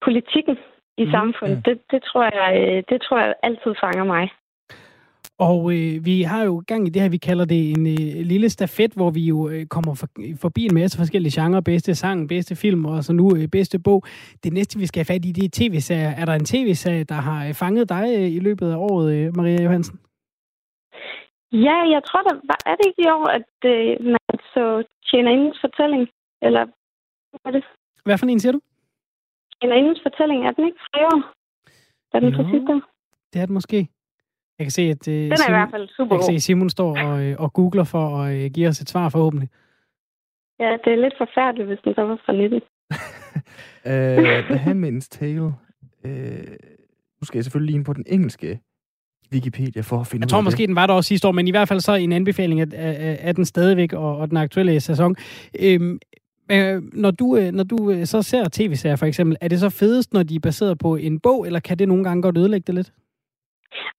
politikken 0.00 0.58
i 0.96 1.04
mm, 1.04 1.10
samfundet. 1.10 1.66
Det, 1.66 1.80
det, 1.90 2.02
tror 2.02 2.24
jeg, 2.38 2.50
øh, 2.62 2.82
det 2.88 3.02
tror 3.02 3.18
jeg 3.18 3.34
altid 3.42 3.74
fanger 3.80 4.04
mig. 4.04 4.30
Og 5.38 5.60
øh, 5.74 6.04
vi 6.04 6.22
har 6.22 6.42
jo 6.44 6.62
gang 6.66 6.86
i 6.86 6.90
det 6.90 7.02
her, 7.02 7.08
vi 7.08 7.16
kalder 7.16 7.44
det 7.44 7.70
en 7.70 7.86
øh, 7.86 8.26
lille 8.32 8.50
stafet, 8.50 8.92
hvor 8.92 9.10
vi 9.10 9.20
jo 9.20 9.48
øh, 9.48 9.66
kommer 9.66 9.94
for, 9.94 10.08
forbi 10.40 10.64
en 10.64 10.74
masse 10.74 10.98
forskellige 10.98 11.42
genrer. 11.42 11.60
Bedste 11.60 11.94
sang, 11.94 12.28
bedste 12.28 12.56
film 12.56 12.84
og 12.84 13.04
så 13.04 13.12
nu 13.12 13.36
øh, 13.36 13.48
bedste 13.48 13.78
bog. 13.78 14.02
Det 14.44 14.52
næste, 14.52 14.78
vi 14.78 14.86
skal 14.86 14.98
have 15.00 15.14
fat 15.14 15.24
i, 15.24 15.32
det 15.32 15.44
er 15.44 15.56
tv-serier. 15.60 16.12
Er 16.20 16.24
der 16.24 16.34
en 16.34 16.44
tv-serie, 16.44 17.04
der 17.04 17.14
har 17.14 17.46
øh, 17.46 17.54
fanget 17.54 17.88
dig 17.88 18.04
øh, 18.18 18.30
i 18.36 18.38
løbet 18.38 18.66
af 18.72 18.76
året, 18.76 19.06
øh, 19.16 19.36
Maria 19.36 19.62
Johansen? 19.62 19.98
Ja, 21.52 21.76
jeg 21.94 22.02
tror, 22.08 22.22
der 22.22 22.34
var, 22.50 22.58
er 22.70 22.74
det 22.76 22.86
ikke 22.86 23.02
i 23.02 23.10
år, 23.16 23.26
at 23.38 23.52
øh, 23.72 24.06
man 24.14 24.34
så 24.54 24.64
tjenerindens 25.08 25.58
fortælling? 25.60 26.08
Eller 26.42 26.64
hvad 27.30 27.40
er 27.44 27.50
det? 27.50 27.64
Hvad 28.04 28.18
for 28.18 28.26
en 28.26 28.40
siger 28.40 28.52
du? 28.52 28.60
Tjenerindens 29.60 30.00
fortælling, 30.02 30.46
er 30.46 30.50
den 30.50 30.64
ikke 30.66 30.78
tre 30.88 31.00
år? 31.12 31.20
Er 32.14 32.20
den 32.20 32.32
på 32.36 32.42
sidste 32.52 32.72
Det 33.32 33.38
er 33.42 33.46
det 33.46 33.54
måske. 33.60 33.88
Jeg 34.58 34.64
kan 34.64 34.70
se, 34.70 34.82
at, 34.82 35.08
øh, 35.08 35.14
den 35.14 35.32
er 35.32 35.36
Simon, 35.36 35.54
i 35.54 35.58
hvert 35.58 35.70
fald 35.70 35.88
super 35.96 36.14
jeg 36.16 36.20
kan 36.20 36.26
se, 36.32 36.36
at 36.36 36.42
Simon 36.42 36.70
står 36.70 36.98
og, 36.98 37.24
øh, 37.24 37.36
og 37.38 37.52
googler 37.52 37.84
for 37.84 38.18
at 38.18 38.44
øh, 38.44 38.50
give 38.50 38.68
os 38.68 38.80
et 38.80 38.88
svar 38.88 39.08
forhåbentlig. 39.08 39.48
Ja, 40.60 40.76
det 40.84 40.92
er 40.92 40.96
lidt 40.96 41.14
forfærdeligt, 41.18 41.68
hvis 41.68 41.78
den 41.84 41.94
så 41.94 42.02
var 42.02 42.18
fra 42.26 42.32
19. 42.32 42.54
uh, 42.56 42.60
The 44.50 44.58
Handmaid's 44.66 45.08
Tale. 45.10 45.42
Uh, 46.04 46.10
nu 47.18 47.24
skal 47.24 47.38
jeg 47.38 47.44
selvfølgelig 47.44 47.70
lige 47.70 47.76
ind 47.76 47.84
på 47.84 47.92
den 47.92 48.04
engelske 48.08 48.60
Wikipedia 49.32 49.82
for 49.82 50.00
at 50.00 50.06
finde 50.06 50.24
Jeg 50.24 50.28
tror 50.28 50.40
måske, 50.40 50.58
det. 50.58 50.68
den 50.68 50.76
var 50.76 50.86
der 50.86 50.94
også 50.94 51.08
sidste 51.08 51.28
år, 51.28 51.32
men 51.32 51.48
i 51.48 51.50
hvert 51.50 51.68
fald 51.68 51.80
så 51.80 51.94
en 51.94 52.12
anbefaling 52.12 52.60
af, 52.60 52.66
af, 52.72 53.18
af 53.20 53.34
den 53.34 53.44
stadigvæk 53.44 53.92
og, 53.92 54.16
og 54.16 54.28
den 54.28 54.36
aktuelle 54.36 54.80
sæson. 54.80 55.16
Øhm, 55.60 55.98
øh, 56.52 56.82
når 56.92 57.10
du, 57.10 57.36
øh, 57.36 57.52
når 57.52 57.64
du 57.64 57.90
øh, 57.90 58.06
så 58.06 58.22
ser 58.22 58.48
tv-serier 58.52 58.96
for 58.96 59.06
eksempel, 59.06 59.36
er 59.40 59.48
det 59.48 59.60
så 59.60 59.70
fedest, 59.70 60.12
når 60.12 60.22
de 60.22 60.34
er 60.34 60.40
baseret 60.40 60.78
på 60.78 60.96
en 60.96 61.20
bog, 61.20 61.46
eller 61.46 61.60
kan 61.60 61.78
det 61.78 61.88
nogle 61.88 62.04
gange 62.04 62.22
godt 62.22 62.38
ødelægge 62.38 62.64
det 62.66 62.74
lidt? 62.74 62.92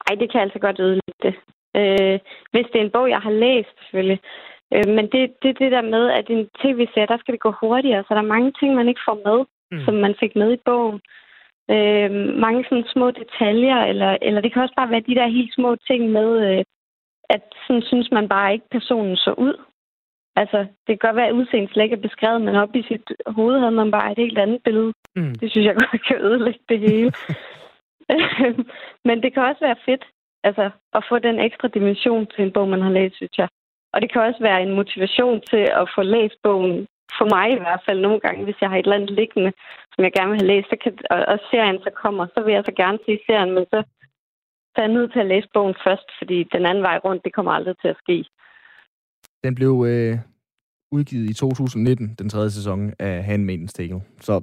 Nej, 0.04 0.16
det 0.20 0.32
kan 0.32 0.42
altså 0.42 0.60
godt 0.60 0.80
ødelægge 0.80 1.22
det. 1.28 1.36
Øh, 1.80 2.20
hvis 2.52 2.68
det 2.72 2.78
er 2.80 2.86
en 2.86 2.96
bog, 2.98 3.10
jeg 3.10 3.22
har 3.28 3.36
læst 3.46 3.74
selvfølgelig. 3.80 4.20
Øh, 4.74 4.88
men 4.96 5.06
det 5.12 5.20
er 5.24 5.30
det, 5.44 5.60
det 5.60 5.72
der 5.72 5.82
med, 5.82 6.04
at 6.20 6.26
en 6.30 6.50
tv-serie, 6.62 7.12
der 7.14 7.18
skal 7.18 7.34
det 7.34 7.42
gå 7.48 7.52
hurtigere, 7.62 8.04
så 8.04 8.14
der 8.14 8.22
er 8.22 8.34
mange 8.36 8.52
ting, 8.60 8.76
man 8.76 8.90
ikke 8.90 9.08
får 9.08 9.20
med, 9.28 9.40
mm. 9.72 9.86
som 9.86 9.94
man 9.94 10.16
fik 10.20 10.36
med 10.36 10.54
i 10.54 10.62
bogen 10.66 11.00
øh, 11.74 12.12
mange 12.46 12.66
sådan 12.70 12.94
små 12.94 13.12
detaljer, 13.12 13.80
eller, 13.92 14.18
eller 14.22 14.42
det 14.42 14.54
kan 14.54 14.62
også 14.62 14.76
bare 14.78 14.90
være 14.90 15.08
de 15.10 15.16
der 15.16 15.28
helt 15.38 15.54
små 15.54 15.76
ting 15.76 16.10
med, 16.12 16.30
øh, 16.48 16.64
at 17.30 17.44
sådan 17.68 17.82
synes 17.82 18.12
man 18.12 18.30
bare 18.30 18.54
ikke, 18.54 18.66
personen 18.72 19.16
så 19.16 19.32
ud. 19.38 19.56
Altså, 20.36 20.58
det 20.58 20.92
kan 20.94 21.08
godt 21.08 21.16
være, 21.16 21.28
at 21.28 21.38
udseendet 21.40 21.72
slet 21.72 21.84
ikke 21.84 21.96
er 21.96 22.08
beskrevet, 22.08 22.42
men 22.42 22.56
op 22.56 22.76
i 22.76 22.84
sit 22.84 23.08
hoved 23.28 23.60
havde 23.60 23.72
man 23.72 23.92
bare 23.92 24.12
et 24.12 24.18
helt 24.18 24.38
andet 24.38 24.64
billede. 24.64 24.94
Mm. 25.16 25.36
Det 25.36 25.52
synes 25.52 25.66
jeg 25.66 25.76
godt 25.76 26.06
kan 26.08 26.22
ødelægge 26.22 26.60
det 26.70 26.80
hele. 26.80 27.12
men 29.08 29.16
det 29.24 29.34
kan 29.34 29.44
også 29.44 29.62
være 29.68 29.84
fedt, 29.86 30.06
altså, 30.44 30.66
at 30.98 31.04
få 31.10 31.20
den 31.20 31.40
ekstra 31.40 31.68
dimension 31.68 32.28
til 32.34 32.42
en 32.44 32.54
bog, 32.54 32.68
man 32.68 32.82
har 32.82 32.94
læst, 33.00 33.16
synes 33.16 33.38
jeg. 33.38 33.50
Og 33.94 34.02
det 34.02 34.12
kan 34.12 34.22
også 34.22 34.42
være 34.42 34.64
en 34.64 34.76
motivation 34.80 35.42
til 35.52 35.64
at 35.82 35.86
få 35.96 36.02
læst 36.02 36.38
bogen 36.44 36.88
for 37.18 37.28
mig 37.36 37.48
i 37.54 37.62
hvert 37.66 37.84
fald 37.88 38.00
nogle 38.02 38.20
gange, 38.20 38.44
hvis 38.44 38.62
jeg 38.62 38.70
har 38.70 38.78
et 38.78 38.86
eller 38.86 39.00
andet 39.00 39.18
liggende, 39.22 39.52
som 39.94 40.04
jeg 40.06 40.14
gerne 40.18 40.32
vil 40.32 40.42
have 40.42 40.52
læst, 40.54 40.68
så 40.70 40.78
kan, 40.84 40.92
og, 41.14 41.20
og 41.32 41.38
serien 41.52 41.80
så 41.86 41.92
kommer, 42.04 42.24
så 42.36 42.40
vil 42.46 42.54
jeg 42.54 42.64
så 42.66 42.74
gerne 42.82 43.00
se 43.06 43.14
serien, 43.28 43.52
men 43.56 43.66
så, 43.72 43.80
så 44.72 44.76
er 44.82 44.86
jeg 44.88 44.98
nødt 44.98 45.12
til 45.14 45.20
at 45.20 45.32
læse 45.34 45.48
bogen 45.54 45.76
først, 45.86 46.08
fordi 46.20 46.38
den 46.56 46.66
anden 46.70 46.84
vej 46.84 46.98
rundt, 47.06 47.24
det 47.26 47.34
kommer 47.34 47.52
aldrig 47.52 47.76
til 47.82 47.88
at 47.94 48.02
ske. 48.04 48.18
Den 49.44 49.56
blev 49.56 49.74
øh, 49.92 50.16
udgivet 50.92 51.30
i 51.30 51.34
2019, 51.34 52.16
den 52.20 52.30
tredje 52.30 52.50
sæson 52.50 52.94
af 53.00 53.24
Handmaidens 53.24 53.74
Tale. 53.74 54.02
Så 54.20 54.34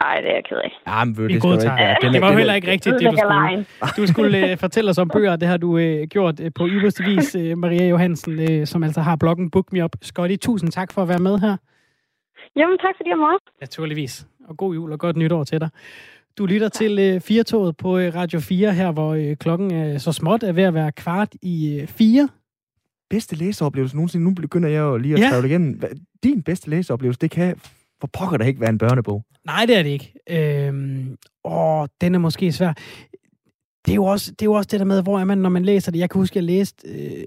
Nej, 0.00 0.20
det 0.20 0.30
er 0.30 0.34
jeg 0.34 0.44
ked 0.44 0.56
af. 0.56 0.72
Ja, 0.86 1.04
men 1.04 1.14
det, 1.14 1.22
det, 1.22 1.34
ikke. 1.34 1.48
Ja, 1.48 1.96
det 2.12 2.20
var 2.20 2.32
heller 2.32 2.54
ikke 2.54 2.70
rigtigt, 2.70 2.94
det 3.00 3.10
du 3.10 3.16
skulle. 3.16 3.66
Du 3.96 4.06
skulle 4.06 4.52
uh, 4.52 4.58
fortælle 4.58 4.90
os 4.90 4.98
om 4.98 5.08
bøger, 5.16 5.36
det 5.36 5.48
har 5.48 5.56
du 5.56 5.70
uh, 5.76 6.02
gjort 6.02 6.40
uh, 6.40 6.46
på 6.54 6.68
yderste 6.68 7.04
vis, 7.04 7.36
uh, 7.36 7.58
Maria 7.58 7.88
Johansen, 7.88 8.60
uh, 8.60 8.66
som 8.66 8.82
altså 8.82 9.00
har 9.00 9.16
bloggen 9.16 9.50
Book 9.50 9.72
Me 9.72 9.84
Up. 9.84 9.96
Scotty, 10.02 10.36
tusind 10.36 10.72
tak 10.72 10.92
for 10.92 11.02
at 11.02 11.08
være 11.08 11.18
med 11.18 11.38
her. 11.38 11.56
Jamen, 12.56 12.78
tak 12.78 12.94
fordi 12.96 13.08
jeg 13.08 13.18
måtte. 13.18 13.44
Naturligvis. 13.60 14.26
Og 14.48 14.56
god 14.56 14.74
jul 14.74 14.92
og 14.92 14.98
godt 14.98 15.16
nytår 15.16 15.44
til 15.44 15.60
dig. 15.60 15.68
Du 16.38 16.46
lytter 16.46 16.68
tak. 16.68 16.72
til 16.72 17.14
uh, 17.14 17.20
Firtoget 17.20 17.76
på 17.76 17.88
uh, 17.88 18.14
Radio 18.14 18.40
4 18.40 18.72
her, 18.72 18.92
hvor 18.92 19.14
uh, 19.16 19.36
klokken 19.40 19.70
er 19.74 19.98
så 19.98 20.12
småt 20.12 20.42
er 20.42 20.52
ved 20.52 20.62
at 20.62 20.74
være 20.74 20.92
kvart 20.92 21.34
i 21.42 21.80
uh, 21.82 21.88
4. 21.88 22.28
Bedste 23.10 23.36
læseoplevelse 23.36 23.96
nogensinde. 23.96 24.24
Nu 24.24 24.34
begynder 24.34 24.68
jeg 24.68 24.80
jo 24.80 24.96
lige 24.96 25.14
at 25.14 25.20
ja. 25.20 25.28
træve 25.30 25.46
igennem. 25.46 25.80
Din 26.22 26.42
bedste 26.42 26.70
læseoplevelse, 26.70 27.18
det 27.20 27.30
kan 27.30 27.56
for 28.02 28.10
pokker 28.12 28.36
da 28.36 28.44
ikke 28.44 28.60
være 28.60 28.70
en 28.70 28.78
børnebog. 28.78 29.24
Nej, 29.46 29.66
det 29.66 29.76
er 29.76 29.82
det 29.82 29.90
ikke. 29.90 30.12
Øhm, 30.30 31.16
åh, 31.44 31.86
den 32.00 32.14
er 32.14 32.18
måske 32.18 32.52
svær. 32.52 32.72
Det 33.86 33.92
er, 33.92 33.94
jo 33.94 34.04
også, 34.04 34.30
det 34.30 34.42
er 34.42 34.46
jo 34.46 34.52
også 34.52 34.68
det 34.70 34.80
der 34.80 34.86
med, 34.86 35.02
hvor 35.02 35.20
er 35.20 35.24
man, 35.24 35.38
når 35.38 35.48
man 35.48 35.64
læser 35.64 35.92
det. 35.92 35.98
Jeg 35.98 36.10
kan 36.10 36.18
huske, 36.18 36.32
at 36.32 36.36
jeg 36.36 36.44
læste 36.44 36.88
øh, 36.88 37.26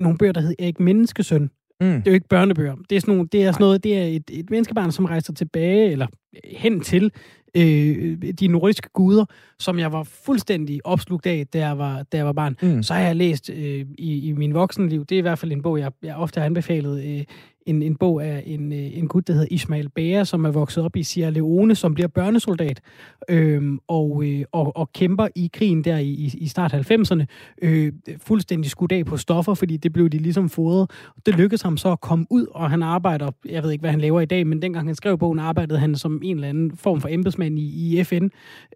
nogle 0.00 0.18
bøger, 0.18 0.32
der 0.32 0.40
hed 0.40 0.54
Erik 0.58 0.80
Menneskesøn, 0.80 1.50
Mm. 1.80 1.86
Det 1.86 2.06
er 2.06 2.10
jo 2.10 2.14
ikke 2.14 2.28
børnebøger. 2.28 2.76
Det 2.90 2.96
er 2.96 3.00
sådan, 3.00 3.14
nogle, 3.14 3.28
det 3.32 3.44
er 3.44 3.52
sådan 3.52 3.64
noget, 3.64 3.84
det 3.84 3.98
er 3.98 4.04
et, 4.04 4.30
et 4.30 4.50
menneskebarn, 4.50 4.92
som 4.92 5.04
rejser 5.04 5.32
tilbage, 5.32 5.90
eller 5.90 6.06
hen 6.44 6.80
til 6.80 7.12
øh, 7.56 8.22
de 8.40 8.48
nordiske 8.48 8.88
guder, 8.92 9.24
som 9.58 9.78
jeg 9.78 9.92
var 9.92 10.02
fuldstændig 10.02 10.86
opslugt 10.86 11.26
af, 11.26 11.46
da 11.46 11.58
jeg 11.58 11.78
var, 11.78 12.02
da 12.02 12.16
jeg 12.16 12.26
var 12.26 12.32
barn. 12.32 12.56
Mm. 12.62 12.82
Så 12.82 12.94
har 12.94 13.00
jeg 13.00 13.16
læst 13.16 13.50
øh, 13.50 13.86
i, 13.98 14.28
i 14.28 14.32
min 14.32 14.54
voksenliv, 14.54 15.04
det 15.04 15.14
er 15.14 15.18
i 15.18 15.22
hvert 15.22 15.38
fald 15.38 15.52
en 15.52 15.62
bog, 15.62 15.78
jeg, 15.78 15.92
jeg 16.02 16.16
ofte 16.16 16.40
har 16.40 16.46
anbefalet, 16.46 17.04
øh, 17.04 17.24
en, 17.66 17.82
en 17.82 17.96
bog 17.96 18.24
af 18.24 18.42
en, 18.46 18.72
øh, 18.72 18.98
en 18.98 19.08
gut, 19.08 19.28
der 19.28 19.32
hedder 19.32 19.48
Ismail 19.50 19.88
Bære, 19.88 20.24
som 20.24 20.44
er 20.44 20.50
vokset 20.50 20.84
op 20.84 20.96
i 20.96 21.02
Sierra 21.02 21.30
Leone, 21.30 21.74
som 21.74 21.94
bliver 21.94 22.08
børnesoldat 22.08 22.80
øh, 23.28 23.62
og, 23.88 24.22
øh, 24.24 24.44
og, 24.52 24.76
og 24.76 24.92
kæmper 24.92 25.28
i 25.34 25.50
krigen 25.52 25.84
der 25.84 25.98
i, 25.98 26.30
i 26.34 26.48
start 26.48 26.74
90'erne, 26.74 27.24
øh, 27.62 27.92
fuldstændig 28.22 28.70
skudt 28.70 28.92
af 28.92 29.06
på 29.06 29.16
stoffer, 29.16 29.54
fordi 29.54 29.76
det 29.76 29.92
blev 29.92 30.08
de 30.08 30.18
ligesom 30.18 30.48
fodret. 30.48 30.90
Det 31.26 31.36
lykkedes 31.36 31.62
ham 31.62 31.76
så 31.76 31.92
at 31.92 32.00
komme 32.00 32.26
ud, 32.30 32.46
og 32.50 32.70
han 32.70 32.82
arbejder, 32.82 33.30
jeg 33.48 33.62
ved 33.62 33.70
ikke, 33.70 33.82
hvad 33.82 33.90
han 33.90 34.00
laver 34.00 34.20
i 34.20 34.26
dag, 34.26 34.46
men 34.46 34.62
dengang 34.62 34.88
han 34.88 34.94
skrev 34.94 35.18
bogen, 35.18 35.38
arbejdede 35.38 35.78
han 35.78 35.96
som 35.96 36.20
en 36.24 36.36
eller 36.36 36.48
anden 36.48 36.76
form 36.76 37.00
for 37.00 37.08
embedsmand 37.08 37.58
i, 37.58 37.98
i 37.98 38.04
FN, 38.04 38.28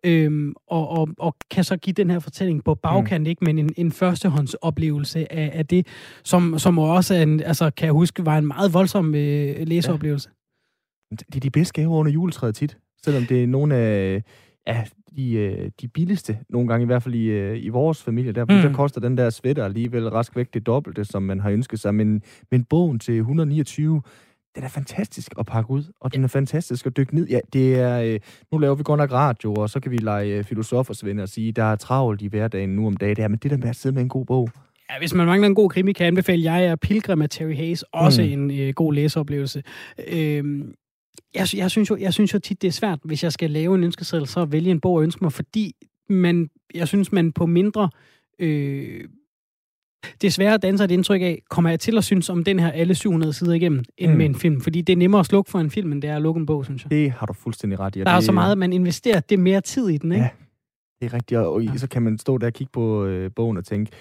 øh, 0.05 0.53
og, 0.67 0.89
og, 0.89 1.09
og 1.19 1.37
kan 1.51 1.65
så 1.65 1.77
give 1.77 1.95
den 1.95 2.11
her 2.11 2.19
fortælling 2.19 2.65
på 2.65 2.75
bagkant, 2.75 3.23
mm. 3.23 3.27
ikke, 3.27 3.45
men 3.45 3.59
en, 3.59 3.71
en 3.77 3.93
førstehåndsoplevelse 3.93 5.33
af, 5.33 5.51
af 5.55 5.67
det, 5.67 5.87
som, 6.25 6.59
som 6.59 6.79
også 6.79 7.15
er 7.15 7.23
en, 7.23 7.43
altså, 7.43 7.71
kan 7.71 7.87
jeg 7.87 7.93
huske, 7.93 8.27
var 8.27 8.39
en 8.39 8.47
meget 8.47 8.73
voldsom 8.81 9.15
øh, 9.15 9.57
læseoplevelse. 9.67 10.29
Det 11.11 11.37
er 11.37 11.41
de 11.41 11.51
bedste 11.51 11.73
gaver 11.73 11.97
under 11.97 12.13
juletræet 12.13 12.55
tit, 12.55 12.79
selvom 13.05 13.25
det 13.25 13.43
er 13.43 13.47
nogle 13.47 13.75
af 13.77 14.23
ja, 14.67 14.85
de, 15.17 15.33
øh, 15.33 15.71
de 15.81 15.89
billigste, 15.89 16.39
nogle 16.49 16.69
gange 16.69 16.83
i 16.83 16.87
hvert 16.87 17.03
fald 17.03 17.15
i, 17.15 17.25
øh, 17.25 17.65
i 17.65 17.69
vores 17.69 18.03
familie. 18.03 18.33
Der, 18.33 18.45
mm. 18.45 18.49
der 18.49 18.73
koster 18.73 19.01
den 19.01 19.17
der 19.17 19.31
sweater 19.31 19.65
alligevel 19.65 20.09
rask 20.09 20.37
væk 20.37 20.55
det 20.55 20.67
dobbelte, 20.67 21.05
som 21.05 21.23
man 21.23 21.41
har 21.41 21.51
ønsket 21.51 21.81
sig. 21.81 21.95
Men, 21.95 22.23
men 22.51 22.65
bogen 22.65 22.99
til 22.99 23.17
129, 23.17 24.03
den 24.55 24.65
er 24.65 24.69
fantastisk 24.69 25.33
at 25.39 25.47
pakke 25.47 25.71
ud, 25.71 25.85
og 26.01 26.15
den 26.15 26.25
er 26.25 26.29
fantastisk 26.29 26.87
at 26.87 26.97
dykke 26.97 27.15
ned. 27.15 27.29
Ja, 27.29 27.41
det 27.53 27.79
er, 27.79 28.01
øh, 28.01 28.21
nu 28.53 28.59
laver 28.59 28.75
vi 28.75 28.83
godt 28.83 28.99
nok 28.99 29.13
radio, 29.13 29.55
og 29.55 29.71
så 29.71 29.81
kan 29.81 29.91
vi 29.91 29.97
lege 29.97 30.39
øh, 30.39 30.45
filosofer, 30.45 30.95
Svend, 30.95 31.21
og 31.21 31.29
sige, 31.29 31.53
der 31.53 31.65
er 31.65 31.77
travlt 31.77 32.23
i 32.23 32.27
hverdagen 32.27 32.71
nu 32.71 32.87
om 32.87 32.97
dagen. 32.97 33.17
Det 33.17 33.25
er, 33.25 33.29
men 33.29 33.39
det 33.39 33.51
der 33.51 33.57
med 33.57 33.69
at 33.69 33.77
sidde 33.77 33.95
med 33.95 34.03
en 34.03 34.09
god 34.09 34.27
bog. 34.27 34.51
Ja, 34.93 34.99
hvis 34.99 35.15
man 35.15 35.27
mangler 35.27 35.49
en 35.49 35.55
god 35.55 35.71
krimi, 35.71 35.93
kan 35.93 36.05
jeg 36.05 36.09
anbefale, 36.09 36.43
jeg 36.43 36.65
er 36.65 36.77
Pilgrim 36.77 37.23
af 37.23 37.31
Terry 37.31 37.55
Hayes. 37.55 37.85
Også 37.93 38.23
mm. 38.23 38.29
en 38.29 38.61
øh, 38.61 38.75
god 38.75 38.95
læseoplevelse. 38.95 39.63
Øh, 40.09 40.65
jeg, 41.35 41.47
jeg, 41.55 41.71
synes 41.71 41.91
jo, 41.91 41.97
jeg 41.97 42.15
synes 42.15 42.35
jo 42.35 42.39
tit, 42.39 42.63
det 42.63 42.69
er 42.69 42.73
svært, 42.73 42.99
hvis 43.05 43.25
jeg 43.25 43.33
skal 43.33 43.51
lave 43.51 43.75
en 43.75 43.85
ønskeseddel, 43.85 44.27
så 44.27 44.41
at 44.41 44.53
vælge 44.53 44.71
en 44.71 44.81
bog 44.81 44.95
og 44.95 45.03
ønske 45.03 45.25
mig, 45.25 45.33
fordi 45.33 45.73
man, 46.09 46.51
jeg 46.75 46.89
synes, 46.89 47.13
man 47.13 47.33
på 47.33 47.47
mindre... 47.47 47.91
Øh, 48.39 49.05
det 50.21 50.27
er 50.27 50.31
sværere 50.31 50.55
at 50.55 50.63
danse 50.63 50.85
et 50.85 50.91
indtryk 50.91 51.23
af, 51.23 51.43
kommer 51.51 51.71
jeg 51.71 51.81
til 51.81 51.99
at 51.99 52.05
synes 52.05 52.31
om 52.31 52.45
den 52.45 52.59
her 52.59 52.71
alle 52.71 52.95
700 52.95 53.33
sider 53.33 53.53
igennem, 53.53 53.85
end 53.99 54.11
mm. 54.11 54.17
med 54.17 54.27
en 54.27 54.35
film. 54.35 54.61
Fordi 54.61 54.81
det 54.81 54.93
er 54.93 54.97
nemmere 54.97 55.21
at 55.21 55.27
slukke 55.27 55.51
for 55.51 55.59
en 55.59 55.71
film, 55.71 55.93
end 55.93 56.03
det 56.03 56.11
er 56.11 56.17
at 56.17 56.23
lukke 56.23 56.39
en 56.39 56.47
bog, 56.47 56.65
synes 56.65 56.85
jeg. 56.85 56.91
Det 56.91 57.11
har 57.11 57.27
du 57.27 57.33
fuldstændig 57.33 57.81
ret 57.81 57.97
i. 57.97 57.99
Der 57.99 58.05
det... 58.05 58.13
er 58.13 58.21
så 58.21 58.33
meget, 58.33 58.53
at 58.53 58.59
man 58.59 58.73
investerer 58.73 59.21
det 59.21 59.39
mere 59.39 59.61
tid 59.61 59.89
i 59.89 59.97
den, 59.97 60.13
ikke? 60.13 60.25
Ja, 60.25 60.31
det 61.01 61.13
er 61.13 61.15
rigtigt. 61.15 61.41
Og 61.41 61.63
ja. 61.63 61.77
så 61.77 61.89
kan 61.89 62.03
man 62.03 62.19
stå 62.19 62.39
der 62.39 62.47
og 62.47 62.53
kigge 62.53 62.71
på 62.73 63.05
øh, 63.05 63.31
bogen 63.37 63.57
og 63.57 63.65
tænke, 63.65 63.93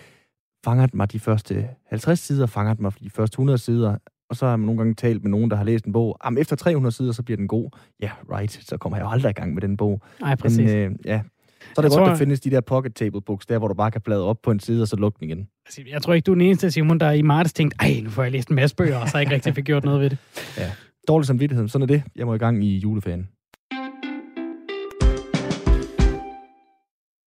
fanger 0.66 0.86
den 0.86 0.97
mig 0.97 1.12
de 1.12 1.20
første 1.20 1.70
50 1.88 2.20
sider, 2.20 2.45
fanger 2.45 2.74
den 2.74 2.82
mig 2.82 2.93
de 2.99 3.10
første 3.10 3.34
100 3.34 3.57
sider, 3.57 3.97
og 4.30 4.36
så 4.36 4.45
har 4.45 4.55
man 4.55 4.66
nogle 4.66 4.78
gange 4.78 4.93
talt 4.93 5.24
med 5.24 5.32
nogen, 5.32 5.51
der 5.51 5.57
har 5.57 5.64
læst 5.64 5.86
en 5.86 5.93
bog. 5.93 6.18
Jamen, 6.26 6.38
efter 6.38 6.55
300 6.55 6.95
sider, 6.95 7.12
så 7.12 7.24
bliver 7.24 7.38
den 7.38 7.47
god. 7.47 7.70
Ja, 8.01 8.12
right. 8.32 8.51
Så 8.51 8.78
kommer 8.78 8.97
jeg 8.97 9.03
jo 9.05 9.10
aldrig 9.10 9.30
i 9.30 9.34
gang 9.34 9.53
med 9.53 9.62
den 9.62 9.78
bog. 9.78 10.01
Nej, 10.22 10.36
præcis. 10.36 10.57
Men, 10.57 10.70
øh, 10.70 10.91
ja. 11.05 11.22
Så 11.62 11.82
er 11.82 11.82
det 11.82 11.84
jeg 11.84 11.84
godt, 11.84 11.93
tror, 11.93 12.05
der 12.05 12.16
findes 12.16 12.39
de 12.39 12.49
der 12.49 12.62
pocket 12.62 12.95
table 12.95 13.22
books, 13.22 13.45
der 13.45 13.57
hvor 13.57 13.68
du 13.68 13.74
bare 13.74 13.91
kan 13.91 14.01
bladre 14.01 14.24
op 14.24 14.41
på 14.43 14.51
en 14.51 14.60
side, 14.60 14.82
og 14.82 14.88
så 14.88 14.95
lukke 14.95 15.20
den 15.20 15.30
igen. 15.30 15.47
Jeg 15.91 16.01
tror 16.01 16.14
ikke, 16.14 16.26
du 16.26 16.32
er 16.32 16.36
den 16.36 16.41
eneste, 16.41 16.72
Simon, 16.72 16.99
der 16.99 17.12
i 17.12 17.22
marts 17.22 17.53
tænkte, 17.53 17.78
ej, 17.80 17.99
nu 18.03 18.10
får 18.10 18.24
jeg 18.24 18.32
læst 18.32 18.49
en 18.49 18.55
masse 18.55 18.76
bøger, 18.76 18.97
og 18.97 19.07
så 19.07 19.14
har 19.14 19.20
jeg 19.20 19.26
ikke 19.26 19.36
rigtig 19.36 19.55
fik 19.55 19.66
gjort 19.66 19.84
noget 19.84 20.01
ved 20.01 20.10
det. 20.10 20.18
Ja, 20.57 20.72
dårlig 21.07 21.28
samvittighed. 21.28 21.68
Sådan 21.68 21.84
er 21.84 21.88
det. 21.88 22.03
Jeg 22.16 22.26
må 22.26 22.34
i 22.34 22.38
gang 22.38 22.64
i 22.64 22.78
juleferien. 22.78 23.30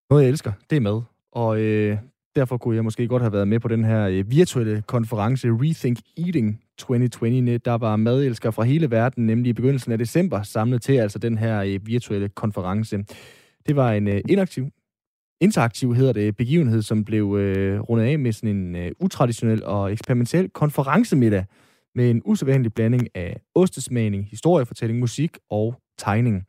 Noget, 0.09 0.23
jeg 0.23 0.29
elsker, 0.29 0.51
det 0.69 0.75
er 0.75 0.79
mad. 0.81 1.01
Og 1.31 1.59
øh, 1.59 1.97
derfor 2.35 2.57
kunne 2.57 2.75
jeg 2.75 2.83
måske 2.83 3.07
godt 3.07 3.21
have 3.21 3.33
været 3.33 3.47
med 3.47 3.59
på 3.59 3.67
den 3.67 3.83
her 3.83 4.07
øh, 4.07 4.31
virtuelle 4.31 4.83
konference 4.87 5.47
Rethink 5.47 5.99
Eating 6.17 6.61
2020. 6.77 7.57
Der 7.57 7.77
var 7.77 7.95
madelskere 7.95 8.51
fra 8.51 8.63
hele 8.63 8.91
verden, 8.91 9.25
nemlig 9.25 9.49
i 9.49 9.53
begyndelsen 9.53 9.91
af 9.91 9.97
december, 9.97 10.43
samlet 10.43 10.81
til 10.81 10.93
altså 10.93 11.19
den 11.19 11.37
her 11.37 11.61
øh, 11.61 11.87
virtuelle 11.87 12.29
konference. 12.29 13.05
Det 13.67 13.75
var 13.75 13.91
en 13.91 14.07
øh, 14.07 14.21
inaktiv, 14.29 14.69
interaktiv 15.41 15.95
hedder 15.95 16.13
det, 16.13 16.37
begivenhed, 16.37 16.81
som 16.81 17.05
blev 17.05 17.35
øh, 17.39 17.79
rundet 17.79 18.05
af 18.05 18.19
med 18.19 18.31
sådan 18.31 18.55
en 18.55 18.75
øh, 18.75 18.91
utraditionel 18.99 19.63
og 19.63 19.91
eksperimentel 19.91 20.49
konferencemiddag 20.49 21.45
med 21.95 22.09
en 22.09 22.21
usædvanlig 22.25 22.73
blanding 22.73 23.07
af 23.15 23.41
ostesmagning, 23.55 24.27
historiefortælling, 24.29 24.99
musik 24.99 25.37
og 25.49 25.75
tegning. 25.97 26.45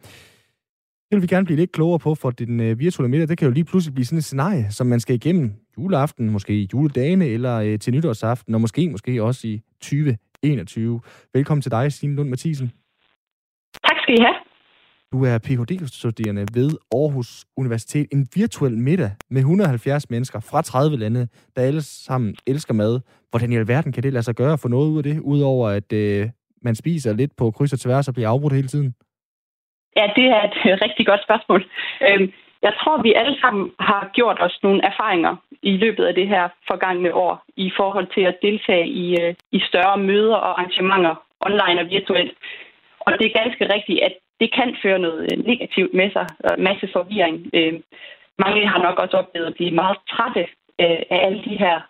Det 1.11 1.17
vil 1.17 1.23
vi 1.23 1.27
gerne 1.27 1.45
blive 1.45 1.57
lidt 1.57 1.73
klogere 1.73 1.99
på, 1.99 2.15
for 2.15 2.31
den 2.31 2.61
øh, 2.61 2.79
virtuelle 2.79 3.11
middag, 3.11 3.29
det 3.29 3.39
kan 3.39 3.49
jo 3.49 3.53
lige 3.53 3.65
pludselig 3.65 3.95
blive 3.95 4.07
sådan 4.07 4.19
et 4.19 4.25
scenarie, 4.25 4.67
som 4.71 4.87
man 4.87 5.01
skal 5.01 5.15
igennem 5.15 5.53
juleaften, 5.79 6.31
måske 6.31 6.69
juledagene 6.73 7.27
eller 7.27 7.57
øh, 7.61 7.79
til 7.79 7.95
nytårsaften, 7.95 8.55
og 8.55 8.61
måske 8.61 8.91
måske 8.91 9.23
også 9.23 9.49
i 9.49 9.61
2021. 9.81 11.01
Velkommen 11.35 11.63
til 11.63 11.71
dig, 11.71 11.93
Stine 11.93 12.17
Lund 12.17 12.29
Mathisen. 12.29 12.73
Tak 13.87 13.97
skal 14.03 14.15
I 14.15 14.21
have. 14.21 14.35
Du 15.13 15.25
er 15.25 15.39
Ph.D.-studerende 15.39 16.47
ved 16.55 16.71
Aarhus 16.95 17.45
Universitet. 17.57 18.07
En 18.13 18.27
virtuel 18.35 18.79
middag 18.79 19.11
med 19.31 19.41
170 19.41 20.11
mennesker 20.11 20.41
fra 20.41 20.63
30 20.63 20.97
lande, 20.97 21.29
der 21.57 21.63
alle 21.63 21.83
sammen 21.83 22.35
elsker 22.47 22.75
mad. 22.75 23.01
Hvordan 23.31 23.53
i 23.53 23.57
alverden 23.57 23.93
kan 23.93 24.03
det 24.03 24.13
lade 24.13 24.23
sig 24.23 24.35
gøre 24.35 24.53
at 24.53 24.61
få 24.61 24.69
noget 24.69 24.89
ud 24.91 24.97
af 24.99 25.03
det, 25.03 25.21
udover 25.21 25.69
at 25.69 25.93
øh, 25.93 26.29
man 26.63 26.75
spiser 26.75 27.13
lidt 27.13 27.37
på 27.37 27.51
kryds 27.51 27.73
og 27.73 27.81
tværs 27.81 28.09
og 28.09 28.15
bliver 28.15 28.29
afbrudt 28.29 28.53
hele 28.53 28.69
tiden? 28.69 28.95
Ja, 29.97 30.07
det 30.17 30.25
er 30.25 30.43
et 30.45 30.83
rigtig 30.85 31.07
godt 31.07 31.23
spørgsmål. 31.23 31.61
Øhm, 32.09 32.33
jeg 32.63 32.73
tror, 32.81 33.03
vi 33.03 33.13
alle 33.13 33.41
sammen 33.41 33.73
har 33.81 34.11
gjort 34.13 34.39
os 34.41 34.59
nogle 34.63 34.85
erfaringer 34.85 35.37
i 35.63 35.77
løbet 35.77 36.05
af 36.05 36.15
det 36.15 36.29
her 36.29 36.49
forgangne 36.71 37.15
år 37.15 37.45
i 37.57 37.73
forhold 37.77 38.07
til 38.15 38.21
at 38.21 38.39
deltage 38.43 38.87
i, 38.87 39.21
øh, 39.23 39.35
i 39.53 39.61
større 39.61 39.99
møder 39.99 40.37
og 40.37 40.51
arrangementer 40.51 41.15
online 41.41 41.81
og 41.81 41.91
virtuelt. 41.91 42.33
Og 43.01 43.13
det 43.19 43.27
er 43.27 43.43
ganske 43.43 43.75
rigtigt, 43.75 44.01
at 44.01 44.15
det 44.41 44.55
kan 44.55 44.77
føre 44.83 44.99
noget 44.99 45.21
øh, 45.33 45.47
negativt 45.47 45.95
med 45.95 46.11
sig, 46.13 46.27
og 46.45 46.55
masse 46.59 46.89
forvirring. 46.93 47.51
Øh, 47.55 47.75
mange 48.39 48.69
har 48.69 48.83
nok 48.83 48.99
også 48.99 49.17
oplevet 49.17 49.47
at 49.47 49.55
blive 49.55 49.71
meget 49.71 49.99
trætte 50.11 50.47
af 50.79 51.07
alle 51.27 51.45
de 51.45 51.57
her 51.65 51.81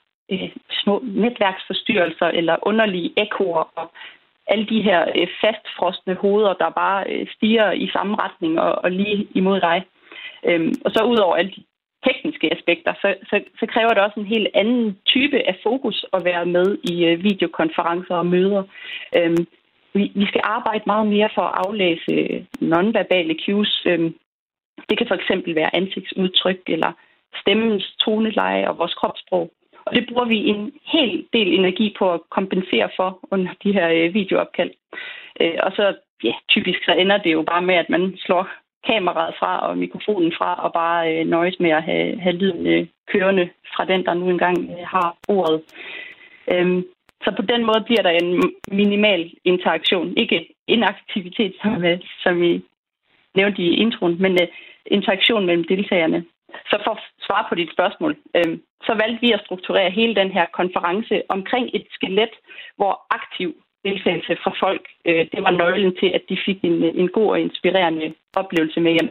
små 0.71 1.03
netværksforstyrrelser 1.05 2.27
eller 2.27 2.57
underlige 2.63 3.13
ekoer 3.17 3.65
og 3.77 3.93
alle 4.47 4.67
de 4.67 4.83
her 4.83 5.01
øh, 5.17 5.29
fastfrostende 5.41 6.17
hoveder, 6.17 6.53
der 6.53 6.71
bare 6.71 7.27
stiger 7.37 7.73
i 7.73 7.91
samme 7.93 8.17
retning 8.17 8.61
og, 8.61 8.73
og 8.85 8.91
lige 8.91 9.29
imod 9.35 9.61
dig. 9.61 9.85
Øhm, 10.45 10.75
og 10.85 10.91
så 10.91 11.05
ud 11.05 11.17
over 11.17 11.37
alle 11.37 11.51
de 11.51 11.65
tekniske 12.07 12.53
aspekter, 12.57 12.93
så, 13.03 13.15
så, 13.31 13.41
så 13.61 13.67
kræver 13.67 13.89
det 13.89 14.03
også 14.03 14.21
en 14.21 14.35
helt 14.35 14.49
anden 14.55 14.99
type 15.07 15.39
af 15.49 15.57
fokus 15.63 16.05
at 16.13 16.25
være 16.25 16.47
med 16.47 16.79
i 16.85 17.05
øh, 17.05 17.25
videokonferencer 17.25 18.15
og 18.15 18.27
møder. 18.27 18.63
Øhm, 19.17 19.47
vi, 19.95 20.13
vi 20.15 20.27
skal 20.27 20.41
arbejde 20.45 20.83
meget 20.87 21.07
mere 21.07 21.31
for 21.35 21.43
at 21.43 21.67
aflæse 21.67 22.47
nonverbale 22.61 23.37
cues. 23.45 23.83
Øhm, 23.87 24.15
det 24.89 24.99
kan 24.99 25.07
for 25.09 25.15
eksempel 25.15 25.55
være 25.55 25.77
ansigtsudtryk 25.77 26.61
eller 26.67 26.93
stemmens 27.41 27.97
toneleje 28.05 28.69
og 28.69 28.79
vores 28.79 28.95
kropssprog. 28.95 29.51
Og 29.85 29.95
det 29.95 30.07
bruger 30.09 30.25
vi 30.25 30.39
en 30.47 30.73
hel 30.85 31.27
del 31.33 31.49
energi 31.59 31.95
på 31.99 32.13
at 32.13 32.21
kompensere 32.31 32.89
for 32.97 33.19
under 33.31 33.53
de 33.65 33.73
her 33.73 33.89
øh, 33.89 34.15
videoopkald. 34.15 34.71
Øh, 35.41 35.59
og 35.63 35.73
så 35.77 35.95
ja, 36.25 36.33
typisk 36.49 36.85
så 36.85 36.93
ender 36.93 37.19
det 37.19 37.33
jo 37.33 37.43
bare 37.43 37.63
med, 37.63 37.75
at 37.75 37.91
man 37.91 38.17
slår 38.17 38.49
kameraet 38.87 39.35
fra 39.39 39.69
og 39.69 39.79
mikrofonen 39.79 40.33
fra 40.39 40.55
og 40.65 40.73
bare 40.73 41.03
øh, 41.13 41.27
nøjes 41.27 41.61
med 41.61 41.71
at 41.71 41.83
have, 41.83 42.21
have 42.21 42.37
lyden 42.37 42.67
øh, 42.67 42.87
kørende 43.13 43.49
fra 43.77 43.85
den, 43.85 44.05
der 44.07 44.15
nu 44.15 44.31
engang 44.31 44.59
øh, 44.71 44.87
har 44.87 45.17
ordet. 45.29 45.63
Øhm, 46.53 46.85
så 47.25 47.33
på 47.37 47.43
den 47.43 47.67
måde 47.67 47.83
bliver 47.87 48.03
der 48.03 48.11
en 48.11 48.43
minimal 48.71 49.31
interaktion. 49.45 50.17
Ikke 50.17 50.55
inaktivitet, 50.69 51.55
som, 51.63 51.85
øh, 51.85 52.01
som 52.23 52.43
I 52.43 52.63
nævnte 53.35 53.63
i 53.63 53.75
introen, 53.75 54.23
men 54.23 54.33
øh, 54.33 54.49
interaktion 54.87 55.47
mellem 55.47 55.65
deltagerne. 55.65 56.25
Så 56.71 56.77
for 56.85 56.91
at 56.91 57.03
svare 57.27 57.45
på 57.49 57.55
dit 57.55 57.73
spørgsmål, 57.73 58.17
øh, 58.37 58.59
så 58.87 58.93
valgte 59.03 59.21
vi 59.21 59.33
at 59.33 59.45
strukturere 59.45 59.91
hele 59.91 60.15
den 60.15 60.31
her 60.31 60.47
konference 60.53 61.23
omkring 61.29 61.71
et 61.75 61.87
skelet, 61.91 62.35
hvor 62.77 62.95
aktiv 63.11 63.55
deltagelse 63.85 64.33
fra 64.43 64.53
folk, 64.65 64.85
øh, 65.09 65.23
det 65.33 65.41
var 65.47 65.51
nøglen 65.51 65.93
til, 66.01 66.09
at 66.17 66.23
de 66.29 66.37
fik 66.47 66.59
en, 66.63 66.77
en 67.03 67.09
god 67.09 67.29
og 67.35 67.41
inspirerende 67.41 68.15
oplevelse 68.37 68.81
med 68.81 68.93
hjem. 68.93 69.11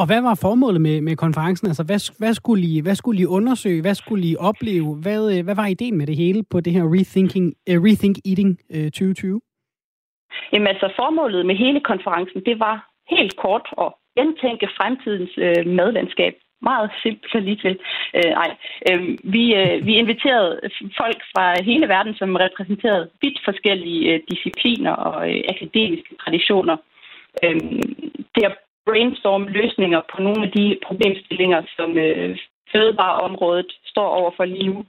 Og 0.00 0.06
hvad 0.06 0.22
var 0.22 0.38
formålet 0.42 0.80
med, 0.80 1.00
med 1.00 1.16
konferencen? 1.16 1.66
Altså, 1.66 1.84
hvad, 1.84 2.00
hvad, 2.18 2.34
skulle 2.34 2.62
I, 2.72 2.80
hvad 2.80 2.94
skulle 2.94 3.20
I 3.22 3.26
undersøge? 3.26 3.80
Hvad 3.80 3.94
skulle 3.94 4.24
I 4.30 4.36
opleve? 4.50 4.88
Hvad, 5.04 5.22
øh, 5.32 5.44
hvad 5.44 5.54
var 5.54 5.66
ideen 5.66 5.96
med 5.98 6.06
det 6.06 6.16
hele 6.16 6.44
på 6.50 6.60
det 6.60 6.72
her 6.72 6.84
Rethinking, 6.94 7.46
uh, 7.70 7.76
Rethink 7.86 8.16
Eating 8.30 8.50
uh, 8.76 8.84
2020? 8.84 9.40
Jamen 10.52 10.68
altså, 10.72 10.86
formålet 11.00 11.46
med 11.46 11.56
hele 11.64 11.80
konferencen, 11.80 12.40
det 12.48 12.56
var 12.66 12.76
helt 13.14 13.36
kort 13.36 13.66
at 13.84 13.90
gentænke 14.18 14.68
fremtidens 14.78 15.32
uh, 15.46 15.72
madlandskab 15.78 16.34
meget 16.62 16.90
simpelt 17.02 17.34
og 17.34 17.42
lige 17.42 17.56
til. 17.56 17.78
Øh, 18.14 18.32
ej. 18.44 18.56
Øh, 18.90 19.18
vi, 19.24 19.54
øh, 19.54 19.86
vi 19.86 19.92
inviterede 19.94 20.60
folk 20.96 21.20
fra 21.32 21.62
hele 21.62 21.88
verden, 21.88 22.14
som 22.14 22.36
repræsenterede 22.36 23.10
vidt 23.22 23.38
forskellige 23.44 24.12
øh, 24.12 24.20
discipliner 24.30 24.92
og 24.92 25.30
øh, 25.30 25.42
akademiske 25.48 26.14
traditioner. 26.22 26.76
Øh, 27.44 27.60
det 28.34 28.42
at 28.44 28.56
brainstorme 28.86 29.48
løsninger 29.50 30.00
på 30.12 30.22
nogle 30.22 30.42
af 30.46 30.52
de 30.52 30.78
problemstillinger, 30.86 31.62
som 31.76 31.98
øh, 31.98 32.38
fødevareområdet 32.72 33.70
står 33.84 34.08
overfor 34.08 34.44
lige 34.44 34.68
nu. 34.68 34.84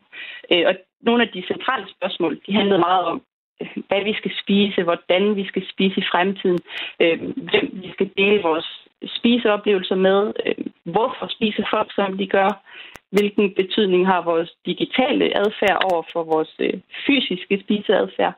Øh, 0.51 0.63
og 0.67 0.75
nogle 1.01 1.23
af 1.23 1.29
de 1.29 1.43
centrale 1.47 1.85
spørgsmål, 1.95 2.39
de 2.47 2.53
handlede 2.53 2.79
meget 2.79 3.05
om, 3.05 3.21
øh, 3.61 3.77
hvad 3.87 4.03
vi 4.03 4.13
skal 4.13 4.31
spise, 4.43 4.83
hvordan 4.83 5.35
vi 5.35 5.47
skal 5.47 5.63
spise 5.73 5.99
i 5.99 6.09
fremtiden, 6.11 6.59
øh, 7.01 7.19
hvem 7.19 7.65
vi 7.83 7.89
skal 7.93 8.09
dele 8.17 8.41
vores 8.41 8.86
spiseoplevelser 9.05 9.95
med, 9.95 10.33
øh, 10.45 10.65
hvorfor 10.83 11.27
spiser 11.29 11.63
folk, 11.73 11.93
som 11.95 12.17
de 12.17 12.27
gør, 12.27 12.63
hvilken 13.11 13.53
betydning 13.53 14.07
har 14.07 14.21
vores 14.21 14.51
digitale 14.65 15.37
adfærd 15.37 15.77
over 15.91 16.03
for 16.13 16.23
vores 16.23 16.53
øh, 16.59 16.73
fysiske 17.07 17.59
spiseadfærd, 17.63 18.33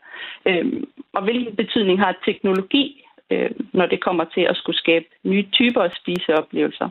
øh, 0.45 0.83
og 1.13 1.23
hvilken 1.23 1.55
betydning 1.55 1.99
har 1.99 2.21
teknologi, 2.25 3.05
øh, 3.31 3.51
når 3.73 3.85
det 3.85 4.03
kommer 4.03 4.23
til 4.23 4.41
at 4.41 4.57
skulle 4.57 4.77
skabe 4.77 5.05
nye 5.23 5.45
typer 5.51 5.81
af 5.81 5.91
spiseoplevelser. 6.01 6.89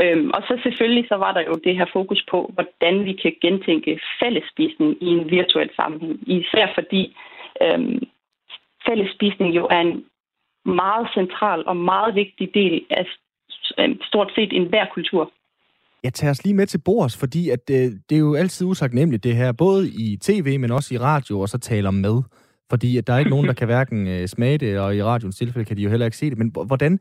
Øhm, 0.00 0.30
og 0.34 0.42
så 0.48 0.58
selvfølgelig 0.62 1.06
så 1.08 1.16
var 1.16 1.32
der 1.32 1.40
jo 1.40 1.54
det 1.64 1.76
her 1.76 1.86
fokus 1.92 2.24
på, 2.30 2.50
hvordan 2.54 3.04
vi 3.04 3.12
kan 3.12 3.34
gentænke 3.42 4.00
fællesspisning 4.22 5.02
i 5.02 5.06
en 5.06 5.30
virtuel 5.30 5.70
sammenhæng. 5.76 6.18
Især 6.26 6.66
fordi 6.74 7.16
øhm, 7.62 7.98
fællesspisning 8.86 9.56
jo 9.56 9.66
er 9.70 9.80
en 9.80 10.04
meget 10.66 11.08
central 11.14 11.66
og 11.66 11.76
meget 11.76 12.14
vigtig 12.14 12.50
del 12.54 12.86
af 12.90 13.06
stort 14.02 14.30
set 14.34 14.52
enhver 14.52 14.86
kultur. 14.94 15.32
Jeg 16.02 16.14
tager 16.14 16.30
os 16.30 16.44
lige 16.44 16.54
med 16.54 16.66
til 16.66 16.78
bords, 16.78 17.16
fordi 17.20 17.50
at, 17.50 17.68
det, 17.68 17.86
øh, 17.86 17.92
det 18.08 18.16
er 18.16 18.20
jo 18.20 18.34
altid 18.34 18.66
usagnemmeligt 18.66 19.24
det 19.24 19.36
her, 19.36 19.52
både 19.52 19.88
i 19.88 20.16
tv, 20.16 20.58
men 20.60 20.70
også 20.70 20.94
i 20.94 20.98
radio, 20.98 21.40
og 21.40 21.48
så 21.48 21.58
taler 21.58 21.90
med. 21.90 22.22
Fordi 22.70 22.98
at 22.98 23.06
der 23.06 23.12
er 23.12 23.18
ikke 23.18 23.30
nogen, 23.30 23.46
der 23.50 23.52
kan 23.52 23.66
hverken 23.66 24.08
øh, 24.08 24.26
smage 24.28 24.58
det, 24.58 24.78
og 24.78 24.96
i 24.96 25.02
radioens 25.02 25.36
tilfælde 25.36 25.64
kan 25.64 25.76
de 25.76 25.82
jo 25.82 25.90
heller 25.90 26.06
ikke 26.06 26.16
se 26.16 26.30
det. 26.30 26.38
Men 26.38 26.52
hvordan, 26.66 27.00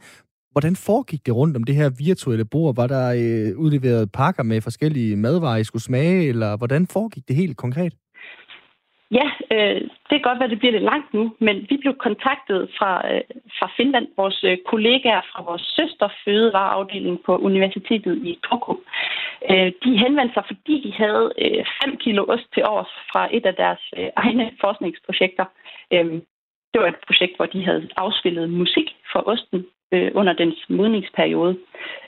hvordan 0.52 0.76
foregik 0.76 1.26
det 1.26 1.36
rundt 1.36 1.58
om 1.58 1.64
det 1.64 1.76
her 1.76 1.90
virtuelle 1.90 2.46
bord? 2.46 2.76
Var 2.76 2.88
der 2.88 3.08
øh, 3.12 3.58
udleveret 3.58 4.12
pakker 4.12 4.44
med 4.44 4.62
forskellige 4.62 5.16
madvarer, 5.16 5.58
I 5.58 5.64
skulle 5.64 5.84
smage, 5.84 6.28
eller 6.28 6.58
hvordan 6.58 6.88
foregik 6.88 7.28
det 7.28 7.36
helt 7.36 7.58
konkret? 7.58 7.94
Ja, 9.12 9.28
øh, 9.52 9.82
det 9.82 10.16
kan 10.16 10.22
godt 10.22 10.40
være, 10.40 10.50
det 10.50 10.60
bliver 10.60 10.72
lidt 10.72 10.84
langt 10.84 11.14
nu, 11.14 11.36
men 11.40 11.68
vi 11.70 11.78
blev 11.78 11.96
kontaktet 11.96 12.70
fra, 12.78 13.14
øh, 13.14 13.22
fra 13.60 13.70
Finland, 13.78 14.08
vores 14.18 14.44
øh, 14.44 14.58
kollegaer 14.66 15.22
fra 15.32 15.44
vores 15.44 15.62
søsterfødevareafdeling 15.62 17.24
på 17.26 17.38
Universitetet 17.38 18.16
i 18.18 18.40
Turku. 18.44 18.76
Øh, 19.52 19.72
de 19.84 19.98
henvendte 19.98 20.34
sig, 20.34 20.44
fordi 20.48 20.82
de 20.86 20.92
havde 21.04 21.34
5 21.84 21.92
øh, 21.92 21.98
kilo 21.98 22.26
ost 22.28 22.54
til 22.54 22.64
års 22.66 22.94
fra 23.12 23.30
et 23.32 23.46
af 23.46 23.56
deres 23.56 23.84
øh, 23.98 24.10
egne 24.16 24.52
forskningsprojekter. 24.62 25.46
Øh, 25.94 26.06
det 26.72 26.82
var 26.82 26.88
et 26.88 27.06
projekt, 27.08 27.36
hvor 27.36 27.46
de 27.46 27.66
havde 27.66 27.90
afspillet 27.98 28.50
musik 28.50 28.96
for 29.12 29.24
osten 29.28 29.66
øh, 29.92 30.12
under 30.16 30.34
dens 30.34 30.66
modningsperiode. 30.70 31.58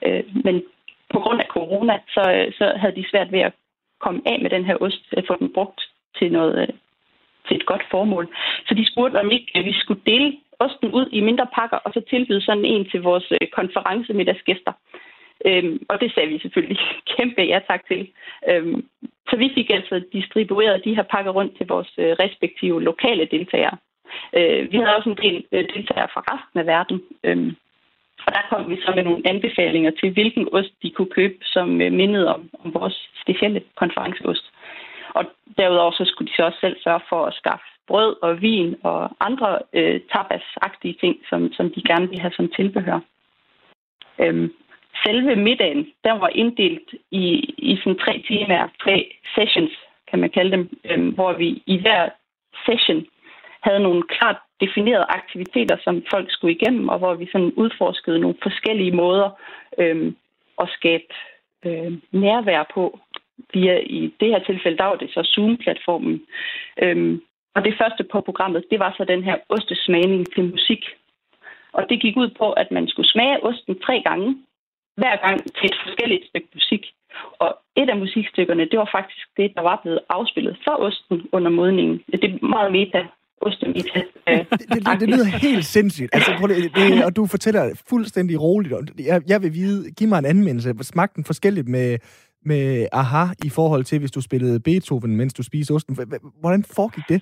Øh, 0.05 0.23
men 0.45 0.63
på 1.13 1.19
grund 1.19 1.39
af 1.41 1.47
corona, 1.47 1.99
så, 2.07 2.23
øh, 2.35 2.53
så 2.53 2.73
havde 2.75 2.95
de 2.95 3.09
svært 3.09 3.31
ved 3.31 3.39
at 3.39 3.53
komme 3.99 4.21
af 4.25 4.39
med 4.41 4.49
den 4.49 4.65
her 4.65 4.77
ost, 4.81 5.03
at 5.11 5.23
få 5.27 5.35
den 5.39 5.53
brugt 5.53 5.81
til 6.19 6.31
noget, 6.31 6.61
øh, 6.61 6.67
til 7.47 7.57
et 7.57 7.65
godt 7.65 7.83
formål. 7.91 8.27
Så 8.67 8.73
de 8.73 8.91
spurgte, 8.91 9.19
om 9.19 9.31
ikke 9.31 9.51
øh, 9.55 9.65
vi 9.65 9.73
skulle 9.73 10.01
dele 10.05 10.37
osten 10.59 10.91
ud 10.91 11.09
i 11.11 11.21
mindre 11.21 11.47
pakker, 11.55 11.77
og 11.77 11.93
så 11.93 12.01
tilbyde 12.09 12.41
sådan 12.41 12.65
en 12.65 12.89
til 12.89 13.01
vores 13.01 13.27
øh, 13.31 13.47
konferencemiddagsgæster. 13.47 14.73
Øhm, 15.45 15.85
og 15.89 16.01
det 16.01 16.11
sagde 16.13 16.29
vi 16.29 16.39
selvfølgelig 16.39 16.79
kæmpe 17.17 17.41
ja 17.41 17.59
tak 17.67 17.87
til. 17.87 18.07
Øhm, 18.49 18.85
så 19.29 19.35
vi 19.37 19.51
fik 19.55 19.69
altså 19.69 20.01
distribueret 20.13 20.85
de 20.85 20.95
her 20.95 21.03
pakker 21.03 21.31
rundt 21.31 21.57
til 21.57 21.67
vores 21.67 21.91
øh, 21.97 22.15
respektive 22.19 22.83
lokale 22.83 23.25
deltagere. 23.25 23.77
Øh, 24.37 24.71
vi 24.71 24.77
havde 24.77 24.95
også 24.95 25.09
en 25.09 25.23
del 25.25 25.43
øh, 25.51 25.65
deltagere 25.75 26.09
fra 26.13 26.23
resten 26.31 26.59
af 26.59 26.65
verden. 26.65 27.01
Øhm, 27.23 27.55
og 28.25 28.33
der 28.33 28.43
kom 28.49 28.69
vi 28.69 28.81
så 28.81 28.91
med 28.95 29.03
nogle 29.03 29.23
anbefalinger 29.25 29.91
til, 29.91 30.13
hvilken 30.13 30.47
ost 30.51 30.73
de 30.83 30.89
kunne 30.91 31.13
købe, 31.19 31.37
som 31.43 31.81
øh, 31.81 31.91
mindede 31.91 32.35
om, 32.35 32.49
om 32.63 32.73
vores 32.73 33.09
specielle 33.21 33.61
konferenceost. 33.75 34.45
Og 35.09 35.25
derudover 35.57 35.91
så 35.91 36.05
skulle 36.05 36.31
de 36.31 36.35
så 36.35 36.43
også 36.43 36.59
selv 36.61 36.77
sørge 36.83 37.01
for 37.09 37.25
at 37.25 37.33
skaffe 37.33 37.65
brød 37.87 38.15
og 38.21 38.41
vin 38.41 38.75
og 38.83 39.09
andre 39.19 39.59
øh, 39.73 40.01
tapas-agtige 40.11 40.97
ting, 41.01 41.15
som, 41.29 41.53
som 41.53 41.71
de 41.75 41.81
gerne 41.81 42.09
vil 42.09 42.19
have 42.19 42.31
som 42.31 42.49
tilbehør. 42.55 42.99
Øhm, 44.19 44.53
selve 45.05 45.35
middagen, 45.35 45.83
den 46.03 46.21
var 46.23 46.29
inddelt 46.35 46.89
i, 47.11 47.25
i 47.57 47.77
sådan 47.77 47.99
tre 47.99 48.23
timer, 48.27 48.67
tre 48.83 49.15
sessions, 49.35 49.71
kan 50.09 50.19
man 50.19 50.29
kalde 50.29 50.51
dem, 50.51 50.79
øhm, 50.91 51.09
hvor 51.09 51.33
vi 51.33 51.63
i 51.65 51.81
hver 51.81 52.09
session 52.65 53.05
havde 53.61 53.79
nogle 53.79 54.03
klart 54.03 54.37
definerede 54.61 55.05
aktiviteter, 55.09 55.77
som 55.83 56.03
folk 56.11 56.31
skulle 56.31 56.55
igennem, 56.55 56.89
og 56.89 56.97
hvor 56.99 57.13
vi 57.13 57.29
sådan 57.31 57.53
udforskede 57.55 58.19
nogle 58.19 58.37
forskellige 58.43 58.91
måder 58.91 59.29
øhm, 59.77 60.15
at 60.61 60.69
skabe 60.69 61.13
øh, 61.65 61.91
nærvær 62.11 62.71
på 62.73 62.99
via 63.53 63.75
i 63.79 64.13
det 64.19 64.27
her 64.27 64.39
tilfælde, 64.39 64.77
der 64.77 64.83
var 64.83 64.95
det 64.95 65.09
så 65.09 65.21
Zoom-platformen. 65.33 66.21
Øhm, 66.83 67.21
og 67.55 67.65
det 67.65 67.73
første 67.81 68.03
på 68.11 68.21
programmet, 68.21 68.63
det 68.71 68.79
var 68.79 68.91
så 68.97 69.03
den 69.03 69.23
her 69.23 69.37
ostesmagning 69.49 70.33
til 70.33 70.43
musik. 70.43 70.83
Og 71.73 71.85
det 71.89 72.01
gik 72.01 72.17
ud 72.17 72.29
på, 72.39 72.51
at 72.51 72.71
man 72.71 72.87
skulle 72.87 73.09
smage 73.09 73.43
osten 73.43 73.79
tre 73.85 74.01
gange, 74.07 74.37
hver 74.97 75.15
gang 75.25 75.37
til 75.57 75.65
et 75.71 75.77
forskelligt 75.85 76.27
stykke 76.29 76.49
musik. 76.53 76.83
Og 77.39 77.49
et 77.75 77.89
af 77.89 77.97
musikstykkerne, 77.97 78.69
det 78.71 78.79
var 78.79 78.89
faktisk 78.97 79.27
det, 79.37 79.51
der 79.55 79.61
var 79.61 79.79
blevet 79.83 79.99
afspillet 80.09 80.57
for 80.65 80.75
osten 80.87 81.17
under 81.31 81.51
modningen. 81.51 82.01
Det 82.11 82.23
er 82.23 82.45
meget 82.45 82.71
meta 82.71 83.01
ostemita. 83.41 84.01
Øh, 84.29 84.37
det, 84.37 84.69
det, 84.69 84.99
det, 84.99 85.09
lyder 85.09 85.25
helt 85.25 85.65
sindssygt. 85.65 86.09
Altså, 86.13 86.31
prøv 86.39 86.47
det, 86.47 86.75
det, 86.75 87.05
og 87.05 87.15
du 87.15 87.25
fortæller 87.25 87.81
fuldstændig 87.89 88.41
roligt. 88.41 88.73
Jeg, 88.99 89.21
jeg 89.27 89.41
vil 89.43 89.53
vide, 89.53 89.91
giv 89.91 90.07
mig 90.07 90.19
en 90.19 90.25
anmeldelse. 90.25 90.73
Smagte 90.81 91.15
den 91.15 91.25
forskelligt 91.25 91.67
med 91.67 91.97
med 92.45 92.87
aha 92.91 93.25
i 93.45 93.49
forhold 93.49 93.83
til, 93.83 93.99
hvis 93.99 94.11
du 94.11 94.21
spillede 94.21 94.59
Beethoven, 94.59 95.15
mens 95.15 95.33
du 95.33 95.43
spiste 95.43 95.71
osten. 95.71 95.97
Hvordan 96.41 96.63
foregik 96.75 97.03
det? 97.09 97.21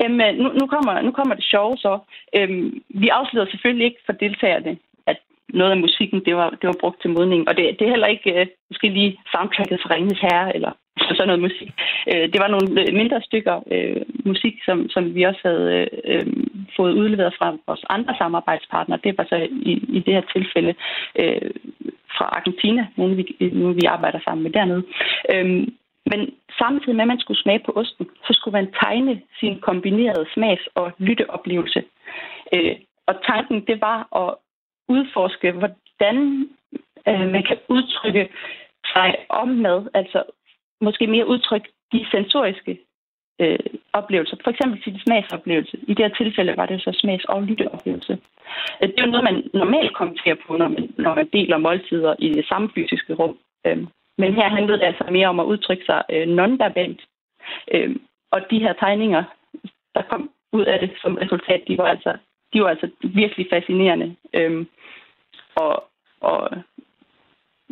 Jamen, 0.00 0.20
øh, 0.20 0.34
nu, 0.42 0.48
nu, 0.60 0.66
kommer, 0.66 1.00
nu 1.00 1.10
kommer 1.10 1.34
det 1.34 1.44
sjove 1.44 1.76
så. 1.76 1.98
Øhm, 2.36 2.82
vi 2.88 3.08
afslører 3.08 3.46
selvfølgelig 3.50 3.86
ikke 3.86 4.02
for 4.06 4.12
deltagerne, 4.12 4.78
at 5.06 5.18
noget 5.48 5.70
af 5.70 5.76
musikken, 5.86 6.20
det 6.26 6.34
var, 6.36 6.50
det 6.50 6.66
var 6.66 6.76
brugt 6.80 7.00
til 7.02 7.10
modning. 7.10 7.48
Og 7.48 7.56
det, 7.56 7.64
det 7.78 7.84
er 7.84 7.94
heller 7.94 8.14
ikke 8.16 8.30
øh, 8.40 8.46
måske 8.70 8.88
lige 8.88 9.18
soundtracket 9.32 9.80
fra 9.82 9.94
Ringens 9.94 10.20
Herre, 10.20 10.54
eller 10.56 10.72
sådan 10.98 11.26
noget 11.26 11.42
musik. 11.42 11.70
Øh, 12.10 12.32
det 12.32 12.38
var 12.40 12.48
nogle 12.48 12.68
øh, 12.80 12.94
mindre 12.94 13.20
stykker 13.22 13.56
øh, 13.70 14.02
musik, 14.24 14.54
som, 14.64 14.88
som 14.88 15.14
vi 15.14 15.22
også 15.22 15.40
havde 15.44 15.88
øh, 16.04 16.26
fået 16.76 16.92
udleveret 16.92 17.34
fra 17.38 17.56
vores 17.66 17.84
andre 17.90 18.14
samarbejdspartnere. 18.18 19.00
Det 19.04 19.18
var 19.18 19.26
så 19.28 19.36
i, 19.50 19.72
i 19.96 19.98
det 20.06 20.14
her 20.14 20.24
tilfælde 20.34 20.74
øh, 21.20 21.50
fra 22.16 22.24
Argentina, 22.24 22.86
nogle 22.96 23.16
vi, 23.16 23.24
nogle 23.52 23.74
vi 23.74 23.84
arbejder 23.86 24.20
sammen 24.24 24.42
med 24.42 24.50
dernede. 24.50 24.82
Øh, 25.32 25.66
men 26.06 26.20
samtidig 26.58 26.94
med, 26.94 27.04
at 27.04 27.08
man 27.08 27.20
skulle 27.20 27.42
smage 27.42 27.62
på 27.66 27.72
osten, 27.76 28.06
så 28.26 28.32
skulle 28.32 28.52
man 28.52 28.72
tegne 28.82 29.20
sin 29.40 29.60
kombinerede 29.60 30.26
smags- 30.34 30.68
og 30.74 30.92
lytteoplevelse. 30.98 31.82
Øh, 32.54 32.76
og 33.06 33.14
tanken, 33.26 33.66
det 33.66 33.80
var 33.80 33.98
at 34.22 34.34
udforske, 34.88 35.52
hvordan 35.52 36.16
øh, 37.08 37.28
man 37.34 37.42
kan 37.42 37.58
udtrykke 37.68 38.28
sig 38.92 39.16
om 39.28 39.48
mad, 39.48 39.86
altså 39.94 40.22
måske 40.82 41.06
mere 41.06 41.26
udtrykke 41.26 41.68
de 41.92 42.06
sensoriske 42.10 42.78
øh, 43.40 43.58
oplevelser. 43.92 44.36
For 44.44 44.50
eksempel 44.50 44.82
sin 44.82 44.98
smagsoplevelse. 44.98 45.76
I 45.88 45.94
det 45.94 46.04
her 46.06 46.14
tilfælde 46.14 46.56
var 46.56 46.66
det 46.66 46.82
så 46.82 46.92
smags- 46.92 47.24
og 47.24 47.42
lytteoplevelse. 47.42 48.18
Øh, 48.82 48.88
det 48.88 49.00
er 49.00 49.04
jo 49.06 49.10
noget, 49.10 49.24
man 49.24 49.50
normalt 49.54 49.94
kommenterer 49.94 50.36
på, 50.46 50.56
når 50.56 50.68
man, 50.68 50.94
når 50.98 51.14
man 51.14 51.28
deler 51.32 51.58
måltider 51.58 52.14
i 52.18 52.28
det 52.28 52.46
samme 52.46 52.70
fysiske 52.74 53.14
rum. 53.14 53.38
Øh, 53.66 53.78
men 54.18 54.34
her 54.34 54.48
handlede 54.48 54.78
det 54.78 54.84
altså 54.84 55.04
mere 55.10 55.28
om 55.28 55.40
at 55.40 55.44
udtrykke 55.44 55.84
sig 55.84 56.02
øh, 56.10 56.28
nonverbalt. 56.28 57.00
Øh, 57.74 57.96
og 58.30 58.40
de 58.50 58.58
her 58.58 58.72
tegninger, 58.72 59.24
der 59.94 60.02
kom 60.02 60.30
ud 60.52 60.64
af 60.64 60.78
det 60.80 60.90
som 61.02 61.14
resultat, 61.14 61.62
de 61.68 61.78
var 61.78 61.84
altså, 61.84 62.16
de 62.52 62.62
var 62.62 62.68
altså 62.68 62.88
virkelig 63.02 63.46
fascinerende. 63.50 64.16
Øh, 64.34 64.66
og, 65.56 65.84
og 66.20 66.50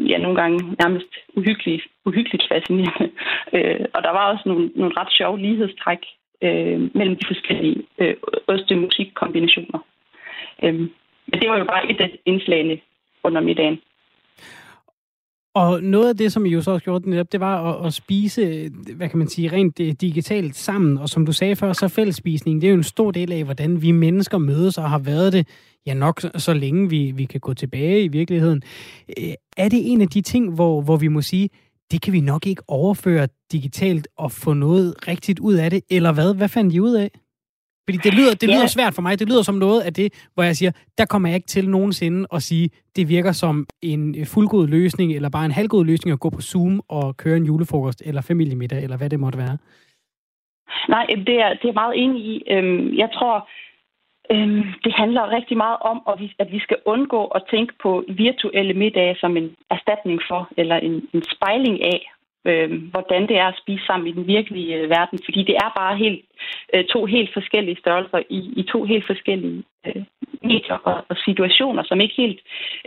ja, 0.08 0.18
nogle 0.18 0.40
gange 0.42 0.76
nærmest 0.82 1.12
uhyggeligt, 1.36 1.82
uhyggeligt 2.04 2.44
fascinerende. 2.48 3.10
Øh, 3.52 3.84
og 3.94 4.02
der 4.02 4.10
var 4.10 4.32
også 4.32 4.42
nogle, 4.46 4.70
nogle 4.74 4.94
ret 5.00 5.12
sjove 5.12 5.38
lighedstræk 5.38 5.98
øh, 6.42 6.80
mellem 6.94 7.16
de 7.16 7.26
forskellige 7.26 7.82
øh, 7.98 8.14
oste-musik-kombinationer. 8.46 9.78
Øh, 10.62 10.74
men 11.26 11.40
det 11.40 11.50
var 11.50 11.58
jo 11.58 11.64
bare 11.64 11.90
et 11.90 12.00
af 12.00 12.18
indslagene 12.26 12.78
under 13.24 13.40
middagen. 13.40 13.80
Og 15.54 15.82
noget 15.82 16.08
af 16.08 16.16
det, 16.16 16.32
som 16.32 16.46
I 16.46 16.48
jo 16.48 16.60
så 16.60 16.70
også 16.70 16.84
gjorde 16.84 17.10
netop, 17.10 17.32
det 17.32 17.40
var 17.40 17.72
at, 17.72 17.86
at 17.86 17.94
spise, 17.94 18.70
hvad 18.96 19.08
kan 19.08 19.18
man 19.18 19.28
sige, 19.28 19.52
rent 19.52 19.80
øh, 19.80 19.92
digitalt 20.00 20.56
sammen. 20.56 20.98
Og 20.98 21.08
som 21.08 21.26
du 21.26 21.32
sagde 21.32 21.56
før, 21.56 21.72
så 21.72 21.88
fællesspisning, 21.88 22.60
det 22.60 22.66
er 22.66 22.70
jo 22.70 22.76
en 22.76 22.82
stor 22.82 23.10
del 23.10 23.32
af, 23.32 23.44
hvordan 23.44 23.82
vi 23.82 23.90
mennesker 23.90 24.38
mødes 24.38 24.78
og 24.78 24.90
har 24.90 24.98
været 24.98 25.32
det, 25.32 25.48
ja 25.86 25.94
nok 25.94 26.20
så 26.36 26.54
længe 26.54 26.90
vi, 26.90 27.10
vi 27.10 27.24
kan 27.24 27.40
gå 27.40 27.54
tilbage 27.54 28.04
i 28.04 28.08
virkeligheden. 28.08 28.62
Øh, 29.18 29.32
er 29.56 29.68
det 29.68 29.92
en 29.92 30.00
af 30.00 30.08
de 30.08 30.20
ting, 30.20 30.54
hvor, 30.54 30.80
hvor 30.80 30.96
vi 30.96 31.08
må 31.08 31.22
sige, 31.22 31.48
det 31.90 32.02
kan 32.02 32.12
vi 32.12 32.20
nok 32.20 32.46
ikke 32.46 32.62
overføre 32.68 33.28
digitalt 33.52 34.08
og 34.16 34.32
få 34.32 34.52
noget 34.52 35.08
rigtigt 35.08 35.38
ud 35.38 35.54
af 35.54 35.70
det, 35.70 35.80
eller 35.90 36.12
hvad? 36.12 36.34
Hvad 36.34 36.48
fandt 36.48 36.74
I 36.74 36.80
ud 36.80 36.94
af? 36.94 37.10
Fordi 37.86 37.98
det 38.06 38.14
lyder, 38.14 38.34
det 38.34 38.48
lyder 38.48 38.60
ja. 38.60 38.76
svært 38.76 38.94
for 38.94 39.02
mig. 39.02 39.18
Det 39.18 39.28
lyder 39.28 39.42
som 39.42 39.54
noget 39.54 39.80
af 39.80 39.94
det, 39.94 40.28
hvor 40.34 40.42
jeg 40.42 40.56
siger, 40.56 40.72
der 40.98 41.04
kommer 41.04 41.28
jeg 41.28 41.36
ikke 41.36 41.46
til 41.46 41.68
nogensinde 41.68 42.26
at 42.32 42.42
sige, 42.42 42.70
det 42.96 43.08
virker 43.08 43.32
som 43.32 43.66
en 43.82 44.26
fuldgod 44.26 44.68
løsning, 44.68 45.12
eller 45.12 45.30
bare 45.30 45.44
en 45.44 45.50
halvgod 45.50 45.84
løsning 45.84 46.12
at 46.12 46.20
gå 46.20 46.30
på 46.30 46.40
Zoom 46.40 46.80
og 46.88 47.16
køre 47.16 47.36
en 47.36 47.44
julefrokost, 47.44 48.02
eller 48.06 48.22
familiemiddag, 48.22 48.82
eller 48.82 48.96
hvad 48.96 49.10
det 49.10 49.20
måtte 49.20 49.38
være. 49.38 49.58
Nej, 50.88 51.06
det 51.06 51.36
er, 51.44 51.50
det 51.62 51.68
er 51.68 51.80
meget 51.82 51.94
enig 51.96 52.22
i. 52.24 52.42
Øhm, 52.50 52.96
jeg 52.96 53.08
tror, 53.14 53.48
øhm, 54.32 54.62
det 54.84 54.92
handler 54.92 55.34
rigtig 55.36 55.56
meget 55.56 55.78
om, 55.80 55.98
at 56.38 56.52
vi 56.52 56.58
skal 56.58 56.76
undgå 56.86 57.24
at 57.24 57.42
tænke 57.50 57.72
på 57.82 58.04
virtuelle 58.08 58.74
middage 58.74 59.16
som 59.20 59.36
en 59.36 59.56
erstatning 59.70 60.20
for, 60.28 60.48
eller 60.56 60.76
en, 60.76 60.94
en 61.14 61.22
spejling 61.34 61.84
af, 61.84 62.00
øh, 62.44 62.70
hvordan 62.90 63.22
det 63.28 63.36
er 63.36 63.46
at 63.48 63.60
spise 63.62 63.86
sammen 63.86 64.08
i 64.08 64.12
den 64.12 64.26
virkelige 64.26 64.76
øh, 64.76 64.90
verden. 64.90 65.18
Fordi 65.24 65.42
det 65.42 65.56
er 65.56 65.70
bare 65.76 65.96
helt, 65.96 66.24
øh, 66.74 66.84
to 66.84 67.04
helt 67.04 67.32
forskellige 67.32 67.80
størrelser 67.80 68.18
i, 68.28 68.38
i 68.56 68.62
to 68.62 68.84
helt 68.84 69.06
forskellige 69.06 69.64
øh, 69.86 70.02
medier 70.42 70.78
og, 70.84 71.04
og 71.08 71.16
situationer, 71.16 71.82
som 71.82 72.00
ikke 72.00 72.14
helt 72.16 72.40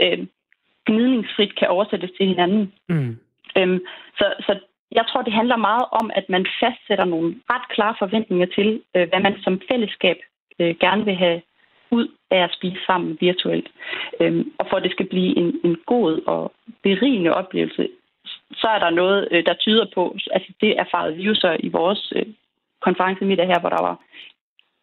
øh, 0.03 0.27
gnidningsfrit 0.85 1.55
kan 1.59 1.67
oversættes 1.67 2.11
til 2.17 2.27
hinanden. 2.27 2.73
Mm. 2.89 3.17
Øhm, 3.57 3.79
så, 4.17 4.33
så 4.39 4.59
jeg 4.91 5.05
tror, 5.07 5.21
det 5.21 5.33
handler 5.33 5.55
meget 5.55 5.85
om, 5.91 6.11
at 6.15 6.29
man 6.29 6.45
fastsætter 6.59 7.05
nogle 7.05 7.35
ret 7.51 7.69
klare 7.69 7.95
forventninger 7.99 8.45
til, 8.45 8.81
øh, 8.95 9.09
hvad 9.09 9.19
man 9.19 9.35
som 9.41 9.61
fællesskab 9.71 10.17
øh, 10.59 10.75
gerne 10.79 11.05
vil 11.05 11.15
have 11.15 11.41
ud 11.91 12.07
af 12.31 12.43
at 12.43 12.55
spise 12.57 12.79
sammen 12.85 13.17
virtuelt. 13.21 13.67
Øhm, 14.19 14.51
og 14.59 14.65
for 14.69 14.77
at 14.77 14.83
det 14.83 14.91
skal 14.91 15.07
blive 15.13 15.37
en, 15.37 15.59
en 15.63 15.77
god 15.85 16.21
og 16.27 16.51
berigende 16.83 17.33
oplevelse, 17.33 17.87
så 18.53 18.67
er 18.67 18.79
der 18.79 18.89
noget, 18.89 19.27
øh, 19.31 19.45
der 19.45 19.53
tyder 19.53 19.85
på, 19.95 20.17
altså 20.31 20.53
det 20.61 20.79
erfarede 20.79 21.15
vi 21.15 21.23
jo 21.23 21.35
så 21.35 21.57
i 21.59 21.69
vores 21.69 22.13
øh, 22.15 22.25
konferencemiddag 22.81 23.47
her, 23.47 23.59
hvor 23.59 23.69
der 23.69 23.81
var 23.81 23.97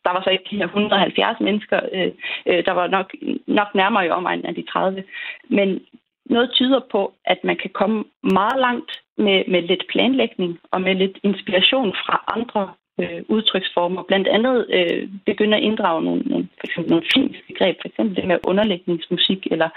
der 0.05 0.11
var 0.11 0.23
så 0.23 0.31
ikke 0.31 0.49
de 0.51 0.57
her 0.57 0.65
170 0.65 1.41
mennesker, 1.41 1.81
øh, 1.93 2.13
øh, 2.47 2.65
der 2.65 2.73
var 2.73 2.87
nok, 2.87 3.15
nok 3.47 3.75
nærmere 3.75 4.07
i 4.07 4.11
omegnen 4.11 4.47
af 4.47 4.55
de 4.55 4.63
30. 4.63 5.05
Men 5.49 5.81
noget 6.27 6.51
tyder 6.53 6.81
på, 6.93 7.13
at 7.25 7.39
man 7.45 7.57
kan 7.57 7.71
komme 7.71 8.05
meget 8.23 8.59
langt 8.61 8.93
med, 9.19 9.45
med 9.49 9.63
lidt 9.63 9.85
planlægning 9.89 10.61
og 10.71 10.81
med 10.81 10.95
lidt 10.95 11.19
inspiration 11.23 11.93
fra 12.05 12.25
andre 12.37 12.73
øh, 13.01 13.23
udtryksformer. 13.29 14.03
Blandt 14.03 14.29
andet 14.29 14.67
øh, 14.71 15.09
begynde 15.27 15.57
at 15.57 15.63
inddrage 15.63 16.03
nogle, 16.03 16.23
nogle, 16.23 16.49
for 16.59 16.67
eksempel 16.67 16.91
nogle 16.91 17.07
filmiske 17.15 17.55
greb, 17.55 17.77
for 17.81 17.89
eksempel 17.89 18.17
det 18.17 18.27
med 18.27 18.39
underlægningsmusik 18.47 19.47
eller, 19.51 19.69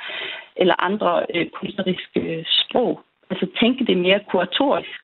eller 0.56 0.84
andre 0.84 1.26
øh, 1.36 1.50
kunstneriske 1.50 2.20
øh, 2.20 2.44
sprog. 2.46 3.02
Altså 3.34 3.48
tænke 3.62 3.86
det 3.90 3.98
mere 3.98 4.20
kuratorisk, 4.32 5.02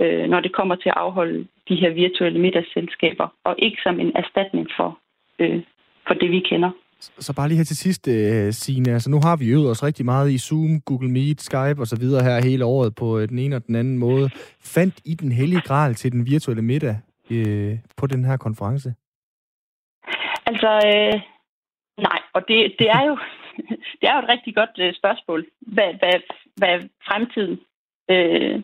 øh, 0.00 0.24
når 0.32 0.40
det 0.40 0.52
kommer 0.58 0.76
til 0.76 0.88
at 0.88 1.00
afholde 1.04 1.38
de 1.68 1.76
her 1.82 1.90
virtuelle 2.04 2.40
middagsselskaber, 2.40 3.28
og 3.44 3.54
ikke 3.58 3.78
som 3.82 4.00
en 4.00 4.12
erstatning 4.22 4.66
for, 4.76 4.98
øh, 5.38 5.62
for 6.06 6.14
det, 6.14 6.30
vi 6.30 6.40
kender. 6.50 6.70
Så 7.00 7.32
bare 7.36 7.48
lige 7.48 7.56
her 7.56 7.64
til 7.64 7.76
sidst, 7.76 8.08
uh, 8.08 8.50
Signe. 8.50 8.92
Altså, 8.92 9.10
nu 9.10 9.20
har 9.26 9.36
vi 9.36 9.48
øvet 9.48 9.70
os 9.70 9.82
rigtig 9.82 10.04
meget 10.04 10.30
i 10.30 10.38
Zoom, 10.38 10.80
Google 10.80 11.10
Meet, 11.10 11.40
Skype 11.40 11.80
og 11.82 11.86
så 11.86 11.96
videre 12.00 12.24
her 12.24 12.44
hele 12.48 12.64
året 12.64 12.94
på 12.94 13.18
øh, 13.18 13.28
den 13.28 13.38
ene 13.38 13.56
og 13.56 13.66
den 13.66 13.74
anden 13.74 13.98
måde. 13.98 14.30
Fandt 14.74 15.00
I 15.04 15.14
den 15.14 15.32
hellige 15.32 15.60
gral 15.60 15.94
til 15.94 16.12
den 16.12 16.26
virtuelle 16.26 16.62
middag 16.62 16.96
uh, 17.30 17.72
på 17.96 18.06
den 18.06 18.24
her 18.24 18.36
konference? 18.36 18.94
Altså, 20.46 20.70
øh, 20.92 21.20
nej. 22.08 22.18
Og 22.34 22.42
det, 22.48 22.74
det, 22.78 22.88
er 22.90 23.02
jo, 23.08 23.18
det 23.98 24.06
er 24.08 24.14
jo 24.14 24.22
et 24.22 24.32
rigtig 24.34 24.54
godt 24.54 24.74
øh, 24.78 24.94
spørgsmål. 24.94 25.46
Hvad, 25.60 25.94
hvad, 26.00 26.20
hvad 26.56 26.88
fremtiden 27.08 27.60
øh, 28.10 28.62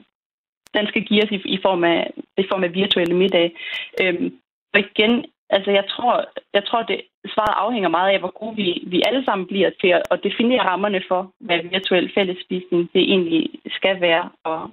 den 0.75 0.87
skal 0.87 1.05
give 1.05 1.23
os 1.25 1.31
i, 1.31 1.41
i, 1.57 1.59
form, 1.63 1.85
af, 1.85 2.11
i 2.39 2.47
form 2.51 2.65
af 2.65 2.75
virtuelle 2.75 3.17
middag. 3.17 3.57
Øhm, 4.03 4.39
og 4.75 4.81
igen, 4.81 5.25
altså 5.51 5.71
jeg 5.71 5.85
tror, 5.89 6.15
jeg 6.55 6.65
tror 6.65 6.83
det 6.83 7.01
svaret 7.35 7.55
afhænger 7.57 7.89
meget 7.89 8.11
af, 8.13 8.19
hvor 8.19 8.39
gode 8.41 8.57
vi, 8.57 8.85
vi 8.87 9.03
alle 9.07 9.25
sammen 9.25 9.47
bliver 9.47 9.71
til 9.81 9.89
at, 9.89 10.03
at 10.11 10.21
definere 10.23 10.69
rammerne 10.71 11.03
for, 11.09 11.33
hvad 11.41 11.59
virtuel 11.63 12.11
fællesspisning 12.15 12.91
det 12.95 13.03
egentlig 13.03 13.51
skal 13.71 14.01
være 14.01 14.31
og, 14.45 14.71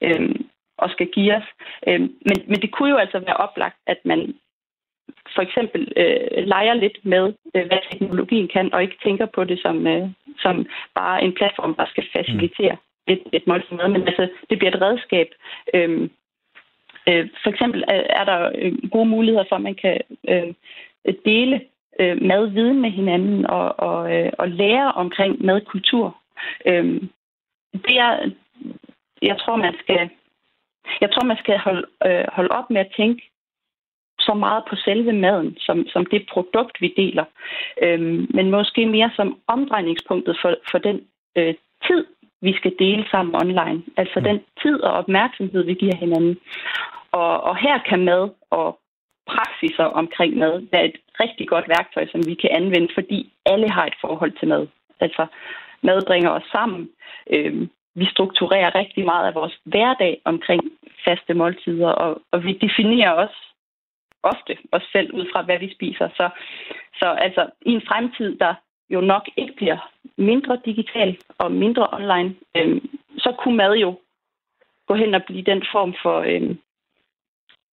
øhm, 0.00 0.48
og 0.78 0.90
skal 0.90 1.06
give 1.06 1.34
os. 1.36 1.48
Øhm, 1.88 2.14
men, 2.28 2.36
men 2.50 2.60
det 2.62 2.72
kunne 2.72 2.90
jo 2.90 2.96
altså 2.96 3.18
være 3.18 3.36
oplagt, 3.36 3.76
at 3.86 3.98
man 4.04 4.34
for 5.34 5.42
eksempel 5.42 5.92
øh, 5.96 6.46
leger 6.46 6.74
lidt 6.74 6.98
med, 7.02 7.32
øh, 7.54 7.66
hvad 7.66 7.78
teknologien 7.90 8.48
kan, 8.48 8.74
og 8.74 8.82
ikke 8.82 8.98
tænker 9.04 9.26
på 9.26 9.44
det 9.44 9.58
som, 9.62 9.86
øh, 9.86 10.08
som 10.38 10.66
bare 10.94 11.22
en 11.22 11.34
platform, 11.34 11.74
der 11.74 11.86
skal 11.86 12.04
facilitere 12.16 12.76
et, 13.06 13.22
et 13.32 13.46
måltid 13.46 13.76
mad, 13.76 13.88
men 13.88 14.08
altså, 14.08 14.28
det 14.50 14.58
bliver 14.58 14.74
et 14.74 14.82
redskab. 14.82 15.28
Øhm, 15.74 16.10
øh, 17.08 17.28
for 17.42 17.50
eksempel 17.50 17.84
er 17.88 18.24
der 18.24 18.50
øh, 18.54 18.90
gode 18.90 19.08
muligheder 19.08 19.44
for, 19.48 19.56
at 19.56 19.62
man 19.62 19.74
kan 19.74 20.00
øh, 20.28 20.54
dele 21.24 21.60
øh, 22.00 22.22
madviden 22.22 22.80
med 22.80 22.90
hinanden 22.90 23.46
og, 23.46 23.78
og, 23.78 24.14
øh, 24.14 24.32
og 24.38 24.48
lære 24.48 24.92
omkring 24.92 25.44
madkultur. 25.44 26.16
Øhm, 26.66 27.08
det 27.72 27.98
er, 27.98 28.30
jeg 29.22 29.38
tror, 29.38 29.56
man 29.56 29.74
skal, 29.82 30.10
jeg 31.00 31.10
tror, 31.12 31.24
man 31.24 31.36
skal 31.36 31.58
holde, 31.58 31.86
øh, 32.06 32.24
holde 32.28 32.50
op 32.50 32.70
med 32.70 32.80
at 32.80 32.92
tænke 32.96 33.30
så 34.26 34.34
meget 34.34 34.62
på 34.70 34.76
selve 34.76 35.12
maden, 35.12 35.56
som, 35.60 35.86
som 35.86 36.06
det 36.06 36.26
produkt, 36.32 36.80
vi 36.80 36.94
deler, 36.96 37.24
øhm, 37.82 38.26
men 38.36 38.50
måske 38.50 38.86
mere 38.86 39.10
som 39.16 39.38
omdrejningspunktet 39.46 40.38
for, 40.42 40.54
for 40.70 40.78
den 40.78 41.00
øh, 41.36 41.54
tid, 41.86 42.04
vi 42.42 42.52
skal 42.56 42.72
dele 42.78 43.04
sammen 43.10 43.34
online. 43.42 43.82
Altså 43.96 44.20
den 44.20 44.38
tid 44.62 44.80
og 44.80 44.92
opmærksomhed, 44.92 45.62
vi 45.64 45.74
giver 45.74 45.96
hinanden. 45.96 46.36
Og, 47.12 47.44
og 47.44 47.56
her 47.56 47.78
kan 47.88 48.04
mad 48.04 48.28
og 48.50 48.78
praksiser 49.26 49.84
omkring 49.84 50.36
mad 50.38 50.66
være 50.72 50.84
et 50.84 50.96
rigtig 51.20 51.48
godt 51.48 51.68
værktøj, 51.68 52.06
som 52.12 52.20
vi 52.26 52.34
kan 52.34 52.50
anvende, 52.50 52.88
fordi 52.94 53.32
alle 53.46 53.70
har 53.70 53.86
et 53.86 54.00
forhold 54.00 54.32
til 54.38 54.48
mad. 54.48 54.66
Altså 55.00 55.26
mad 55.82 56.06
bringer 56.06 56.30
os 56.30 56.48
sammen. 56.52 56.88
Øhm, 57.34 57.70
vi 57.94 58.06
strukturerer 58.14 58.74
rigtig 58.74 59.04
meget 59.04 59.26
af 59.26 59.34
vores 59.34 59.58
hverdag 59.64 60.20
omkring 60.24 60.62
faste 61.04 61.34
måltider, 61.34 61.88
og, 61.88 62.22
og 62.32 62.44
vi 62.44 62.52
definerer 62.52 63.10
også 63.10 63.38
ofte 64.32 64.58
os 64.72 64.82
selv 64.92 65.14
ud 65.14 65.26
fra, 65.32 65.42
hvad 65.42 65.58
vi 65.58 65.74
spiser. 65.74 66.08
Så, 66.08 66.28
så 66.98 67.06
altså 67.06 67.50
i 67.62 67.70
en 67.70 67.82
fremtid, 67.88 68.38
der 68.38 68.54
jo 68.90 69.00
nok 69.00 69.28
ikke 69.36 69.52
bliver 69.56 69.90
mindre 70.16 70.60
digital 70.64 71.16
og 71.38 71.52
mindre 71.52 71.88
online, 71.92 72.34
øh, 72.56 72.80
så 73.18 73.34
kunne 73.38 73.56
mad 73.56 73.72
jo 73.74 73.98
gå 74.86 74.94
hen 74.94 75.14
og 75.14 75.24
blive 75.24 75.42
den 75.42 75.62
form 75.72 75.94
for 76.02 76.18
øh, 76.20 76.56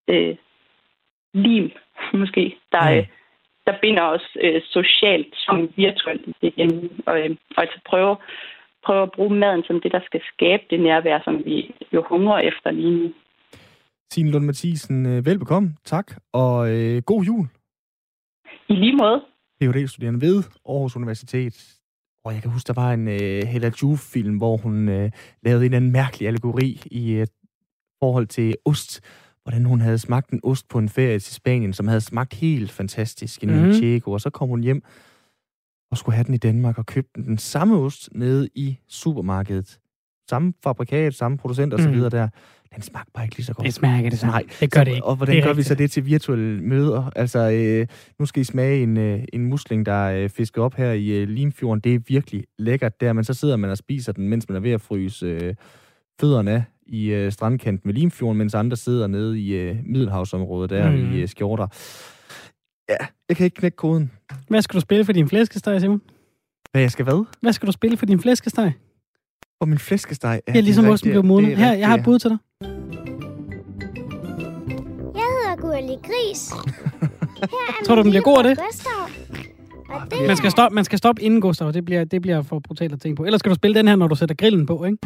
øh, 0.08 0.36
lim, 1.34 1.72
måske, 2.22 2.56
der, 2.72 2.98
øh, 2.98 3.08
der 3.68 3.74
binder 3.82 4.04
os 4.04 4.38
øh, 4.42 4.62
socialt 4.66 5.36
som 5.36 5.74
virtuelt 5.76 6.26
igen. 6.42 7.02
Og, 7.06 7.20
øh, 7.20 7.36
og 7.56 7.62
altså 7.64 7.80
prøve, 7.86 8.18
prøve 8.86 9.04
at 9.04 9.12
bruge 9.12 9.36
maden 9.36 9.64
som 9.64 9.82
det, 9.82 9.92
der 9.92 10.02
skal 10.06 10.22
skabe 10.34 10.64
det 10.70 10.80
nærvær, 10.80 11.20
som 11.24 11.46
vi 11.46 11.76
jo 11.94 12.04
hungrer 12.10 12.40
efter 12.40 12.72
lige 12.72 12.92
nu. 12.92 13.14
Signe 14.12 14.32
Lund 14.32 14.46
Mathisen, 14.46 15.06
øh, 15.06 15.26
velbekomme. 15.26 15.76
Tak, 15.86 16.16
og 16.34 16.72
øh, 16.72 17.02
god 17.02 17.24
jul. 17.24 17.48
I 18.70 18.74
lige 18.74 18.96
måde. 18.96 19.22
Ph.D.-studerende 19.62 20.22
ved 20.22 20.44
Aarhus 20.66 20.96
Universitet. 20.96 21.80
Og 22.26 22.34
jeg 22.34 22.42
kan 22.42 22.52
huske, 22.52 22.68
der 22.68 22.74
var 22.74 22.94
en 22.94 23.08
uh, 23.08 23.48
Hella 23.50 23.72
Juf-film, 23.82 24.38
hvor 24.38 24.58
hun 24.58 24.88
uh, 24.88 25.10
lavede 25.44 25.66
en 25.66 25.74
anden 25.74 25.92
mærkelig 25.92 26.28
allegori 26.28 26.82
i 26.86 27.22
uh, 27.22 27.28
forhold 28.04 28.28
til 28.28 28.56
ost. 28.66 29.02
Hvordan 29.44 29.66
hun 29.66 29.82
havde 29.82 29.98
smagt 29.98 30.30
en 30.30 30.40
ost 30.44 30.70
på 30.70 30.80
en 30.80 30.90
ferie 30.90 31.20
til 31.20 31.36
Spanien, 31.36 31.74
som 31.74 31.88
havde 31.88 32.02
smagt 32.02 32.34
helt 32.34 32.72
fantastisk 32.72 33.44
i 33.44 33.46
mm. 33.46 33.74
Chico. 33.74 34.12
Og 34.12 34.22
så 34.22 34.30
kom 34.30 34.50
hun 34.50 34.64
hjem 34.64 34.84
og 35.92 35.98
skulle 35.98 36.16
have 36.16 36.24
den 36.24 36.34
i 36.34 36.38
Danmark 36.38 36.78
og 36.78 36.86
købte 36.86 37.24
den 37.24 37.38
samme 37.38 37.78
ost 37.78 38.10
nede 38.12 38.50
i 38.56 38.78
supermarkedet. 38.88 39.80
Samme 40.34 40.54
fabrikat, 40.64 41.14
samme 41.14 41.38
producent 41.38 41.74
osv. 41.74 41.88
Mm. 41.88 42.10
der 42.10 42.28
den 42.76 42.84
smagte 42.84 43.12
bare 43.14 43.24
ikke 43.26 43.36
lige 43.36 43.46
så 43.46 43.54
godt. 43.54 43.66
Det 43.66 43.74
smager 43.74 43.98
ikke 43.98 44.10
det 44.10 44.20
samme. 44.20 44.32
Nej. 44.32 44.44
Det 44.60 44.72
gør 44.72 44.84
det 44.84 44.92
ikke. 44.92 45.04
Og 45.04 45.16
hvordan 45.16 45.36
det 45.36 45.44
gør 45.44 45.50
rigtigt. 45.50 45.66
vi 45.66 45.70
så 45.70 45.76
det 45.76 45.92
til 45.92 46.06
virtuelle 46.06 46.62
møder? 46.62 47.12
Altså, 47.16 47.52
øh, 47.52 47.88
nu 48.20 48.26
skal 48.26 48.42
I 48.42 48.44
smage 48.44 48.84
en, 48.84 48.98
øh, 48.98 49.24
en 49.34 49.46
musling, 49.46 49.86
der 49.86 49.94
er 49.94 50.24
øh, 50.24 50.30
fisket 50.30 50.64
op 50.64 50.76
her 50.76 50.92
i 50.92 51.08
øh, 51.10 51.28
Limfjorden. 51.30 51.80
Det 51.80 51.96
er 51.96 52.00
virkelig 52.08 52.44
lækkert 52.60 53.02
der, 53.02 53.14
men 53.14 53.24
så 53.24 53.34
sidder 53.34 53.56
man 53.56 53.70
og 53.70 53.78
spiser 53.78 54.12
den, 54.12 54.30
mens 54.30 54.50
man 54.50 54.56
er 54.56 54.60
ved 54.60 54.72
at 54.72 54.82
fryse 54.82 55.26
øh, 55.26 55.56
fødderne 56.22 56.52
af 56.52 56.64
i 56.88 57.06
øh, 57.06 57.32
strandkanten 57.32 57.88
med 57.88 57.94
Limfjorden, 57.94 58.38
mens 58.38 58.54
andre 58.54 58.78
sidder 58.78 59.08
nede 59.08 59.40
i 59.40 59.54
øh, 59.54 59.76
Middelhavsområdet 59.86 60.70
der 60.70 60.92
mm. 60.92 61.12
i 61.12 61.22
øh, 61.22 61.28
skjorter. 61.28 61.68
Ja, 62.90 63.06
jeg 63.30 63.38
kan 63.38 63.44
ikke 63.44 63.56
knække 63.56 63.78
koden. 63.78 64.12
Hvad 64.48 64.62
skal 64.62 64.76
du 64.76 64.82
spille 64.82 65.06
for 65.06 65.14
din 65.14 65.30
flæskesteg, 65.30 65.82
Simon? 65.82 66.02
Hvad 66.72 66.82
jeg 66.82 66.92
skal 66.92 67.04
hvad? 67.04 67.26
Hvad 67.42 67.54
skal 67.54 67.68
du 67.68 67.72
spille 67.72 67.98
for 67.98 68.06
din 68.06 68.20
flæskesteg? 68.20 68.72
For 69.64 69.68
min 69.68 69.78
flæskesteg? 69.78 70.42
Ja, 70.48 70.54
ja 70.54 70.60
ligesom 70.60 70.86
osten 70.86 71.12
blev 71.12 71.26
modnet. 71.26 71.58
Her, 71.58 71.74
jeg 71.74 71.88
har 71.88 71.98
et 71.98 72.04
bud 72.04 72.20
til 72.20 72.30
dig. 72.30 72.38
Jeg 75.16 75.28
hedder 75.36 75.56
Gurli 75.62 75.96
Gris. 76.04 76.52
Her 77.40 77.82
er 77.82 77.86
Tror 77.86 77.96
du, 77.96 78.02
den 78.02 78.10
bliver 78.10 78.24
god 78.24 78.38
af 78.38 78.44
det? 78.44 78.60
det 80.12 80.28
man, 80.28 80.38
skal 80.38 80.52
stoppe, 80.52 80.76
man 80.76 80.84
skal 80.84 80.98
stoppe 80.98 81.22
inden, 81.22 81.42
Gustav. 81.42 81.72
Det 81.72 81.86
bliver, 81.86 82.04
det 82.04 82.22
bliver 82.22 82.42
for 82.42 82.60
brutalt 82.60 82.94
at 82.94 83.02
tænke 83.02 83.16
på. 83.16 83.26
Ellers 83.26 83.40
skal 83.40 83.50
du 83.50 83.56
spille 83.56 83.76
den 83.76 83.88
her, 83.88 83.96
når 83.96 84.08
du 84.08 84.16
sætter 84.16 84.36
grillen 84.36 84.66
på, 84.66 84.86
ikke? 84.86 84.98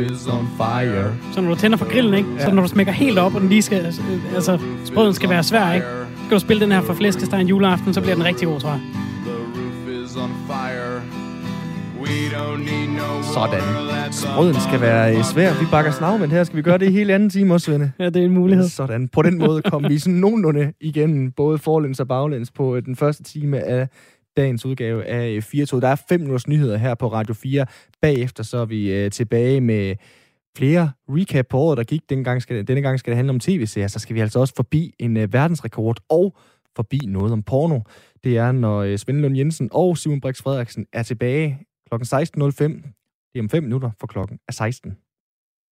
Is 0.00 0.26
on 0.26 0.48
fire. 0.56 1.14
Så 1.32 1.40
når 1.40 1.48
du 1.48 1.60
tænder 1.60 1.76
for 1.76 1.92
grillen, 1.92 2.14
ikke? 2.14 2.28
Så 2.38 2.50
når 2.50 2.62
du 2.62 2.68
smækker 2.68 2.92
helt 2.92 3.18
op, 3.18 3.34
og 3.34 3.40
den 3.40 3.48
lige 3.48 3.62
skal, 3.62 3.86
altså, 4.34 4.58
sprøden 4.84 5.14
skal 5.14 5.30
være 5.30 5.42
svær, 5.42 5.72
ikke? 5.72 5.86
Skal 6.24 6.34
du 6.34 6.40
spille 6.40 6.62
den 6.64 6.72
her 6.72 6.80
for 6.80 6.94
flæskestegen 6.94 7.46
juleaften, 7.46 7.94
så 7.94 8.00
bliver 8.00 8.14
den 8.14 8.24
rigtig 8.24 8.48
god, 8.48 8.60
tror 8.60 8.70
jeg. 8.70 8.80
Sådan. 13.34 13.62
Sprøden 14.12 14.60
skal 14.60 14.80
være 14.80 15.16
øh, 15.16 15.24
svær. 15.24 15.60
Vi 15.60 15.66
bakker 15.70 15.90
snav, 15.90 16.18
men 16.18 16.30
her 16.30 16.44
skal 16.44 16.56
vi 16.56 16.62
gøre 16.62 16.78
det 16.78 16.88
i 16.88 16.92
hele 16.92 17.14
anden 17.14 17.30
time 17.30 17.54
også, 17.54 17.64
Svende. 17.64 17.92
Ja, 17.98 18.06
det 18.06 18.16
er 18.16 18.24
en 18.24 18.34
mulighed. 18.34 18.68
Sådan. 18.68 19.08
På 19.08 19.22
den 19.22 19.38
måde 19.38 19.62
kom 19.62 19.84
vi 19.88 19.98
sådan 19.98 20.14
nogenlunde 20.14 20.72
igennem 20.80 21.32
både 21.32 21.58
forlæns 21.58 22.00
og 22.00 22.08
baglæns 22.08 22.50
på 22.50 22.76
øh, 22.76 22.84
den 22.84 22.96
første 22.96 23.22
time 23.22 23.60
af 23.60 23.88
dagens 24.36 24.66
udgave 24.66 25.04
af 25.04 25.28
øh, 25.30 25.42
4 25.42 25.80
Der 25.80 25.88
er 25.88 25.96
fem 26.08 26.20
minutters 26.20 26.48
nyheder 26.48 26.76
her 26.76 26.94
på 26.94 27.12
Radio 27.12 27.34
4. 27.34 27.66
Bagefter 28.02 28.42
så 28.42 28.58
er 28.58 28.64
vi 28.64 28.92
øh, 28.92 29.10
tilbage 29.10 29.60
med 29.60 29.96
flere 30.56 30.90
recap 31.08 31.46
på 31.46 31.58
året, 31.58 31.78
der 31.78 31.84
gik. 31.84 32.10
Denne 32.10 32.24
gang 32.24 32.42
skal, 32.42 32.68
denne 32.68 32.82
gang 32.82 32.98
skal 32.98 33.10
det 33.10 33.16
handle 33.16 33.30
om 33.30 33.40
tv-serier. 33.40 33.88
Så 33.88 33.98
skal 33.98 34.14
vi 34.14 34.20
altså 34.20 34.40
også 34.40 34.54
forbi 34.56 34.94
en 34.98 35.16
øh, 35.16 35.32
verdensrekord 35.32 36.00
og 36.08 36.36
forbi 36.76 36.98
noget 37.06 37.32
om 37.32 37.42
porno. 37.42 37.80
Det 38.24 38.36
er, 38.36 38.52
når 38.52 38.78
øh, 38.78 38.98
Svend 38.98 39.20
Lund 39.20 39.36
Jensen 39.36 39.68
og 39.72 39.98
Simon 39.98 40.20
Brix 40.20 40.42
Frederiksen 40.42 40.86
er 40.92 41.02
tilbage 41.02 41.58
kl. 41.90 41.94
16.05 41.94 42.00
Det 43.32 43.38
er 43.38 43.40
om 43.40 43.50
5 43.50 43.62
minutter, 43.62 43.90
for 44.00 44.06
klokken 44.06 44.38
er 44.48 44.52
16. 44.52 44.96